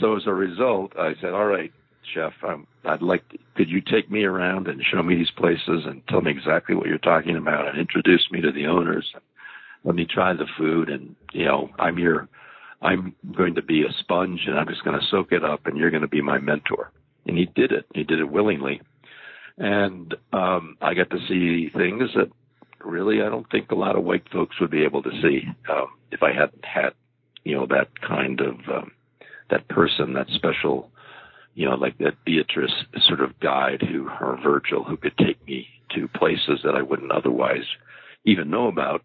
So 0.00 0.16
as 0.16 0.22
a 0.26 0.32
result, 0.32 0.92
I 0.98 1.14
said, 1.20 1.32
"All 1.32 1.46
right, 1.46 1.72
chef, 2.14 2.32
I'm, 2.42 2.66
I'd 2.84 3.02
like. 3.02 3.28
To, 3.30 3.38
could 3.56 3.68
you 3.68 3.80
take 3.80 4.10
me 4.10 4.24
around 4.24 4.68
and 4.68 4.82
show 4.90 5.02
me 5.02 5.16
these 5.16 5.30
places 5.30 5.84
and 5.86 6.02
tell 6.08 6.20
me 6.20 6.30
exactly 6.30 6.74
what 6.74 6.86
you're 6.86 6.98
talking 6.98 7.36
about 7.36 7.68
and 7.68 7.78
introduce 7.78 8.28
me 8.30 8.40
to 8.40 8.52
the 8.52 8.66
owners? 8.66 9.06
Let 9.84 9.94
me 9.94 10.06
try 10.06 10.32
the 10.32 10.46
food, 10.58 10.88
and 10.88 11.14
you 11.32 11.44
know, 11.44 11.70
I'm 11.78 11.98
your." 11.98 12.28
I'm 12.82 13.14
going 13.36 13.54
to 13.54 13.62
be 13.62 13.82
a 13.82 13.92
sponge 14.00 14.42
and 14.46 14.58
I'm 14.58 14.68
just 14.68 14.84
going 14.84 14.98
to 14.98 15.06
soak 15.06 15.32
it 15.32 15.42
up 15.44 15.66
and 15.66 15.76
you're 15.76 15.90
going 15.90 16.02
to 16.02 16.08
be 16.08 16.20
my 16.20 16.38
mentor. 16.38 16.92
And 17.26 17.36
he 17.36 17.46
did 17.46 17.72
it. 17.72 17.86
He 17.94 18.04
did 18.04 18.20
it 18.20 18.30
willingly. 18.30 18.80
And 19.58 20.14
um, 20.32 20.76
I 20.80 20.94
got 20.94 21.10
to 21.10 21.18
see 21.26 21.70
things 21.74 22.10
that 22.14 22.30
really 22.84 23.22
I 23.22 23.30
don't 23.30 23.50
think 23.50 23.70
a 23.70 23.74
lot 23.74 23.96
of 23.96 24.04
white 24.04 24.28
folks 24.30 24.60
would 24.60 24.70
be 24.70 24.84
able 24.84 25.02
to 25.02 25.10
see 25.22 25.42
um, 25.70 25.86
if 26.12 26.22
I 26.22 26.32
hadn't 26.32 26.64
had, 26.64 26.90
you 27.44 27.54
know, 27.54 27.66
that 27.66 27.88
kind 28.00 28.40
of 28.40 28.54
um, 28.72 28.92
that 29.50 29.66
person, 29.68 30.12
that 30.14 30.28
special, 30.34 30.90
you 31.56 31.68
know, 31.68 31.74
like 31.74 31.98
that 31.98 32.22
Beatrice 32.24 32.74
sort 33.08 33.20
of 33.20 33.40
guide 33.40 33.80
who, 33.80 34.08
or 34.20 34.38
Virgil, 34.42 34.84
who 34.84 34.96
could 34.96 35.16
take 35.16 35.44
me 35.46 35.66
to 35.94 36.06
places 36.06 36.60
that 36.62 36.76
I 36.76 36.82
wouldn't 36.82 37.10
otherwise 37.10 37.64
even 38.24 38.50
know 38.50 38.68
about 38.68 39.02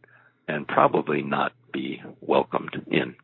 and 0.48 0.68
probably 0.68 1.24
not 1.24 1.54
be 1.72 2.04
welcomed 2.20 2.86
in 2.88 3.16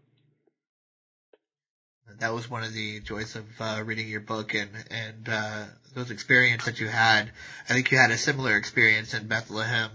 that 2.20 2.34
was 2.34 2.50
one 2.50 2.64
of 2.64 2.74
the 2.74 3.00
joys 3.02 3.36
of 3.36 3.46
uh, 3.60 3.84
reading 3.86 4.08
your 4.08 4.22
book 4.22 4.54
and 4.56 4.70
and 4.90 5.30
uh, 5.30 5.66
those 5.94 6.10
experiences 6.12 6.66
that 6.66 6.80
you 6.80 6.88
had. 6.88 7.32
I 7.70 7.74
think 7.74 7.92
you 7.92 7.98
had 7.98 8.12
a 8.12 8.18
similar 8.18 8.56
experience 8.56 9.14
in 9.14 9.28
Bethlehem, 9.28 9.92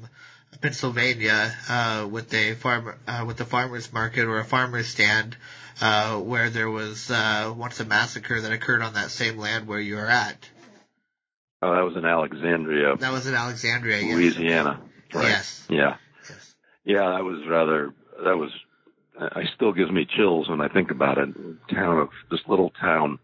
Pennsylvania, 0.61 1.53
uh, 1.69 2.09
with 2.11 2.33
a 2.35 2.55
farm 2.55 2.95
uh, 3.07 3.25
with 3.27 3.41
a 3.41 3.45
farmers 3.45 3.93
market 3.93 4.27
or 4.27 4.39
a 4.39 4.45
farmers 4.45 4.89
stand, 4.89 5.37
uh, 5.81 6.19
where 6.19 6.51
there 6.51 6.71
was 6.71 7.11
uh, 7.11 7.53
once 7.57 7.81
a 7.81 7.85
massacre 7.85 8.41
that 8.41 8.53
occurred 8.53 8.83
on 8.83 8.95
that 8.95 9.11
same 9.11 9.39
land 9.39 9.67
where 9.67 9.81
you 9.81 9.99
are 9.99 10.09
at. 10.09 10.49
Oh, 11.63 11.75
that 11.75 11.85
was 11.85 11.97
in 11.97 12.05
Alexandria. 12.05 12.97
That 12.97 13.13
was 13.13 13.27
in 13.27 13.35
Alexandria, 13.35 14.03
Louisiana. 14.15 14.81
Yes. 14.83 15.15
Right. 15.15 15.29
Yes. 15.29 15.67
Yeah. 15.71 15.97
Yes. 16.29 16.55
Yeah, 16.85 17.11
that 17.11 17.25
was 17.25 17.47
rather 17.49 17.95
that 18.25 18.37
was 18.37 18.51
I 19.19 19.45
still 19.55 19.73
gives 19.73 19.91
me 19.91 20.07
chills 20.17 20.49
when 20.49 20.61
I 20.61 20.69
think 20.69 20.91
about 20.91 21.19
it. 21.19 21.29
Town 21.73 21.99
of 21.99 22.09
this 22.31 22.41
little 22.49 22.71
town 22.81 23.19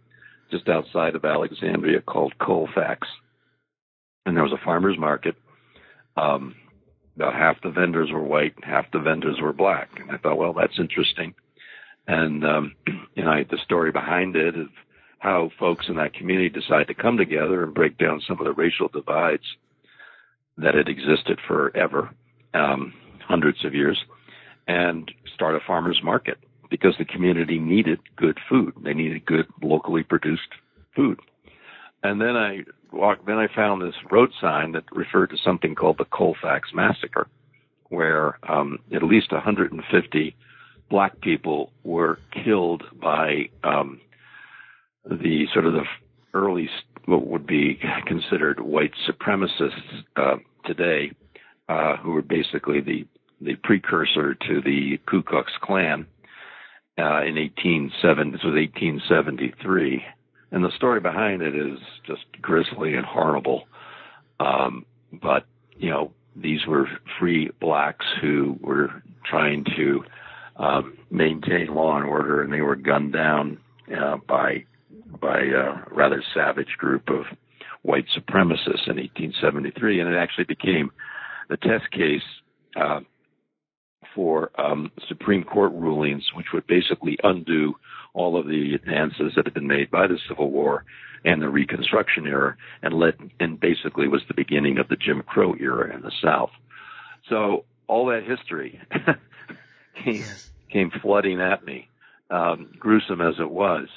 just 0.51 0.69
outside 0.69 1.15
of 1.15 1.25
Alexandria 1.25 2.01
called 2.01 2.39
Colfax, 2.39 3.07
and 4.25 4.37
there 4.37 4.45
was 4.45 4.53
a 4.53 4.65
farmers 4.65 4.99
market. 4.99 5.35
Um, 6.17 6.55
about 7.19 7.35
half 7.35 7.61
the 7.63 7.71
vendors 7.71 8.13
were 8.13 8.23
white, 8.23 8.55
half 8.63 8.91
the 8.93 9.01
vendors 9.01 9.41
were 9.41 9.53
black, 9.53 9.89
and 9.99 10.11
I 10.11 10.19
thought, 10.19 10.39
well, 10.39 10.53
that's 10.53 10.79
interesting. 10.79 11.35
And 12.07 12.45
um, 12.45 12.75
you 13.17 13.25
know, 13.25 13.45
the 13.51 13.59
story 13.65 13.91
behind 13.91 14.37
it 14.37 14.57
is 14.57 14.69
how 15.19 15.51
folks 15.59 15.87
in 15.89 15.97
that 15.97 16.15
community 16.15 16.49
decide 16.49 16.87
to 16.87 16.95
come 16.95 17.17
together 17.17 17.65
and 17.65 17.75
break 17.75 17.99
down 17.99 18.23
some 18.27 18.39
of 18.39 18.45
the 18.45 18.53
racial 18.53 18.87
divides 18.87 19.43
that 20.59 20.77
had 20.77 20.89
existed 20.89 21.41
forever, 21.49 22.11
um, 22.55 22.95
hundreds 23.27 23.65
of 23.65 23.75
years 23.75 23.99
and 24.69 25.11
start 25.35 25.57
a 25.57 25.61
farmer's 25.67 26.01
market 26.05 26.39
because 26.71 26.95
the 26.99 27.05
community 27.05 27.59
needed 27.59 27.99
good 28.15 28.39
food. 28.49 28.75
They 28.85 28.95
needed 28.95 29.27
good 29.27 29.47
locally 29.61 30.05
produced 30.05 30.49
food. 30.95 31.19
And 32.05 32.21
then 32.21 32.37
I 32.37 32.65
walked, 32.93 33.27
then 33.27 33.39
I 33.39 33.49
found 33.55 33.83
this 33.83 33.95
road 34.11 34.31
sign 34.41 34.73
that 34.73 34.85
referred 34.93 35.31
to 35.31 35.37
something 35.45 35.75
called 35.75 35.99
the 35.99 36.05
Colfax 36.05 36.71
Massacre, 36.75 37.27
where 37.89 38.39
um, 38.51 38.79
at 38.95 39.03
least 39.03 39.33
150 39.33 40.37
black 40.91 41.21
people 41.21 41.73
were 41.85 42.19
killed 42.45 42.83
by 43.01 43.49
um, 43.63 44.01
the 45.05 45.47
sort 45.53 45.67
of 45.67 45.75
the 45.75 45.85
early 46.35 46.69
what 47.07 47.27
would 47.27 47.47
be 47.47 47.81
considered 48.07 48.61
white 48.61 48.93
supremacists 49.09 50.05
uh, 50.17 50.37
today, 50.67 51.11
uh, 51.69 51.97
who 51.97 52.11
were 52.11 52.23
basically 52.23 52.81
the 52.81 53.07
the 53.41 53.55
precursor 53.63 54.35
to 54.35 54.61
the 54.61 54.99
Ku 55.07 55.23
Klux 55.23 55.51
Klan 55.63 56.07
uh, 56.99 57.23
in 57.23 57.37
1870. 57.37 58.33
This 58.33 58.43
was 58.43 58.55
1873, 58.55 60.05
and 60.51 60.65
the 60.65 60.75
story 60.77 61.01
behind 61.01 61.43
it 61.43 61.55
is 61.55 61.79
just 62.07 62.23
grisly 62.41 62.95
and 62.95 63.05
horrible. 63.05 63.65
Um, 64.41 64.85
but 65.13 65.45
you 65.77 65.91
know, 65.91 66.13
these 66.37 66.67
were 66.67 66.87
free 67.19 67.51
blacks 67.61 68.07
who 68.21 68.59
were 68.61 69.03
trying 69.25 69.65
to 69.77 70.05
um, 70.57 70.99
maintain 71.11 71.75
law 71.75 71.97
and 71.97 72.07
order, 72.07 72.43
and 72.43 72.53
they 72.53 72.61
were 72.61 72.77
gunned 72.77 73.13
down 73.13 73.59
uh, 73.97 74.17
by 74.27 74.65
by 75.21 75.39
a 75.41 75.75
rather 75.91 76.23
savage 76.35 76.77
group 76.79 77.09
of 77.09 77.25
white 77.83 78.05
supremacists 78.17 78.87
in 78.87 78.97
1873, 78.97 80.01
and 80.01 80.13
it 80.13 80.17
actually 80.17 80.45
became 80.45 80.91
the 81.49 81.57
test 81.57 81.91
case 81.91 82.23
uh, 82.77 83.01
for 84.15 84.51
um, 84.61 84.91
Supreme 85.09 85.45
Court 85.45 85.73
rulings, 85.73 86.25
which 86.35 86.47
would 86.53 86.67
basically 86.67 87.17
undo 87.23 87.75
all 88.15 88.39
of 88.39 88.47
the 88.47 88.75
advances 88.75 89.33
that 89.37 89.47
had 89.47 89.55
been 89.55 89.67
made 89.67 89.91
by 89.91 90.07
the 90.07 90.19
Civil 90.29 90.51
War 90.51 90.85
and 91.25 91.43
the 91.43 91.49
Reconstruction 91.49 92.27
era, 92.27 92.57
and 92.83 92.95
led 92.95 93.15
and 93.41 93.59
basically 93.59 94.09
was 94.09 94.23
the 94.29 94.35
beginning 94.35 94.79
of 94.79 94.89
the 94.89 94.97
Jim 94.97 95.23
Crow 95.27 95.55
era 95.59 95.95
in 95.95 96.03
the 96.03 96.13
South. 96.23 96.51
So 97.29 97.65
all 97.89 98.07
that 98.07 98.23
history 98.25 98.81
came, 100.05 100.25
came 100.71 100.91
flooding 101.03 101.41
at 101.41 101.65
me, 101.65 101.89
um, 102.31 102.71
gruesome 102.79 103.21
as 103.21 103.35
it 103.41 103.51
was, 103.51 103.89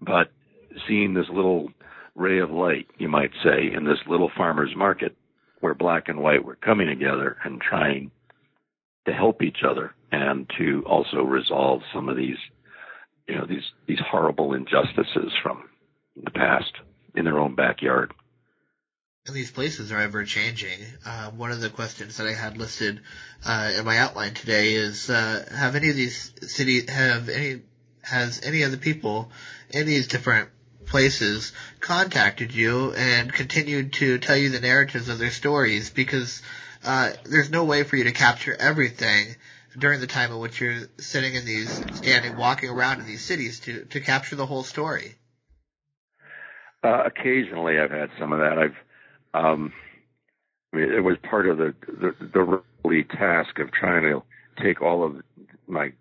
but 0.00 0.30
seeing 0.88 1.14
this 1.14 1.28
little 1.28 1.70
ray 2.14 2.38
of 2.38 2.50
light, 2.50 2.88
you 2.98 3.08
might 3.08 3.30
say, 3.42 3.72
in 3.72 3.84
this 3.84 3.98
little 4.08 4.30
farmer's 4.36 4.74
market 4.76 5.16
where 5.60 5.74
black 5.74 6.08
and 6.08 6.20
white 6.20 6.44
were 6.44 6.56
coming 6.56 6.88
together 6.88 7.36
and 7.44 7.60
trying 7.60 8.10
to 9.06 9.12
help 9.12 9.42
each 9.42 9.58
other 9.68 9.94
and 10.12 10.50
to 10.58 10.82
also 10.86 11.22
resolve 11.22 11.80
some 11.92 12.08
of 12.08 12.16
these, 12.16 12.36
you 13.28 13.36
know, 13.36 13.46
these, 13.46 13.64
these 13.86 14.00
horrible 14.10 14.54
injustices 14.54 15.32
from 15.42 15.68
the 16.22 16.30
past 16.30 16.72
in 17.14 17.24
their 17.24 17.38
own 17.38 17.54
backyard. 17.54 18.12
And 19.26 19.34
these 19.34 19.50
places 19.50 19.90
are 19.90 20.00
ever 20.00 20.24
changing. 20.24 20.78
Uh, 21.06 21.30
one 21.30 21.50
of 21.50 21.60
the 21.60 21.70
questions 21.70 22.18
that 22.18 22.26
I 22.26 22.34
had 22.34 22.58
listed 22.58 23.00
uh, 23.46 23.72
in 23.78 23.84
my 23.86 23.96
outline 23.96 24.34
today 24.34 24.74
is: 24.74 25.08
uh, 25.08 25.46
Have 25.56 25.76
any 25.76 25.88
of 25.88 25.96
these 25.96 26.30
cities 26.42 26.90
have 26.90 27.30
any 27.30 27.62
has 28.02 28.42
any 28.44 28.62
of 28.62 28.70
the 28.70 28.76
people 28.76 29.30
in 29.70 29.86
these 29.86 30.08
different 30.08 30.50
places 30.84 31.52
contacted 31.80 32.54
you 32.54 32.92
and 32.92 33.32
continued 33.32 33.94
to 33.94 34.18
tell 34.18 34.36
you 34.36 34.50
the 34.50 34.60
narratives 34.60 35.08
of 35.08 35.18
their 35.18 35.30
stories 35.30 35.88
because 35.88 36.42
uh, 36.84 37.10
there's 37.24 37.50
no 37.50 37.64
way 37.64 37.82
for 37.82 37.96
you 37.96 38.04
to 38.04 38.12
capture 38.12 38.54
everything 38.54 39.34
during 39.78 40.00
the 40.00 40.06
time 40.06 40.30
in 40.32 40.38
which 40.38 40.60
you're 40.60 40.82
sitting 40.98 41.34
in 41.34 41.44
these, 41.44 41.70
standing, 41.96 42.36
walking 42.36 42.70
around 42.70 43.00
in 43.00 43.06
these 43.06 43.24
cities 43.24 43.60
to, 43.60 43.84
to 43.86 44.00
capture 44.00 44.36
the 44.36 44.46
whole 44.46 44.62
story. 44.62 45.14
Uh, 46.82 47.04
occasionally 47.06 47.78
I've 47.78 47.90
had 47.90 48.10
some 48.18 48.32
of 48.32 48.40
that. 48.40 48.58
I've, 48.58 48.76
um, 49.34 49.72
I 50.72 50.76
mean, 50.76 50.92
it 50.92 51.00
was 51.02 51.16
part 51.28 51.48
of 51.48 51.58
the, 51.58 51.74
the, 51.86 52.14
the 52.20 52.62
early 52.84 53.04
task 53.04 53.58
of 53.58 53.72
trying 53.72 54.02
to 54.02 54.22
take 54.62 54.82
all 54.82 55.04
of 55.04 55.22
my 55.66 55.92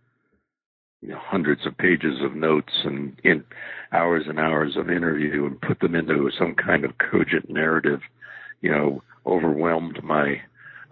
you 1.01 1.09
know, 1.09 1.19
hundreds 1.19 1.65
of 1.65 1.78
pages 1.78 2.21
of 2.21 2.36
notes 2.36 2.71
and 2.86 3.19
in 3.24 3.43
hours 3.91 4.24
and 4.28 4.39
hours 4.39 4.78
of 4.78 4.89
interview 4.89 5.45
and 5.45 5.59
put 5.61 5.80
them 5.80 5.95
into 5.95 6.30
some 6.38 6.55
kind 6.55 6.86
of 6.86 6.97
cogent 6.97 7.49
narrative, 7.49 7.99
you 8.61 8.71
know, 8.71 9.03
overwhelmed 9.26 10.01
my 10.03 10.41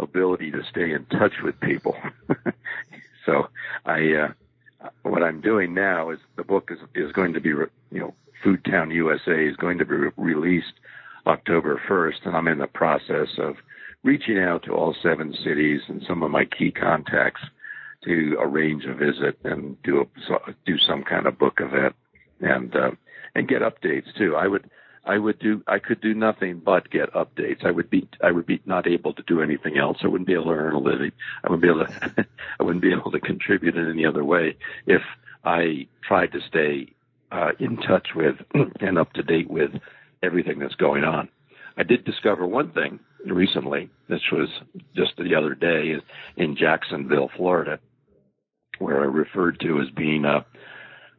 ability 0.02 0.52
to 0.52 0.62
stay 0.70 0.91
in 0.91 1.06
touch 1.06 1.34
with 1.43 1.60
people. 1.60 1.95
so 3.26 3.47
I, 3.86 4.14
uh, 4.14 4.89
what 5.04 5.24
I'm 5.24 5.41
doing 5.41 5.74
now 5.74 6.10
is 6.10 6.20
the 6.36 6.43
book 6.43 6.72
is, 6.72 6.80
is 6.95 7.12
going 7.12 7.34
to 7.34 7.39
be, 7.39 7.54
re- 7.54 7.68
you 7.91 7.99
know, 7.99 8.14
Food 8.43 8.66
Town 8.66 8.91
USA 8.91 9.45
is 9.45 9.56
going 9.58 9.78
to 9.78 9.86
be 9.86 9.95
re- 9.95 10.12
released 10.18 10.74
October 11.28 11.80
1st, 11.88 12.26
and 12.26 12.36
I'm 12.36 12.47
in 12.47 12.58
the 12.58 12.68
process 12.68 13.28
of 13.38 13.56
reaching 14.04 14.39
out 14.39 14.64
to 14.64 14.72
all 14.72 14.95
seven 15.04 15.34
cities 15.43 15.82
and 15.88 16.02
some 16.08 16.24
of 16.24 16.32
my 16.32 16.45
key 16.45 16.72
contacts 16.72 17.41
to 18.04 18.36
arrange 18.39 18.86
a 18.86 18.95
visit 18.95 19.38
and 19.43 19.82
do 19.84 20.02
a, 20.02 20.52
do 20.66 20.78
some 20.80 21.04
kind 21.04 21.28
of 21.28 21.38
book 21.38 21.60
event 21.60 21.95
and 22.39 22.76
uh, 22.76 22.91
and 23.36 23.47
get 23.47 23.62
updates 23.62 24.14
too. 24.18 24.36
I 24.36 24.47
would 24.47 24.70
I 25.06 25.18
would 25.18 25.39
do 25.39 25.64
I 25.68 25.80
could 25.80 26.02
do 26.02 26.14
nothing 26.14 26.62
but 26.64 26.89
get 26.91 27.14
updates. 27.14 27.66
I 27.66 27.72
would 27.72 27.89
be 27.89 28.08
I 28.24 28.32
would 28.32 28.45
be 28.45 28.62
not 28.66 28.88
able 28.88 29.14
to 29.14 29.24
do 29.24 29.41
anything 29.41 29.78
else. 29.78 29.97
I 30.04 30.08
wouldn't 30.08 30.28
be 30.28 30.34
able 30.34 30.45
to 30.45 30.52
earn 30.52 30.76
a 30.76 30.80
living. 30.80 31.12
I 31.43 31.49
wouldn't 31.49 31.62
be 31.62 31.70
able 31.70 31.86
to 31.86 32.28
I 32.60 32.64
wouldn't 32.64 32.84
be 32.84 32.91
able 32.91 33.12
to 33.12 33.20
contribute 33.20 33.76
in 33.76 33.89
any 33.89 34.06
other 34.06 34.24
way 34.24 34.58
if 34.86 35.02
I 35.43 35.88
tried 36.08 36.32
to 36.34 36.39
stay 36.47 36.93
uh, 37.32 37.52
in 37.60 37.78
touch 37.78 38.10
with 38.16 38.36
and 38.80 38.97
up 38.99 39.14
to 39.14 39.24
date 39.24 39.49
with 39.49 39.72
everything 40.22 40.60
that's 40.60 40.76
going 40.76 41.04
on. 41.04 41.30
I 41.78 41.84
did 41.84 42.06
discover 42.06 42.45
one 42.45 42.72
thing 42.72 42.99
recently. 43.26 43.89
This 44.08 44.22
was 44.32 44.49
just 44.95 45.14
the 45.18 45.34
other 45.36 45.56
day 45.56 45.95
in 46.38 46.56
Jacksonville, 46.56 47.32
Florida 47.36 47.80
where 48.82 49.02
I 49.02 49.06
referred 49.06 49.60
to 49.62 49.80
as 49.80 49.89
being 49.95 50.26
a, 50.26 50.45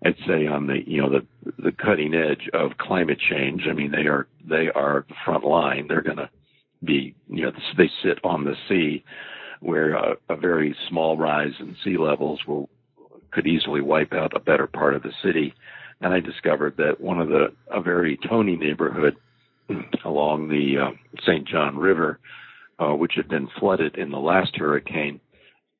I'd 0.04 0.16
say 0.26 0.46
on 0.46 0.66
the 0.66 0.78
you 0.86 1.00
know 1.00 1.10
the 1.10 1.26
the 1.62 1.72
cutting 1.72 2.14
edge 2.14 2.48
of 2.52 2.78
climate 2.78 3.18
change. 3.30 3.62
I 3.68 3.72
mean 3.72 3.90
they 3.90 4.08
are 4.08 4.26
they 4.48 4.68
are 4.74 5.04
the 5.08 5.14
front 5.24 5.44
line. 5.44 5.86
They're 5.88 6.02
going 6.02 6.16
to 6.16 6.30
be 6.84 7.14
you 7.28 7.44
know 7.44 7.52
they 7.76 7.90
sit 8.02 8.18
on 8.24 8.44
the 8.44 8.56
sea 8.68 9.04
where 9.60 9.94
a, 9.94 10.16
a 10.28 10.36
very 10.36 10.74
small 10.88 11.16
rise 11.16 11.52
in 11.60 11.76
sea 11.84 11.96
levels 11.96 12.40
will 12.46 12.68
could 13.30 13.46
easily 13.46 13.80
wipe 13.80 14.12
out 14.12 14.36
a 14.36 14.40
better 14.40 14.66
part 14.66 14.94
of 14.94 15.02
the 15.02 15.12
city. 15.22 15.54
And 16.00 16.12
I 16.12 16.20
discovered 16.20 16.76
that 16.78 17.00
one 17.00 17.20
of 17.20 17.28
the 17.28 17.52
a 17.70 17.80
very 17.80 18.18
tony 18.28 18.56
neighborhood 18.56 19.16
along 20.04 20.48
the 20.48 20.78
uh, 20.78 21.20
St. 21.22 21.46
John 21.46 21.76
River, 21.76 22.18
uh, 22.78 22.94
which 22.94 23.12
had 23.16 23.28
been 23.28 23.48
flooded 23.58 23.96
in 23.96 24.10
the 24.10 24.18
last 24.18 24.56
hurricane, 24.56 25.20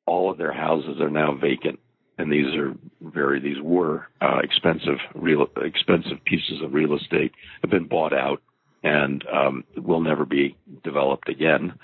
all 0.07 0.31
of 0.31 0.39
their 0.39 0.53
houses 0.53 1.01
are 1.01 1.11
now 1.11 1.35
vacant, 1.35 1.79
and 2.19 2.33
these 2.33 2.55
are 2.55 2.75
very 3.01 3.41
these 3.41 3.61
were 3.63 4.07
uh, 4.21 4.39
expensive 4.43 4.99
real 5.15 5.47
expensive 5.63 6.23
pieces 6.25 6.61
of 6.63 6.75
real 6.75 6.95
estate 6.95 7.33
have 7.63 7.71
been 7.71 7.87
bought 7.87 8.13
out 8.13 8.43
and 8.83 9.25
um, 9.33 9.65
will 9.77 10.01
never 10.01 10.25
be 10.25 10.57
developed 10.83 11.29
again 11.29 11.75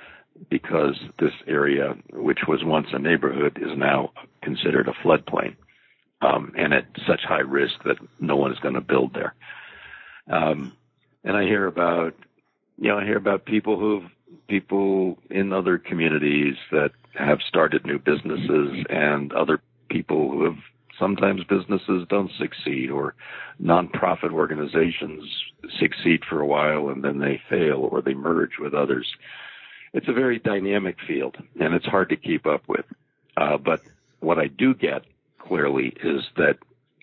because 0.51 0.97
this 1.19 1.33
area, 1.47 1.97
which 2.13 2.41
was 2.47 2.63
once 2.65 2.89
a 2.93 2.99
neighborhood, 2.99 3.59
is 3.61 3.77
now 3.77 4.13
considered 4.43 4.89
a 4.89 4.93
floodplain 5.07 5.57
um, 6.21 6.53
and 6.57 6.73
at 6.73 6.87
such 7.07 7.21
high 7.23 7.41
risk 7.41 7.75
that 7.85 7.97
no 8.21 8.37
one 8.37 8.53
is 8.53 8.59
going 8.61 8.75
to 8.75 8.81
build 8.81 9.15
there. 9.15 9.35
Um, 10.31 10.77
and 11.25 11.37
I 11.37 11.43
hear 11.45 11.67
about, 11.67 12.15
you 12.79 12.89
know, 12.89 12.99
I 12.99 13.05
hear 13.05 13.17
about 13.17 13.45
people 13.45 13.79
who've 13.79 14.11
people 14.47 15.19
in 15.31 15.53
other 15.53 15.79
communities 15.79 16.55
that 16.71 16.91
have 17.15 17.39
started 17.49 17.87
new 17.87 17.99
businesses 17.99 18.85
and 18.91 19.33
other 19.33 19.61
people 19.89 20.31
who 20.31 20.45
have 20.45 20.59
sometimes 20.99 21.45
businesses 21.45 22.07
don't 22.09 22.31
succeed 22.39 22.91
or 22.91 23.15
nonprofit 23.63 24.33
organizations 24.33 25.25
succeed 25.79 26.23
for 26.29 26.41
a 26.41 26.47
while 26.47 26.89
and 26.89 27.05
then 27.05 27.19
they 27.19 27.41
fail 27.49 27.89
or 27.91 28.03
they 28.03 28.15
merge 28.15 28.59
with 28.59 28.75
others. 28.75 29.07
It's 29.93 30.09
a 30.09 30.13
very 30.13 30.39
dynamic 30.39 30.97
field 31.07 31.37
and 31.61 31.75
it's 31.75 31.87
hard 31.87 32.09
to 32.11 32.17
keep 32.17 32.47
up 32.47 32.63
with. 32.69 32.85
Uh, 33.37 33.57
but 33.57 33.83
what 34.21 34.39
I 34.39 34.49
do 34.49 34.75
get 34.75 35.05
clearly 35.39 35.95
is 36.03 36.23
that 36.37 36.59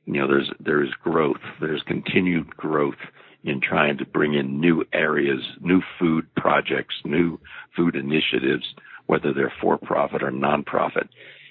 you 0.06 0.14
know 0.14 0.28
there's 0.28 0.52
there's 0.60 0.94
growth, 1.02 1.42
there's 1.60 1.82
continued 1.84 2.56
growth 2.56 3.00
in 3.44 3.62
trying 3.62 3.98
to 3.98 4.06
bring 4.06 4.34
in 4.34 4.60
new 4.60 4.84
areas, 4.92 5.42
new 5.62 5.82
food 6.00 6.28
projects, 6.36 6.96
new 7.06 7.40
food 7.76 7.96
initiatives, 7.96 8.66
whether 9.06 9.34
they're 9.34 9.54
for 9.62 9.78
profit 9.78 10.24
or 10.24 10.32
non-profit. 10.32 11.08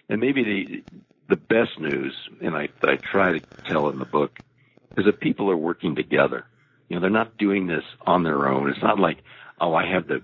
And 0.09 0.20
maybe 0.20 0.43
the 0.43 0.82
the 1.28 1.36
best 1.36 1.78
news, 1.78 2.14
and 2.40 2.54
I, 2.54 2.68
I 2.82 2.96
try 2.96 3.38
to 3.38 3.40
tell 3.68 3.88
in 3.88 3.98
the 3.98 4.04
book, 4.04 4.38
is 4.96 5.04
that 5.06 5.20
people 5.20 5.50
are 5.50 5.56
working 5.56 5.94
together. 5.94 6.44
You 6.88 6.96
know, 6.96 7.00
they're 7.00 7.10
not 7.10 7.38
doing 7.38 7.66
this 7.66 7.84
on 8.06 8.22
their 8.22 8.48
own. 8.48 8.68
It's 8.68 8.82
not 8.82 8.98
like, 8.98 9.18
oh, 9.60 9.74
I 9.74 9.86
have 9.86 10.06
the. 10.06 10.22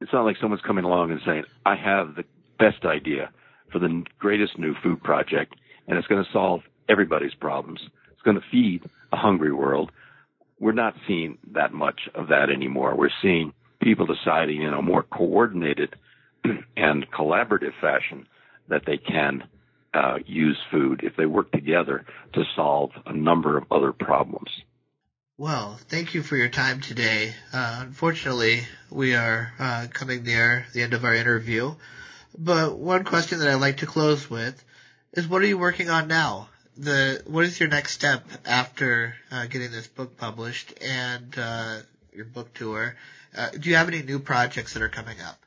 It's 0.00 0.12
not 0.12 0.24
like 0.24 0.36
someone's 0.40 0.62
coming 0.62 0.84
along 0.84 1.10
and 1.10 1.20
saying, 1.24 1.44
I 1.64 1.74
have 1.76 2.14
the 2.14 2.24
best 2.58 2.84
idea 2.84 3.30
for 3.72 3.78
the 3.78 4.04
greatest 4.18 4.58
new 4.58 4.74
food 4.82 5.02
project, 5.02 5.54
and 5.88 5.98
it's 5.98 6.06
going 6.06 6.22
to 6.22 6.32
solve 6.32 6.60
everybody's 6.88 7.34
problems. 7.34 7.80
It's 8.12 8.22
going 8.22 8.36
to 8.36 8.44
feed 8.50 8.88
a 9.12 9.16
hungry 9.16 9.52
world 9.52 9.90
we're 10.58 10.72
not 10.72 10.94
seeing 11.06 11.38
that 11.52 11.72
much 11.72 12.08
of 12.14 12.28
that 12.28 12.50
anymore. 12.50 12.96
We're 12.96 13.10
seeing 13.22 13.52
people 13.82 14.06
deciding 14.06 14.62
in 14.62 14.72
a 14.72 14.82
more 14.82 15.02
coordinated 15.02 15.96
and 16.76 17.10
collaborative 17.10 17.72
fashion 17.80 18.26
that 18.68 18.82
they 18.86 18.96
can 18.96 19.44
uh, 19.96 20.18
use 20.26 20.58
food 20.70 21.00
if 21.02 21.16
they 21.16 21.26
work 21.26 21.50
together 21.52 22.04
to 22.34 22.44
solve 22.54 22.90
a 23.06 23.12
number 23.12 23.56
of 23.56 23.64
other 23.70 23.92
problems. 23.92 24.50
Well, 25.38 25.78
thank 25.88 26.14
you 26.14 26.22
for 26.22 26.36
your 26.36 26.48
time 26.48 26.80
today. 26.80 27.34
Uh, 27.52 27.80
unfortunately, 27.82 28.62
we 28.90 29.14
are 29.14 29.52
uh, 29.58 29.86
coming 29.92 30.24
near 30.24 30.66
the 30.72 30.82
end 30.82 30.94
of 30.94 31.04
our 31.04 31.14
interview. 31.14 31.74
But 32.38 32.78
one 32.78 33.04
question 33.04 33.38
that 33.38 33.48
I'd 33.48 33.60
like 33.60 33.78
to 33.78 33.86
close 33.86 34.30
with 34.30 34.62
is 35.12 35.26
what 35.26 35.42
are 35.42 35.46
you 35.46 35.58
working 35.58 35.90
on 35.90 36.08
now? 36.08 36.48
The 36.78 37.22
what 37.26 37.44
is 37.44 37.58
your 37.58 37.70
next 37.70 37.92
step 37.92 38.26
after 38.44 39.14
uh, 39.30 39.46
getting 39.46 39.70
this 39.70 39.86
book 39.86 40.18
published 40.18 40.74
and 40.82 41.34
uh, 41.38 41.78
your 42.12 42.26
book 42.26 42.52
tour? 42.52 42.94
Uh, 43.36 43.50
do 43.50 43.70
you 43.70 43.76
have 43.76 43.88
any 43.88 44.02
new 44.02 44.18
projects 44.18 44.74
that 44.74 44.82
are 44.82 44.90
coming 44.90 45.20
up? 45.20 45.38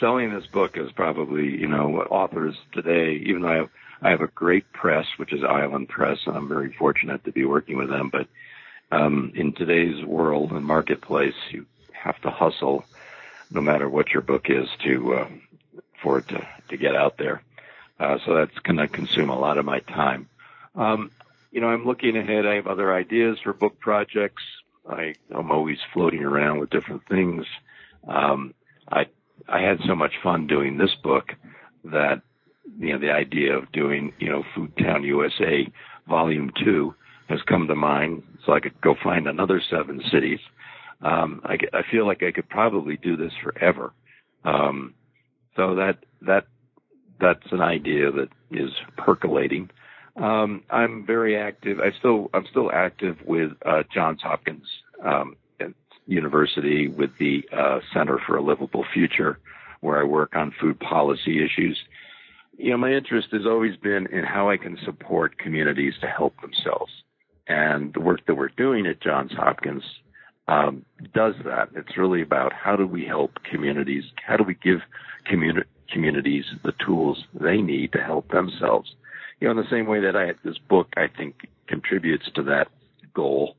Selling 0.00 0.32
this 0.32 0.46
book 0.46 0.78
is 0.78 0.90
probably 0.92 1.44
you 1.44 1.68
know 1.68 1.88
what 1.88 2.10
authors 2.10 2.56
today. 2.72 3.22
Even 3.26 3.42
though 3.42 3.48
I 3.48 3.56
have, 3.56 3.68
I 4.02 4.10
have 4.10 4.20
a 4.22 4.28
great 4.28 4.72
press, 4.72 5.06
which 5.18 5.32
is 5.32 5.44
Island 5.44 5.90
Press, 5.90 6.18
and 6.26 6.36
I'm 6.36 6.48
very 6.48 6.74
fortunate 6.78 7.22
to 7.24 7.32
be 7.32 7.44
working 7.44 7.76
with 7.76 7.90
them. 7.90 8.10
But 8.10 8.26
um, 8.90 9.32
in 9.34 9.52
today's 9.52 10.02
world 10.04 10.52
and 10.52 10.64
marketplace, 10.64 11.34
you 11.50 11.66
have 11.92 12.18
to 12.22 12.30
hustle, 12.30 12.84
no 13.50 13.60
matter 13.60 13.88
what 13.90 14.08
your 14.08 14.22
book 14.22 14.46
is, 14.48 14.66
to 14.84 15.14
uh, 15.14 15.28
for 16.02 16.18
it 16.18 16.28
to 16.28 16.48
to 16.70 16.76
get 16.78 16.96
out 16.96 17.18
there. 17.18 17.42
Uh, 17.98 18.16
so 18.24 18.34
that's 18.34 18.58
going 18.60 18.78
to 18.78 18.88
consume 18.88 19.28
a 19.28 19.38
lot 19.38 19.58
of 19.58 19.66
my 19.66 19.80
time. 19.80 20.28
Um, 20.74 21.10
you 21.52 21.60
know, 21.60 21.68
I'm 21.68 21.84
looking 21.84 22.16
ahead. 22.16 22.46
I 22.46 22.54
have 22.54 22.66
other 22.66 22.94
ideas 22.94 23.38
for 23.42 23.52
book 23.52 23.78
projects. 23.78 24.42
I, 24.88 25.14
I'm 25.30 25.50
always 25.50 25.78
floating 25.92 26.24
around 26.24 26.58
with 26.58 26.70
different 26.70 27.06
things. 27.06 27.44
Um, 28.08 28.54
I 28.90 29.06
I 29.50 29.60
had 29.60 29.78
so 29.86 29.94
much 29.94 30.12
fun 30.22 30.46
doing 30.46 30.78
this 30.78 30.94
book 31.02 31.32
that 31.84 32.22
you 32.78 32.92
know 32.92 32.98
the 32.98 33.10
idea 33.10 33.56
of 33.56 33.70
doing 33.72 34.12
you 34.18 34.30
know 34.30 34.44
Food 34.54 34.72
Town 34.78 35.02
USA 35.04 35.66
Volume 36.08 36.50
Two 36.64 36.94
has 37.28 37.40
come 37.48 37.66
to 37.68 37.74
mind, 37.74 38.22
so 38.44 38.52
I 38.52 38.60
could 38.60 38.80
go 38.80 38.94
find 39.02 39.26
another 39.26 39.60
seven 39.70 40.00
cities. 40.12 40.40
Um, 41.02 41.40
I, 41.44 41.54
I 41.72 41.82
feel 41.90 42.06
like 42.06 42.22
I 42.22 42.32
could 42.32 42.48
probably 42.48 42.96
do 42.96 43.16
this 43.16 43.32
forever. 43.42 43.92
Um, 44.44 44.94
so 45.56 45.74
that 45.76 45.98
that 46.22 46.46
that's 47.20 47.52
an 47.52 47.60
idea 47.60 48.10
that 48.10 48.28
is 48.50 48.70
percolating. 48.96 49.70
Um, 50.16 50.62
I'm 50.70 51.06
very 51.06 51.36
active. 51.36 51.78
I 51.80 51.96
still 51.98 52.30
I'm 52.34 52.46
still 52.50 52.70
active 52.72 53.16
with 53.24 53.52
uh, 53.64 53.82
Johns 53.92 54.20
Hopkins 54.22 54.66
um, 55.04 55.36
University 56.10 56.88
with 56.88 57.10
the 57.18 57.42
uh, 57.56 57.80
Center 57.94 58.18
for 58.26 58.36
a 58.36 58.42
Livable 58.42 58.84
Future, 58.92 59.38
where 59.80 60.00
I 60.00 60.04
work 60.04 60.34
on 60.34 60.52
food 60.60 60.78
policy 60.80 61.44
issues. 61.44 61.78
You 62.58 62.72
know, 62.72 62.78
my 62.78 62.92
interest 62.92 63.28
has 63.32 63.46
always 63.46 63.76
been 63.76 64.06
in 64.08 64.24
how 64.24 64.50
I 64.50 64.56
can 64.56 64.76
support 64.84 65.38
communities 65.38 65.94
to 66.00 66.06
help 66.06 66.34
themselves, 66.40 66.92
and 67.48 67.92
the 67.94 68.00
work 68.00 68.26
that 68.26 68.34
we're 68.34 68.48
doing 68.48 68.86
at 68.86 69.00
Johns 69.00 69.32
Hopkins 69.32 69.84
um, 70.48 70.84
does 71.14 71.34
that. 71.44 71.68
It's 71.76 71.96
really 71.96 72.22
about 72.22 72.52
how 72.52 72.74
do 72.74 72.86
we 72.86 73.04
help 73.04 73.38
communities? 73.48 74.04
How 74.26 74.36
do 74.36 74.42
we 74.42 74.54
give 74.54 74.80
communi- 75.30 75.64
communities 75.92 76.44
the 76.64 76.72
tools 76.84 77.24
they 77.40 77.58
need 77.58 77.92
to 77.92 78.02
help 78.02 78.28
themselves? 78.30 78.94
You 79.38 79.46
know, 79.46 79.52
in 79.52 79.56
the 79.58 79.70
same 79.70 79.86
way 79.86 80.00
that 80.00 80.16
I 80.16 80.32
this 80.44 80.58
book, 80.58 80.88
I 80.96 81.06
think, 81.06 81.48
contributes 81.68 82.28
to 82.34 82.42
that 82.42 82.66
goal, 83.14 83.56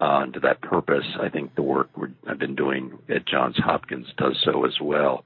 uh, 0.00 0.26
to 0.26 0.40
that 0.40 0.60
purpose. 0.60 1.04
I 1.20 1.28
think 1.28 1.54
the 1.54 1.62
work 1.62 1.90
I've 2.26 2.38
been 2.38 2.54
doing 2.54 2.98
at 3.08 3.26
Johns 3.26 3.56
Hopkins 3.58 4.06
does 4.16 4.38
so 4.44 4.64
as 4.64 4.74
well. 4.80 5.24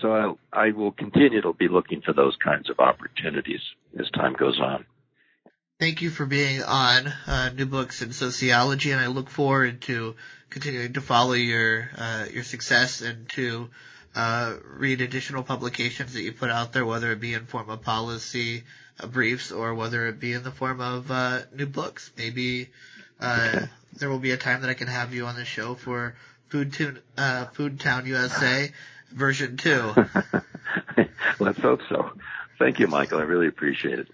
So 0.00 0.12
I, 0.52 0.66
I 0.68 0.70
will 0.72 0.92
continue 0.92 1.42
to 1.42 1.52
be 1.52 1.68
looking 1.68 2.00
for 2.00 2.12
those 2.12 2.36
kinds 2.42 2.70
of 2.70 2.78
opportunities 2.78 3.60
as 3.98 4.10
time 4.10 4.34
goes 4.34 4.58
on. 4.60 4.84
Thank 5.78 6.02
you 6.02 6.10
for 6.10 6.26
being 6.26 6.62
on 6.62 7.06
uh, 7.26 7.50
New 7.56 7.64
Books 7.64 8.02
in 8.02 8.12
Sociology, 8.12 8.90
and 8.90 9.00
I 9.00 9.06
look 9.06 9.30
forward 9.30 9.80
to 9.82 10.14
continuing 10.50 10.92
to 10.92 11.00
follow 11.00 11.32
your 11.32 11.88
uh, 11.96 12.26
your 12.30 12.42
success 12.42 13.00
and 13.00 13.26
to 13.30 13.70
uh, 14.14 14.56
read 14.76 15.00
additional 15.00 15.42
publications 15.42 16.12
that 16.12 16.22
you 16.22 16.32
put 16.32 16.50
out 16.50 16.74
there, 16.74 16.84
whether 16.84 17.12
it 17.12 17.20
be 17.20 17.32
in 17.32 17.46
form 17.46 17.70
of 17.70 17.80
policy 17.80 18.64
uh, 19.00 19.06
briefs 19.06 19.52
or 19.52 19.74
whether 19.74 20.06
it 20.08 20.20
be 20.20 20.34
in 20.34 20.42
the 20.42 20.50
form 20.50 20.82
of 20.82 21.10
uh, 21.10 21.40
new 21.54 21.66
books. 21.66 22.10
Maybe 22.18 22.68
uh, 23.20 23.66
there 23.98 24.08
will 24.08 24.18
be 24.18 24.30
a 24.30 24.36
time 24.36 24.62
that 24.62 24.70
I 24.70 24.74
can 24.74 24.88
have 24.88 25.14
you 25.14 25.26
on 25.26 25.36
the 25.36 25.44
show 25.44 25.74
for 25.74 26.14
Food, 26.48 27.02
uh, 27.16 27.46
Food 27.46 27.80
Town 27.80 28.06
USA 28.06 28.72
version 29.12 29.56
two. 29.56 29.94
Let's 31.38 31.60
hope 31.60 31.80
so. 31.88 32.12
Thank 32.58 32.78
you, 32.78 32.86
Michael. 32.86 33.18
I 33.18 33.22
really 33.22 33.46
appreciate 33.46 33.98
it. 33.98 34.08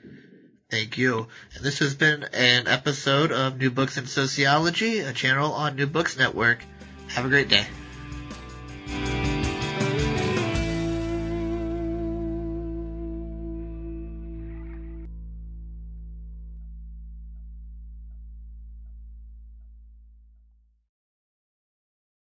Thank 0.70 0.98
you. 0.98 1.28
And 1.54 1.64
this 1.64 1.78
has 1.78 1.94
been 1.94 2.24
an 2.32 2.66
episode 2.66 3.30
of 3.30 3.58
New 3.58 3.70
Books 3.70 3.98
in 3.98 4.06
Sociology, 4.06 5.00
a 5.00 5.12
channel 5.12 5.52
on 5.52 5.76
New 5.76 5.86
Books 5.86 6.18
Network. 6.18 6.58
Have 7.08 7.24
a 7.24 7.28
great 7.28 7.48
day. 7.48 7.66